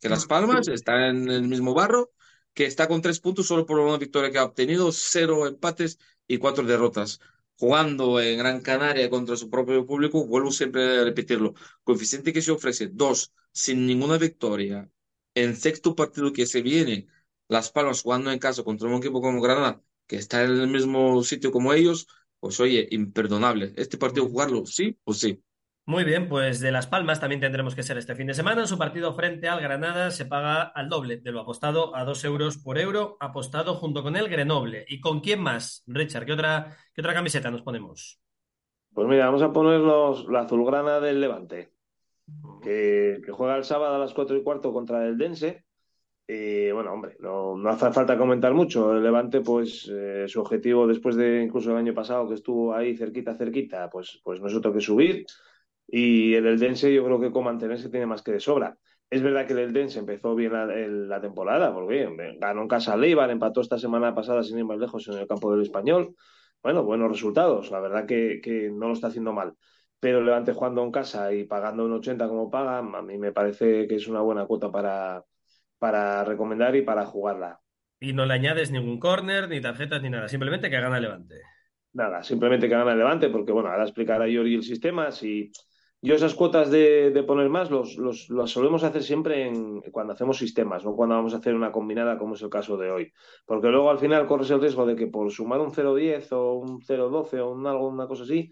que 0.00 0.08
Las 0.08 0.26
Palmas, 0.26 0.68
está 0.68 1.08
en 1.08 1.28
el 1.28 1.42
mismo 1.48 1.74
barro, 1.74 2.12
que 2.54 2.66
está 2.66 2.88
con 2.88 3.02
tres 3.02 3.20
puntos 3.20 3.46
solo 3.46 3.66
por 3.66 3.78
una 3.78 3.98
victoria 3.98 4.30
que 4.30 4.38
ha 4.38 4.44
obtenido, 4.44 4.90
cero 4.92 5.46
empates 5.46 5.98
y 6.26 6.38
cuatro 6.38 6.64
derrotas. 6.64 7.20
Jugando 7.56 8.20
en 8.20 8.38
Gran 8.38 8.60
Canaria 8.60 9.10
contra 9.10 9.36
su 9.36 9.50
propio 9.50 9.84
público, 9.84 10.26
vuelvo 10.26 10.50
siempre 10.52 10.98
a 11.00 11.04
repetirlo, 11.04 11.54
coeficiente 11.82 12.32
que 12.32 12.42
se 12.42 12.52
ofrece 12.52 12.88
dos, 12.92 13.32
sin 13.52 13.86
ninguna 13.86 14.18
victoria. 14.18 14.90
En 15.34 15.56
sexto 15.56 15.94
partido 15.94 16.32
que 16.32 16.46
se 16.46 16.62
viene, 16.62 17.06
Las 17.48 17.70
Palmas 17.70 18.02
jugando 18.02 18.30
en 18.30 18.38
casa 18.38 18.62
contra 18.62 18.88
un 18.88 18.94
equipo 18.94 19.20
como 19.20 19.40
Granada, 19.40 19.82
que 20.06 20.16
está 20.16 20.44
en 20.44 20.52
el 20.52 20.68
mismo 20.68 21.22
sitio 21.24 21.50
como 21.52 21.72
ellos, 21.72 22.06
pues 22.40 22.60
oye, 22.60 22.86
imperdonable. 22.90 23.72
¿Este 23.76 23.98
partido 23.98 24.28
jugarlo? 24.28 24.66
Sí 24.66 24.98
o 25.04 25.12
sí? 25.14 25.42
Muy 25.88 26.04
bien, 26.04 26.28
pues 26.28 26.60
de 26.60 26.70
Las 26.70 26.86
Palmas 26.86 27.18
también 27.18 27.40
tendremos 27.40 27.74
que 27.74 27.82
ser 27.82 27.96
este 27.96 28.14
fin 28.14 28.26
de 28.26 28.34
semana. 28.34 28.66
Su 28.66 28.76
partido 28.76 29.14
frente 29.14 29.48
al 29.48 29.62
Granada 29.62 30.10
se 30.10 30.26
paga 30.26 30.60
al 30.64 30.90
doble 30.90 31.16
de 31.16 31.32
lo 31.32 31.40
apostado 31.40 31.96
a 31.96 32.04
dos 32.04 32.22
euros 32.26 32.58
por 32.58 32.76
euro, 32.76 33.16
apostado 33.20 33.74
junto 33.74 34.02
con 34.02 34.14
el 34.14 34.28
Grenoble. 34.28 34.84
¿Y 34.86 35.00
con 35.00 35.20
quién 35.20 35.40
más, 35.40 35.84
Richard? 35.86 36.26
¿Qué 36.26 36.34
otra, 36.34 36.76
qué 36.92 37.00
otra 37.00 37.14
camiseta 37.14 37.50
nos 37.50 37.62
ponemos? 37.62 38.20
Pues 38.92 39.08
mira, 39.08 39.24
vamos 39.24 39.40
a 39.40 39.50
poner 39.50 39.80
los, 39.80 40.28
la 40.28 40.40
azulgrana 40.40 41.00
del 41.00 41.22
Levante, 41.22 41.72
que, 42.62 43.22
juega 43.30 43.56
el 43.56 43.64
sábado 43.64 43.94
a 43.94 43.98
las 43.98 44.12
cuatro 44.12 44.36
y 44.36 44.42
cuarto 44.42 44.74
contra 44.74 45.06
el 45.06 45.16
Dense. 45.16 45.64
Y 46.26 46.70
bueno, 46.70 46.92
hombre, 46.92 47.16
no, 47.18 47.56
no 47.56 47.70
hace 47.70 47.90
falta 47.92 48.18
comentar 48.18 48.52
mucho. 48.52 48.92
El 48.92 49.02
Levante, 49.02 49.40
pues 49.40 49.90
eh, 49.90 50.26
su 50.28 50.38
objetivo 50.42 50.86
después 50.86 51.16
de 51.16 51.42
incluso 51.44 51.70
el 51.70 51.78
año 51.78 51.94
pasado 51.94 52.28
que 52.28 52.34
estuvo 52.34 52.74
ahí 52.74 52.94
cerquita, 52.94 53.34
cerquita, 53.34 53.88
pues, 53.88 54.20
pues 54.22 54.38
no 54.38 54.48
es 54.48 54.54
otro 54.54 54.70
que 54.70 54.82
subir. 54.82 55.24
Y 55.88 56.34
el 56.34 56.46
Eldense 56.46 56.92
yo 56.94 57.04
creo 57.04 57.20
que 57.20 57.32
con 57.32 57.44
mantenerse 57.44 57.90
tiene 57.90 58.06
más 58.06 58.22
que 58.22 58.32
de 58.32 58.40
sobra. 58.40 58.76
Es 59.10 59.22
verdad 59.22 59.46
que 59.46 59.54
el 59.54 59.60
Eldense 59.60 60.00
empezó 60.00 60.34
bien 60.34 60.52
la, 60.52 60.64
el- 60.74 61.08
la 61.08 61.20
temporada, 61.20 61.72
porque 61.74 62.08
ganó 62.40 62.62
en 62.62 62.68
casa 62.68 62.92
al 62.94 63.04
Eibar, 63.04 63.30
empató 63.30 63.60
esta 63.62 63.78
semana 63.78 64.14
pasada 64.14 64.42
sin 64.42 64.58
ir 64.58 64.64
más 64.66 64.78
lejos 64.78 65.08
en 65.08 65.18
el 65.18 65.26
campo 65.26 65.52
del 65.52 65.62
Español. 65.62 66.14
Bueno, 66.62 66.84
buenos 66.84 67.10
resultados, 67.10 67.70
la 67.70 67.80
verdad 67.80 68.06
que, 68.06 68.40
que 68.42 68.70
no 68.70 68.88
lo 68.88 68.92
está 68.94 69.08
haciendo 69.08 69.32
mal. 69.32 69.54
Pero 70.00 70.18
el 70.18 70.26
Levante 70.26 70.52
jugando 70.52 70.82
en 70.84 70.92
casa 70.92 71.32
y 71.32 71.44
pagando 71.44 71.84
un 71.84 71.92
80 71.92 72.28
como 72.28 72.50
paga, 72.50 72.78
a 72.78 73.02
mí 73.02 73.18
me 73.18 73.32
parece 73.32 73.86
que 73.88 73.96
es 73.96 74.08
una 74.08 74.20
buena 74.20 74.46
cuota 74.46 74.70
para, 74.70 75.24
para 75.78 76.24
recomendar 76.24 76.76
y 76.76 76.82
para 76.82 77.06
jugarla. 77.06 77.60
Y 78.00 78.12
no 78.12 78.26
le 78.26 78.34
añades 78.34 78.72
ningún 78.72 78.98
córner, 78.98 79.48
ni 79.48 79.60
tarjetas, 79.60 80.02
ni 80.02 80.10
nada. 80.10 80.28
Simplemente 80.28 80.68
que 80.68 80.80
gana 80.80 80.96
el 80.96 81.02
Levante. 81.04 81.36
Nada, 81.92 82.22
simplemente 82.22 82.68
que 82.68 82.74
gana 82.74 82.92
el 82.92 82.98
Levante, 82.98 83.28
porque 83.30 83.50
bueno, 83.52 83.70
ahora 83.70 83.84
explicará 83.84 84.28
Yori 84.28 84.54
el 84.54 84.62
sistema. 84.62 85.10
Si 85.10 85.50
yo 86.00 86.14
esas 86.14 86.34
cuotas 86.34 86.70
de, 86.70 87.10
de 87.10 87.22
poner 87.24 87.48
más 87.48 87.70
los, 87.70 87.96
los, 87.96 88.30
las 88.30 88.50
solemos 88.50 88.84
hacer 88.84 89.02
siempre 89.02 89.46
en, 89.48 89.80
cuando 89.90 90.12
hacemos 90.12 90.38
sistemas, 90.38 90.84
no 90.84 90.94
cuando 90.94 91.16
vamos 91.16 91.34
a 91.34 91.38
hacer 91.38 91.54
una 91.54 91.72
combinada 91.72 92.18
como 92.18 92.34
es 92.34 92.42
el 92.42 92.50
caso 92.50 92.76
de 92.76 92.90
hoy. 92.90 93.12
Porque 93.46 93.68
luego 93.68 93.90
al 93.90 93.98
final 93.98 94.26
corres 94.26 94.50
el 94.50 94.60
riesgo 94.60 94.86
de 94.86 94.94
que 94.94 95.08
por 95.08 95.30
sumar 95.32 95.60
un 95.60 95.72
0.10 95.72 96.32
o 96.32 96.54
un 96.54 96.80
0.12 96.80 97.40
o 97.40 97.50
un 97.50 97.66
algo, 97.66 97.88
una 97.88 98.06
cosa 98.06 98.22
así, 98.22 98.50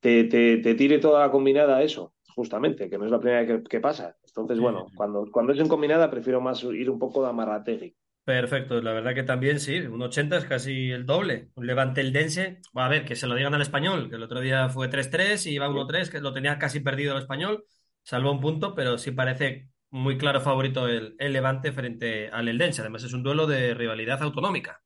te, 0.00 0.24
te, 0.24 0.58
te 0.58 0.74
tire 0.74 0.98
toda 0.98 1.20
la 1.20 1.30
combinada 1.32 1.78
a 1.78 1.82
eso, 1.82 2.14
justamente, 2.34 2.88
que 2.88 2.98
no 2.98 3.06
es 3.06 3.10
la 3.10 3.20
primera 3.20 3.42
vez 3.42 3.62
que, 3.62 3.68
que 3.68 3.80
pasa. 3.80 4.16
Entonces, 4.26 4.60
bueno, 4.60 4.86
cuando, 4.94 5.24
cuando 5.32 5.52
es 5.52 5.60
en 5.60 5.68
combinada 5.68 6.10
prefiero 6.10 6.40
más 6.40 6.62
ir 6.64 6.90
un 6.90 6.98
poco 6.98 7.22
de 7.22 7.28
amarrategui. 7.30 7.96
Perfecto, 8.24 8.80
la 8.80 8.92
verdad 8.94 9.14
que 9.14 9.22
también 9.22 9.60
sí, 9.60 9.80
un 9.80 10.00
80 10.00 10.38
es 10.38 10.46
casi 10.46 10.90
el 10.90 11.04
doble. 11.04 11.50
Un 11.56 11.66
Levante 11.66 12.00
Eldense, 12.00 12.58
a 12.74 12.88
ver, 12.88 13.04
que 13.04 13.16
se 13.16 13.26
lo 13.26 13.34
digan 13.34 13.52
al 13.54 13.60
español, 13.60 14.08
que 14.08 14.16
el 14.16 14.22
otro 14.22 14.40
día 14.40 14.70
fue 14.70 14.88
3-3 14.88 15.44
y 15.46 15.50
iba 15.52 15.68
1-3, 15.68 16.08
que 16.08 16.20
lo 16.20 16.32
tenía 16.32 16.58
casi 16.58 16.80
perdido 16.80 17.12
el 17.14 17.20
español, 17.20 17.66
salvo 18.02 18.32
un 18.32 18.40
punto, 18.40 18.74
pero 18.74 18.96
sí 18.96 19.10
parece 19.10 19.68
muy 19.90 20.16
claro 20.16 20.40
favorito 20.40 20.88
el, 20.88 21.14
el 21.18 21.34
Levante 21.34 21.70
frente 21.72 22.30
al 22.30 22.48
Eldense. 22.48 22.80
Además 22.80 23.04
es 23.04 23.12
un 23.12 23.22
duelo 23.22 23.46
de 23.46 23.74
rivalidad 23.74 24.22
autonómica, 24.22 24.80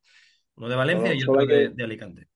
uno 0.57 0.69
de 0.69 0.77
Valencia 0.77 1.15
y 1.15 1.23
otro 1.25 1.47
de, 1.47 1.47
que- 1.49 1.71
de 1.75 1.85
Alicante. 1.85 2.29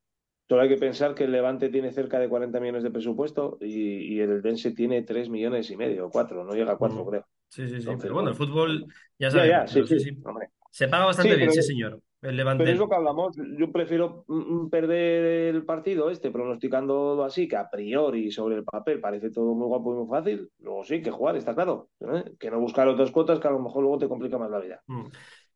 Solo 0.48 0.62
hay 0.62 0.68
que 0.68 0.76
pensar 0.76 1.14
que 1.14 1.24
el 1.24 1.32
Levante 1.32 1.68
tiene 1.70 1.92
cerca 1.92 2.18
de 2.18 2.28
40 2.28 2.60
millones 2.60 2.82
de 2.82 2.90
presupuesto 2.90 3.56
y, 3.60 4.14
y 4.16 4.20
el 4.20 4.30
Eldense 4.32 4.72
tiene 4.72 5.02
3 5.02 5.28
millones 5.30 5.70
y 5.70 5.76
medio, 5.76 6.10
4, 6.10 6.44
no 6.44 6.52
llega 6.54 6.72
a 6.72 6.76
4, 6.76 7.04
Mm. 7.04 7.06
creo. 7.06 7.26
Sí, 7.48 7.68
sí, 7.68 7.82
sí, 7.82 7.88
Entonces, 7.88 8.00
pero 8.00 8.14
bueno, 8.14 8.30
el 8.30 8.34
fútbol 8.36 8.86
ya 9.18 9.30
ya, 9.30 9.66
sí, 9.66 9.84
sí, 9.86 9.86
sí, 9.86 10.00
sí. 10.00 10.10
hombre. 10.24 10.50
Se 10.72 10.88
paga 10.88 11.04
bastante 11.04 11.32
Sí, 11.32 11.36
bien, 11.38 11.52
sí, 11.52 11.62
señor. 11.62 12.00
el 12.22 12.36
Levante. 12.36 12.64
Pero 12.64 12.72
es 12.74 12.78
lo 12.80 12.88
que 12.88 12.94
hablamos. 12.94 13.36
Yo 13.58 13.70
prefiero 13.70 14.24
mm, 14.26 14.68
perder 14.70 15.54
el 15.54 15.64
partido 15.64 16.10
este 16.10 16.30
pronosticando 16.30 17.22
así, 17.24 17.46
que 17.46 17.56
a 17.56 17.68
priori 17.70 18.30
sobre 18.30 18.56
el 18.56 18.64
papel 18.64 18.98
parece 19.00 19.30
todo 19.30 19.54
muy 19.54 19.66
guapo 19.66 19.92
y 19.92 19.98
muy 19.98 20.08
fácil. 20.08 20.48
Luego 20.60 20.82
sí, 20.84 21.02
que 21.02 21.10
jugar, 21.10 21.36
está 21.36 21.54
claro. 21.54 21.90
¿eh? 22.00 22.32
Que 22.38 22.50
no 22.50 22.58
buscar 22.58 22.88
otras 22.88 23.10
cuotas 23.10 23.38
que 23.38 23.48
a 23.48 23.50
lo 23.50 23.58
mejor 23.60 23.82
luego 23.82 23.98
te 23.98 24.08
complica 24.08 24.38
más 24.38 24.50
la 24.50 24.60
vida. 24.60 24.82
Mm. 24.86 25.06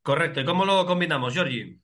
Correcto. 0.03 0.41
¿Y 0.41 0.45
cómo 0.45 0.65
lo 0.65 0.85
combinamos, 0.87 1.33
Georgie? 1.35 1.81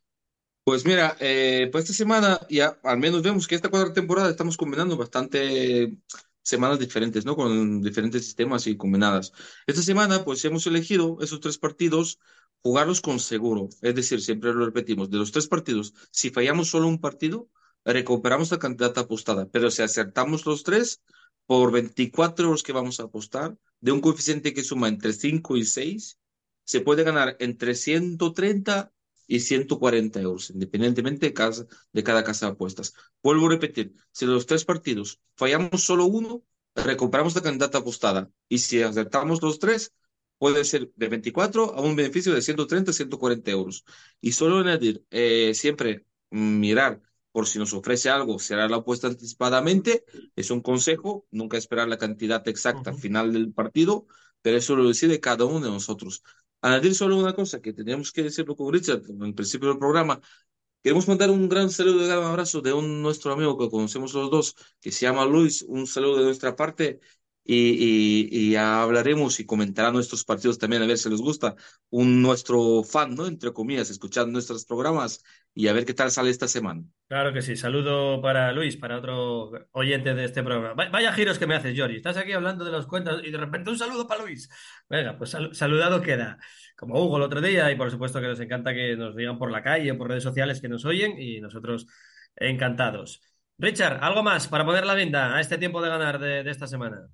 Pues 0.64 0.84
mira, 0.86 1.16
eh, 1.18 1.68
pues 1.72 1.84
esta 1.84 1.94
semana 1.96 2.38
ya 2.48 2.78
al 2.84 2.98
menos 2.98 3.22
vemos 3.22 3.48
que 3.48 3.56
esta 3.56 3.68
cuarta 3.70 3.92
temporada 3.94 4.30
estamos 4.30 4.56
combinando 4.56 4.96
bastante 4.96 5.96
semanas 6.42 6.78
diferentes, 6.78 7.24
¿no? 7.24 7.34
Con 7.34 7.80
diferentes 7.82 8.24
sistemas 8.24 8.66
y 8.68 8.76
combinadas. 8.76 9.32
Esta 9.66 9.82
semana, 9.82 10.24
pues 10.24 10.44
hemos 10.44 10.66
elegido 10.66 11.18
esos 11.20 11.40
tres 11.40 11.58
partidos, 11.58 12.20
jugarlos 12.62 13.00
con 13.00 13.18
seguro. 13.20 13.68
Es 13.82 13.94
decir, 13.94 14.20
siempre 14.20 14.52
lo 14.52 14.64
repetimos, 14.64 15.10
de 15.10 15.18
los 15.18 15.32
tres 15.32 15.46
partidos, 15.48 15.94
si 16.10 16.30
fallamos 16.30 16.68
solo 16.68 16.88
un 16.88 17.00
partido, 17.00 17.48
recuperamos 17.84 18.50
la 18.50 18.58
cantidad 18.58 18.96
apostada. 18.98 19.48
Pero 19.50 19.70
si 19.70 19.82
acertamos 19.82 20.46
los 20.46 20.62
tres, 20.62 21.02
por 21.46 21.72
24 21.72 22.46
euros 22.46 22.62
que 22.62 22.72
vamos 22.72 23.00
a 23.00 23.04
apostar, 23.04 23.56
de 23.80 23.92
un 23.92 24.00
coeficiente 24.00 24.54
que 24.54 24.62
suma 24.62 24.88
entre 24.88 25.12
5 25.12 25.56
y 25.56 25.64
6, 25.64 26.18
se 26.64 26.80
puede 26.80 27.02
ganar 27.02 27.36
entre 27.40 27.74
130 27.74 28.92
y 29.26 29.40
140 29.40 30.20
euros, 30.20 30.50
independientemente 30.50 31.26
de 31.26 31.32
cada, 31.32 31.66
de 31.92 32.02
cada 32.02 32.22
casa 32.24 32.46
de 32.46 32.52
apuestas. 32.52 32.94
Vuelvo 33.22 33.46
a 33.46 33.50
repetir, 33.50 33.94
si 34.12 34.26
de 34.26 34.32
los 34.32 34.46
tres 34.46 34.64
partidos 34.64 35.20
fallamos 35.36 35.82
solo 35.84 36.06
uno, 36.06 36.44
recuperamos 36.74 37.34
la 37.34 37.42
cantidad 37.42 37.74
apostada. 37.74 38.30
Y 38.48 38.58
si 38.58 38.82
acertamos 38.82 39.42
los 39.42 39.58
tres, 39.58 39.92
puede 40.42 40.64
ser 40.64 40.90
de 40.96 41.06
24 41.08 41.76
a 41.76 41.80
un 41.82 41.94
beneficio 41.94 42.34
de 42.34 42.42
130, 42.42 42.92
140 42.92 43.48
euros. 43.52 43.84
Y 44.20 44.32
solo 44.32 44.58
añadir, 44.58 45.04
eh, 45.12 45.54
siempre 45.54 46.04
mirar 46.30 47.00
por 47.30 47.46
si 47.46 47.60
nos 47.60 47.72
ofrece 47.74 48.10
algo, 48.10 48.40
será 48.40 48.68
la 48.68 48.78
apuesta 48.78 49.06
anticipadamente. 49.06 50.04
Es 50.34 50.50
un 50.50 50.60
consejo, 50.60 51.28
nunca 51.30 51.56
esperar 51.58 51.86
la 51.86 51.96
cantidad 51.96 52.46
exacta 52.48 52.90
al 52.90 52.96
final 52.96 53.32
del 53.32 53.52
partido, 53.52 54.08
pero 54.40 54.56
eso 54.56 54.74
lo 54.74 54.88
decide 54.88 55.20
cada 55.20 55.44
uno 55.44 55.60
de 55.60 55.70
nosotros. 55.70 56.24
Añadir 56.60 56.96
solo 56.96 57.16
una 57.18 57.34
cosa 57.34 57.60
que 57.60 57.72
teníamos 57.72 58.10
que 58.10 58.24
decirlo 58.24 58.56
con 58.56 58.72
Richard 58.72 59.02
en 59.08 59.22
el 59.22 59.34
principio 59.34 59.68
del 59.68 59.78
programa. 59.78 60.20
Queremos 60.82 61.06
mandar 61.06 61.30
un 61.30 61.48
gran 61.48 61.70
saludo 61.70 62.00
y 62.00 62.02
un 62.02 62.08
gran 62.08 62.24
abrazo 62.24 62.60
de 62.60 62.72
un 62.72 63.00
nuestro 63.00 63.32
amigo 63.32 63.56
que 63.56 63.70
conocemos 63.70 64.12
los 64.14 64.28
dos, 64.28 64.56
que 64.80 64.90
se 64.90 65.06
llama 65.06 65.24
Luis. 65.24 65.62
Un 65.62 65.86
saludo 65.86 66.16
de 66.18 66.24
nuestra 66.24 66.56
parte 66.56 66.98
y, 67.44 68.28
y, 68.30 68.50
y 68.52 68.56
hablaremos 68.56 69.40
y 69.40 69.46
comentará 69.46 69.90
nuestros 69.90 70.24
partidos 70.24 70.58
también 70.58 70.82
a 70.82 70.86
ver 70.86 70.98
si 70.98 71.08
les 71.10 71.20
gusta. 71.20 71.54
Un 71.90 72.22
nuestro 72.22 72.82
fan, 72.84 73.14
¿no? 73.14 73.26
Entre 73.26 73.52
comillas, 73.52 73.90
escuchando 73.90 74.32
nuestros 74.32 74.64
programas 74.64 75.22
y 75.54 75.68
a 75.68 75.72
ver 75.72 75.84
qué 75.84 75.94
tal 75.94 76.10
sale 76.10 76.30
esta 76.30 76.48
semana. 76.48 76.82
Claro 77.08 77.32
que 77.32 77.42
sí. 77.42 77.56
Saludo 77.56 78.22
para 78.22 78.52
Luis, 78.52 78.76
para 78.76 78.96
otro 78.98 79.50
oyente 79.72 80.14
de 80.14 80.24
este 80.24 80.42
programa. 80.42 80.72
Va- 80.74 80.88
Vaya 80.90 81.12
giros 81.12 81.38
que 81.38 81.46
me 81.46 81.54
haces, 81.54 81.74
Georgie. 81.74 81.96
Estás 81.98 82.16
aquí 82.16 82.32
hablando 82.32 82.64
de 82.64 82.70
los 82.72 82.86
cuentos 82.86 83.20
y 83.24 83.30
de 83.30 83.36
repente 83.38 83.70
un 83.70 83.78
saludo 83.78 84.06
para 84.06 84.22
Luis. 84.22 84.48
Venga, 84.88 85.18
pues 85.18 85.30
sal- 85.30 85.54
saludado 85.54 86.00
queda. 86.00 86.38
Como 86.76 87.02
Hugo 87.04 87.18
el 87.18 87.22
otro 87.24 87.40
día 87.42 87.70
y 87.70 87.76
por 87.76 87.90
supuesto 87.90 88.20
que 88.20 88.28
nos 88.28 88.40
encanta 88.40 88.72
que 88.72 88.96
nos 88.96 89.14
digan 89.14 89.38
por 89.38 89.50
la 89.50 89.62
calle 89.62 89.92
por 89.94 90.08
redes 90.08 90.22
sociales 90.22 90.60
que 90.60 90.68
nos 90.68 90.84
oyen 90.86 91.14
y 91.20 91.40
nosotros 91.40 91.86
encantados. 92.36 93.20
Richard, 93.58 93.98
¿algo 94.02 94.22
más 94.22 94.48
para 94.48 94.64
poner 94.64 94.86
la 94.86 94.94
venda 94.94 95.36
a 95.36 95.40
este 95.40 95.58
tiempo 95.58 95.82
de 95.82 95.90
ganar 95.90 96.18
de 96.18 96.48
esta 96.50 96.66
semana? 96.66 97.08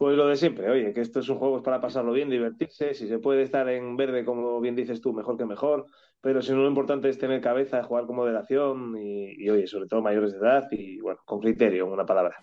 Pues 0.00 0.16
lo 0.16 0.28
de 0.28 0.36
siempre, 0.36 0.70
oye, 0.70 0.94
que 0.94 1.02
estos 1.02 1.26
son 1.26 1.36
juegos 1.36 1.60
para 1.62 1.78
pasarlo 1.78 2.12
bien, 2.12 2.30
divertirse, 2.30 2.94
si 2.94 3.06
se 3.06 3.18
puede 3.18 3.42
estar 3.42 3.68
en 3.68 3.98
verde, 3.98 4.24
como 4.24 4.58
bien 4.58 4.74
dices 4.74 5.02
tú, 5.02 5.12
mejor 5.12 5.36
que 5.36 5.44
mejor, 5.44 5.84
pero 6.22 6.40
si 6.40 6.52
no 6.52 6.62
lo 6.62 6.68
importante 6.68 7.10
es 7.10 7.18
tener 7.18 7.42
cabeza, 7.42 7.82
jugar 7.82 8.06
con 8.06 8.16
moderación 8.16 8.96
y, 8.98 9.46
oye, 9.50 9.66
sobre 9.66 9.88
todo 9.88 10.00
mayores 10.00 10.32
de 10.32 10.38
edad 10.38 10.68
y 10.70 11.00
bueno, 11.00 11.20
con 11.26 11.38
criterio, 11.40 11.84
en 11.84 11.92
una 11.92 12.06
palabra. 12.06 12.38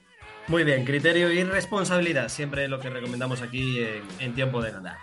Muy 0.50 0.66
bien, 0.66 0.86
criterio 0.86 1.32
y 1.32 1.44
responsabilidad, 1.46 2.30
siempre 2.30 2.68
lo 2.68 2.80
que 2.80 2.92
recomendamos 2.92 3.42
aquí 3.42 3.80
en, 4.20 4.34
tiempo 4.36 4.62
de 4.62 4.74
ganar. 4.74 4.98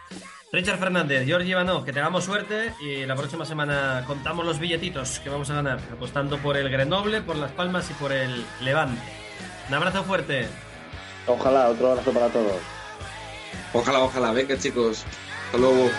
Richard 0.52 0.78
Fernández, 0.78 1.26
George 1.26 1.48
Ivanov, 1.48 1.84
que 1.84 1.92
tengamos 1.92 2.22
suerte 2.22 2.72
y 2.80 3.05
la 3.05 3.16
próxima 3.16 3.44
semana 3.44 4.05
contamos 4.07 4.46
los 4.46 4.61
billetitos 4.61 5.18
que 5.18 5.28
vamos 5.28 5.50
a 5.50 5.57
ganar, 5.57 5.80
apostando 5.92 6.38
por 6.38 6.57
el 6.57 6.70
Grenoble, 6.70 7.20
por 7.20 7.34
Las 7.34 7.50
Palmas 7.50 7.90
y 7.90 7.94
por 7.94 8.12
el 8.12 8.44
Levante. 8.62 9.02
Un 9.68 9.74
abrazo 9.74 10.05
fuerte. 10.05 10.46
Ojalá, 11.27 11.68
otro 11.68 11.93
abrazo 11.93 12.12
para 12.12 12.29
todos. 12.29 12.57
Ojalá, 13.72 14.01
ojalá. 14.01 14.33
Venga, 14.33 14.59
chicos. 14.59 15.05
Hasta 15.47 15.59
luego. 15.59 15.91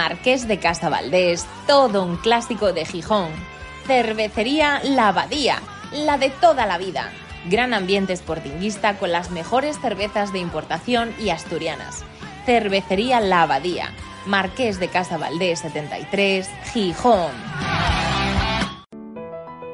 Marqués 0.00 0.48
de 0.48 0.58
Casavaldés, 0.58 1.44
todo 1.66 2.02
un 2.02 2.16
clásico 2.16 2.72
de 2.72 2.86
Gijón. 2.86 3.28
Cervecería 3.86 4.80
La 4.82 5.08
Abadía, 5.08 5.60
la 5.92 6.16
de 6.16 6.30
toda 6.30 6.64
la 6.64 6.78
vida. 6.78 7.12
Gran 7.50 7.74
ambiente 7.74 8.16
sportinguista 8.16 8.96
con 8.96 9.12
las 9.12 9.30
mejores 9.30 9.78
cervezas 9.78 10.32
de 10.32 10.38
importación 10.38 11.12
y 11.20 11.28
asturianas. 11.28 12.02
Cervecería 12.46 13.20
La 13.20 13.42
Abadía, 13.42 13.92
Marqués 14.24 14.80
de 14.80 14.88
Casavaldés 14.88 15.58
73, 15.58 16.48
Gijón. 16.72 17.32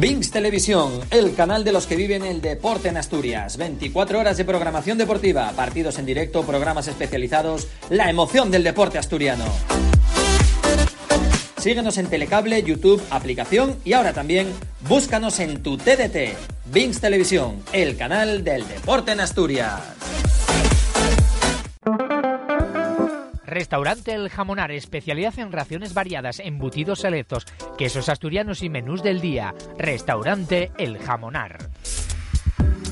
Vinx 0.00 0.30
Televisión, 0.30 0.98
el 1.10 1.34
canal 1.34 1.62
de 1.62 1.72
los 1.72 1.86
que 1.86 1.94
viven 1.94 2.24
el 2.24 2.40
deporte 2.40 2.88
en 2.88 2.96
Asturias. 2.96 3.58
24 3.58 4.18
horas 4.18 4.38
de 4.38 4.46
programación 4.46 4.96
deportiva, 4.96 5.52
partidos 5.52 5.98
en 5.98 6.06
directo, 6.06 6.42
programas 6.42 6.88
especializados, 6.88 7.68
la 7.90 8.08
emoción 8.08 8.50
del 8.50 8.64
deporte 8.64 8.96
asturiano. 8.96 9.44
Síguenos 11.58 11.98
en 11.98 12.06
Telecable, 12.06 12.62
YouTube, 12.62 13.02
aplicación 13.10 13.76
y 13.84 13.92
ahora 13.92 14.14
también 14.14 14.48
búscanos 14.88 15.38
en 15.38 15.62
tu 15.62 15.76
TDT. 15.76 16.34
Vinx 16.72 17.00
Televisión, 17.00 17.62
el 17.74 17.98
canal 17.98 18.42
del 18.42 18.66
deporte 18.66 19.12
en 19.12 19.20
Asturias. 19.20 19.82
Restaurante 23.50 24.14
El 24.14 24.30
Jamonar, 24.30 24.70
especialidad 24.70 25.36
en 25.40 25.50
raciones 25.50 25.92
variadas, 25.92 26.38
embutidos 26.38 27.00
selectos, 27.00 27.46
quesos 27.76 28.08
asturianos 28.08 28.62
y 28.62 28.68
menús 28.68 29.02
del 29.02 29.20
día. 29.20 29.54
Restaurante 29.76 30.70
El 30.78 30.98
Jamonar. 30.98 31.58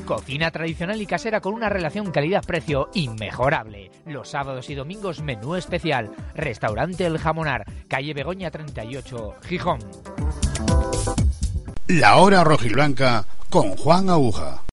Cocina 0.04 0.50
tradicional 0.50 1.00
y 1.00 1.06
casera 1.06 1.40
con 1.40 1.54
una 1.54 1.68
relación 1.68 2.11
calidad-precio 2.11 2.90
inmejorable. 2.94 3.92
Los 4.04 4.30
sábados 4.30 4.68
y 4.68 4.74
domingos 4.74 5.22
menú 5.22 5.54
especial. 5.54 6.11
Restaurante 6.34 7.06
El 7.06 7.18
Jamonar, 7.18 7.64
calle 7.86 8.12
Begoña 8.12 8.50
38, 8.50 9.36
Gijón. 9.46 9.78
La 11.86 12.16
hora 12.16 12.42
rojiblanca 12.42 13.26
con 13.48 13.76
Juan 13.76 14.11
Aguja. 14.11 14.64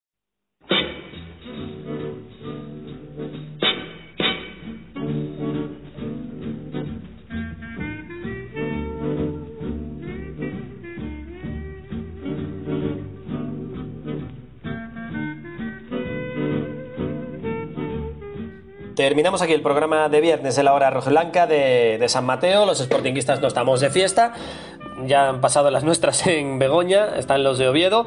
Terminamos 18.96 19.42
aquí 19.42 19.52
el 19.52 19.62
programa 19.62 20.08
de 20.08 20.22
viernes 20.22 20.56
de 20.56 20.64
la 20.64 20.74
hora 20.74 20.90
rojiblanca 20.90 21.46
de, 21.48 21.98
de 22.00 22.08
San 22.08 22.26
Mateo. 22.26 22.66
Los 22.66 22.80
sportinguistas 22.80 23.42
no 23.42 23.48
estamos 23.48 23.82
de 23.82 23.90
fiesta. 23.90 24.32
Ya 25.06 25.28
han 25.28 25.42
pasado 25.42 25.70
las 25.70 25.84
nuestras 25.84 26.26
en 26.28 26.60
Begoña, 26.60 27.18
están 27.18 27.44
los 27.44 27.58
de 27.58 27.68
Oviedo. 27.68 28.06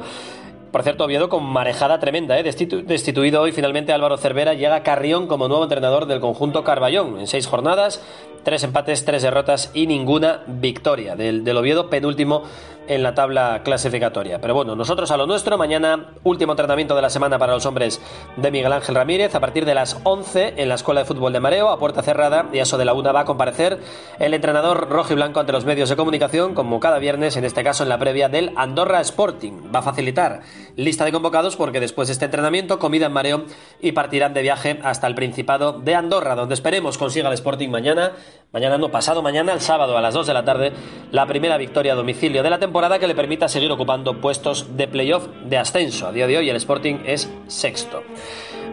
Por 0.71 0.81
cierto, 0.81 1.03
Oviedo 1.03 1.29
con 1.29 1.43
marejada 1.43 1.99
tremenda, 1.99 2.39
¿eh? 2.39 2.43
Destitu 2.43 2.83
destituido 2.83 3.41
hoy 3.41 3.51
finalmente 3.51 3.93
Álvaro 3.93 4.17
Cervera, 4.17 4.53
llega 4.55 4.81
Carrión 4.81 5.27
como 5.27 5.47
nuevo 5.47 5.63
entrenador 5.63 6.07
del 6.07 6.19
conjunto 6.19 6.63
Carballón. 6.63 7.19
En 7.19 7.27
seis 7.27 7.45
jornadas, 7.45 8.03
tres 8.43 8.63
empates, 8.63 9.05
tres 9.05 9.21
derrotas 9.21 9.69
y 9.75 9.85
ninguna 9.85 10.41
victoria. 10.47 11.15
Del, 11.15 11.43
del 11.43 11.57
Oviedo, 11.57 11.89
penúltimo 11.89 12.43
en 12.89 13.03
la 13.03 13.13
tabla 13.13 13.61
clasificatoria. 13.63 14.41
Pero 14.41 14.55
bueno, 14.55 14.75
nosotros 14.75 15.11
a 15.11 15.17
lo 15.17 15.27
nuestro. 15.27 15.57
Mañana, 15.57 16.07
último 16.23 16.55
tratamiento 16.55 16.95
de 16.95 17.03
la 17.03 17.09
semana 17.09 17.37
para 17.37 17.53
los 17.53 17.65
hombres 17.65 18.01
de 18.35 18.51
Miguel 18.51 18.73
Ángel 18.73 18.95
Ramírez. 18.95 19.35
A 19.35 19.39
partir 19.39 19.63
de 19.63 19.75
las 19.75 19.97
11 20.03 20.55
en 20.57 20.67
la 20.67 20.75
Escuela 20.75 21.01
de 21.01 21.05
Fútbol 21.05 21.31
de 21.31 21.39
Mareo, 21.39 21.69
a 21.69 21.77
puerta 21.77 22.01
cerrada, 22.01 22.47
y 22.51 22.57
a 22.57 22.63
eso 22.63 22.77
de 22.79 22.85
la 22.85 22.93
una 22.93 23.11
va 23.11 23.21
a 23.21 23.25
comparecer 23.25 23.77
el 24.17 24.33
entrenador 24.33 24.89
rojo 24.89 25.13
y 25.13 25.15
blanco 25.15 25.39
ante 25.39 25.51
los 25.51 25.65
medios 25.65 25.89
de 25.89 25.95
comunicación, 25.95 26.55
como 26.55 26.79
cada 26.79 26.97
viernes, 26.97 27.37
en 27.37 27.45
este 27.45 27.63
caso 27.63 27.83
en 27.83 27.89
la 27.89 27.99
previa 27.99 28.27
del 28.27 28.51
Andorra 28.55 28.99
Sporting. 29.01 29.71
Va 29.73 29.79
a 29.79 29.83
facilitar 29.83 30.41
lista 30.75 31.05
de 31.05 31.11
convocados 31.11 31.55
porque 31.55 31.79
después 31.79 32.07
de 32.07 32.13
este 32.13 32.25
entrenamiento, 32.25 32.79
comida 32.79 33.05
en 33.05 33.13
Mareo 33.13 33.43
y 33.81 33.91
partirán 33.91 34.33
de 34.33 34.41
viaje 34.41 34.79
hasta 34.83 35.05
el 35.05 35.13
Principado 35.13 35.73
de 35.73 35.93
Andorra, 35.93 36.33
donde 36.33 36.55
esperemos 36.55 36.97
consiga 36.97 37.27
el 37.27 37.35
Sporting 37.35 37.69
mañana, 37.69 38.13
mañana 38.51 38.79
no, 38.79 38.89
pasado 38.89 39.21
mañana, 39.21 39.53
el 39.53 39.61
sábado 39.61 39.95
a 39.95 40.01
las 40.01 40.15
2 40.15 40.25
de 40.25 40.33
la 40.33 40.43
tarde, 40.43 40.71
la 41.11 41.27
primera 41.27 41.57
victoria 41.57 41.93
a 41.93 41.95
domicilio 41.95 42.41
de 42.41 42.49
la 42.49 42.57
temporada 42.57 42.78
que 42.79 43.07
le 43.07 43.15
permita 43.15 43.49
seguir 43.49 43.69
ocupando 43.71 44.21
puestos 44.21 44.77
de 44.77 44.87
playoff 44.87 45.27
de 45.43 45.57
ascenso. 45.57 46.07
A 46.07 46.13
día 46.13 46.27
de 46.27 46.37
hoy 46.37 46.49
el 46.49 46.55
Sporting 46.55 46.99
es 47.05 47.29
sexto. 47.47 48.03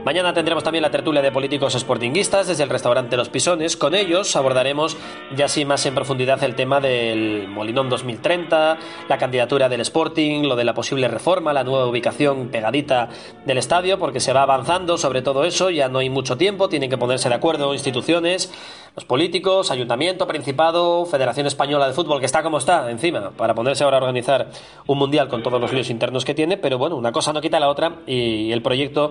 Mañana 0.07 0.33
tendremos 0.33 0.63
también 0.63 0.83
la 0.83 0.91
tertulia 0.93 1.21
de 1.21 1.33
políticos 1.33 1.73
sportinguistas 1.73 2.47
desde 2.47 2.63
el 2.63 2.69
restaurante 2.71 3.17
Los 3.17 3.29
Pisones. 3.29 3.77
Con 3.77 3.93
ellos 3.93 4.37
abordaremos 4.37 4.97
ya 5.35 5.47
así 5.47 5.65
más 5.65 5.85
en 5.85 5.97
profundidad 5.97 6.41
el 6.45 6.55
tema 6.55 6.81
del 6.81 7.49
Molinón 7.49 7.89
2030, 7.89 8.79
la 9.09 9.19
candidatura 9.19 9.69
del 9.69 9.81
Sporting, 9.81 10.43
lo 10.43 10.55
de 10.55 10.63
la 10.63 10.75
posible 10.75 11.09
reforma, 11.09 11.53
la 11.53 11.65
nueva 11.65 11.87
ubicación 11.87 12.51
pegadita 12.51 13.09
del 13.47 13.59
estadio, 13.59 13.99
porque 13.99 14.21
se 14.21 14.33
va 14.33 14.43
avanzando 14.43 14.97
sobre 14.97 15.23
todo 15.23 15.43
eso, 15.43 15.71
ya 15.71 15.89
no 15.89 15.99
hay 15.99 16.09
mucho 16.09 16.37
tiempo, 16.37 16.69
tienen 16.69 16.89
que 16.89 16.99
ponerse 16.99 17.29
de 17.29 17.35
acuerdo 17.35 17.75
instituciones, 17.75 18.53
los 18.95 19.05
políticos, 19.05 19.73
ayuntamiento, 19.73 20.29
principado, 20.29 21.05
Federación 21.07 21.49
Española 21.49 21.89
de 21.89 21.95
Fútbol, 21.95 22.21
que 22.21 22.27
está 22.27 22.45
como 22.45 22.59
está 22.59 22.93
encima, 22.93 23.33
para 23.33 23.55
ponerse 23.55 23.83
ahora 23.83 23.97
a 23.97 24.01
organizar 24.03 24.51
un 24.87 24.99
mundial 24.99 25.27
con 25.27 25.43
todos 25.43 25.61
los 25.61 25.73
líos 25.73 25.91
internos 25.91 26.25
que 26.25 26.33
tiene, 26.33 26.57
pero 26.57 26.79
bueno, 26.79 26.95
una 26.95 27.11
cosa 27.11 27.33
no 27.33 27.41
quita 27.41 27.59
la 27.59 27.69
otra 27.69 27.97
y 28.07 28.53
el 28.53 28.63
proyecto 28.63 29.11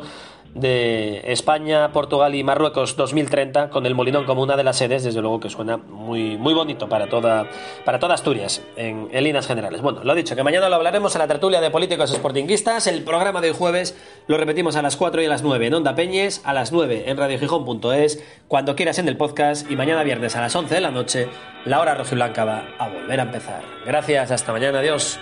de 0.56 1.22
España, 1.26 1.92
Portugal 1.92 2.34
y 2.34 2.44
Marruecos 2.44 2.96
2030 2.96 3.70
con 3.70 3.86
el 3.86 3.94
Molinón 3.94 4.26
como 4.26 4.42
una 4.42 4.56
de 4.56 4.64
las 4.64 4.78
sedes, 4.78 5.04
desde 5.04 5.22
luego 5.22 5.40
que 5.40 5.50
suena 5.50 5.78
muy, 5.78 6.38
muy 6.38 6.54
bonito 6.54 6.88
para 6.88 7.08
toda, 7.08 7.48
para 7.84 8.00
toda 8.00 8.16
Asturias 8.16 8.64
en, 8.78 9.10
en 9.12 9.24
líneas 9.24 9.48
generales. 9.48 9.82
Bueno, 9.82 10.04
lo 10.04 10.16
dicho, 10.16 10.36
que 10.36 10.44
mañana 10.44 10.70
lo 10.70 10.76
hablaremos 10.76 11.14
en 11.14 11.20
la 11.20 11.28
tertulia 11.28 11.60
de 11.60 11.70
políticos 11.70 12.10
sportinguistas, 12.10 12.88
el 12.88 13.04
programa 13.04 13.42
del 13.42 13.54
jueves 13.54 13.98
lo 14.28 14.38
repetimos 14.38 14.78
a 14.78 14.82
las 14.82 14.96
4 14.96 15.22
y 15.22 15.26
a 15.26 15.30
las 15.30 15.44
9 15.44 15.68
en 15.68 15.74
Onda 15.74 15.94
Peñes, 15.94 16.42
a 16.46 16.54
las 16.54 16.72
9 16.72 17.04
en 17.08 17.18
radiogijón.es, 17.18 18.24
cuando 18.48 18.76
quieras 18.78 18.98
en 18.98 19.10
el 19.10 19.18
podcast 19.18 19.70
y 19.70 19.76
mañana 19.76 20.04
viernes 20.04 20.38
a 20.38 20.42
las 20.42 20.56
11 20.56 20.74
de 20.74 20.82
la 20.82 20.92
noche, 20.92 21.28
la 21.66 21.82
hora 21.82 21.96
rojiblanca 21.96 22.46
va 22.46 22.64
a 22.80 22.88
volver 22.88 23.20
a 23.20 23.24
empezar. 23.24 23.62
Gracias, 23.86 24.32
hasta 24.32 24.54
mañana, 24.54 24.80
adiós. 24.80 25.20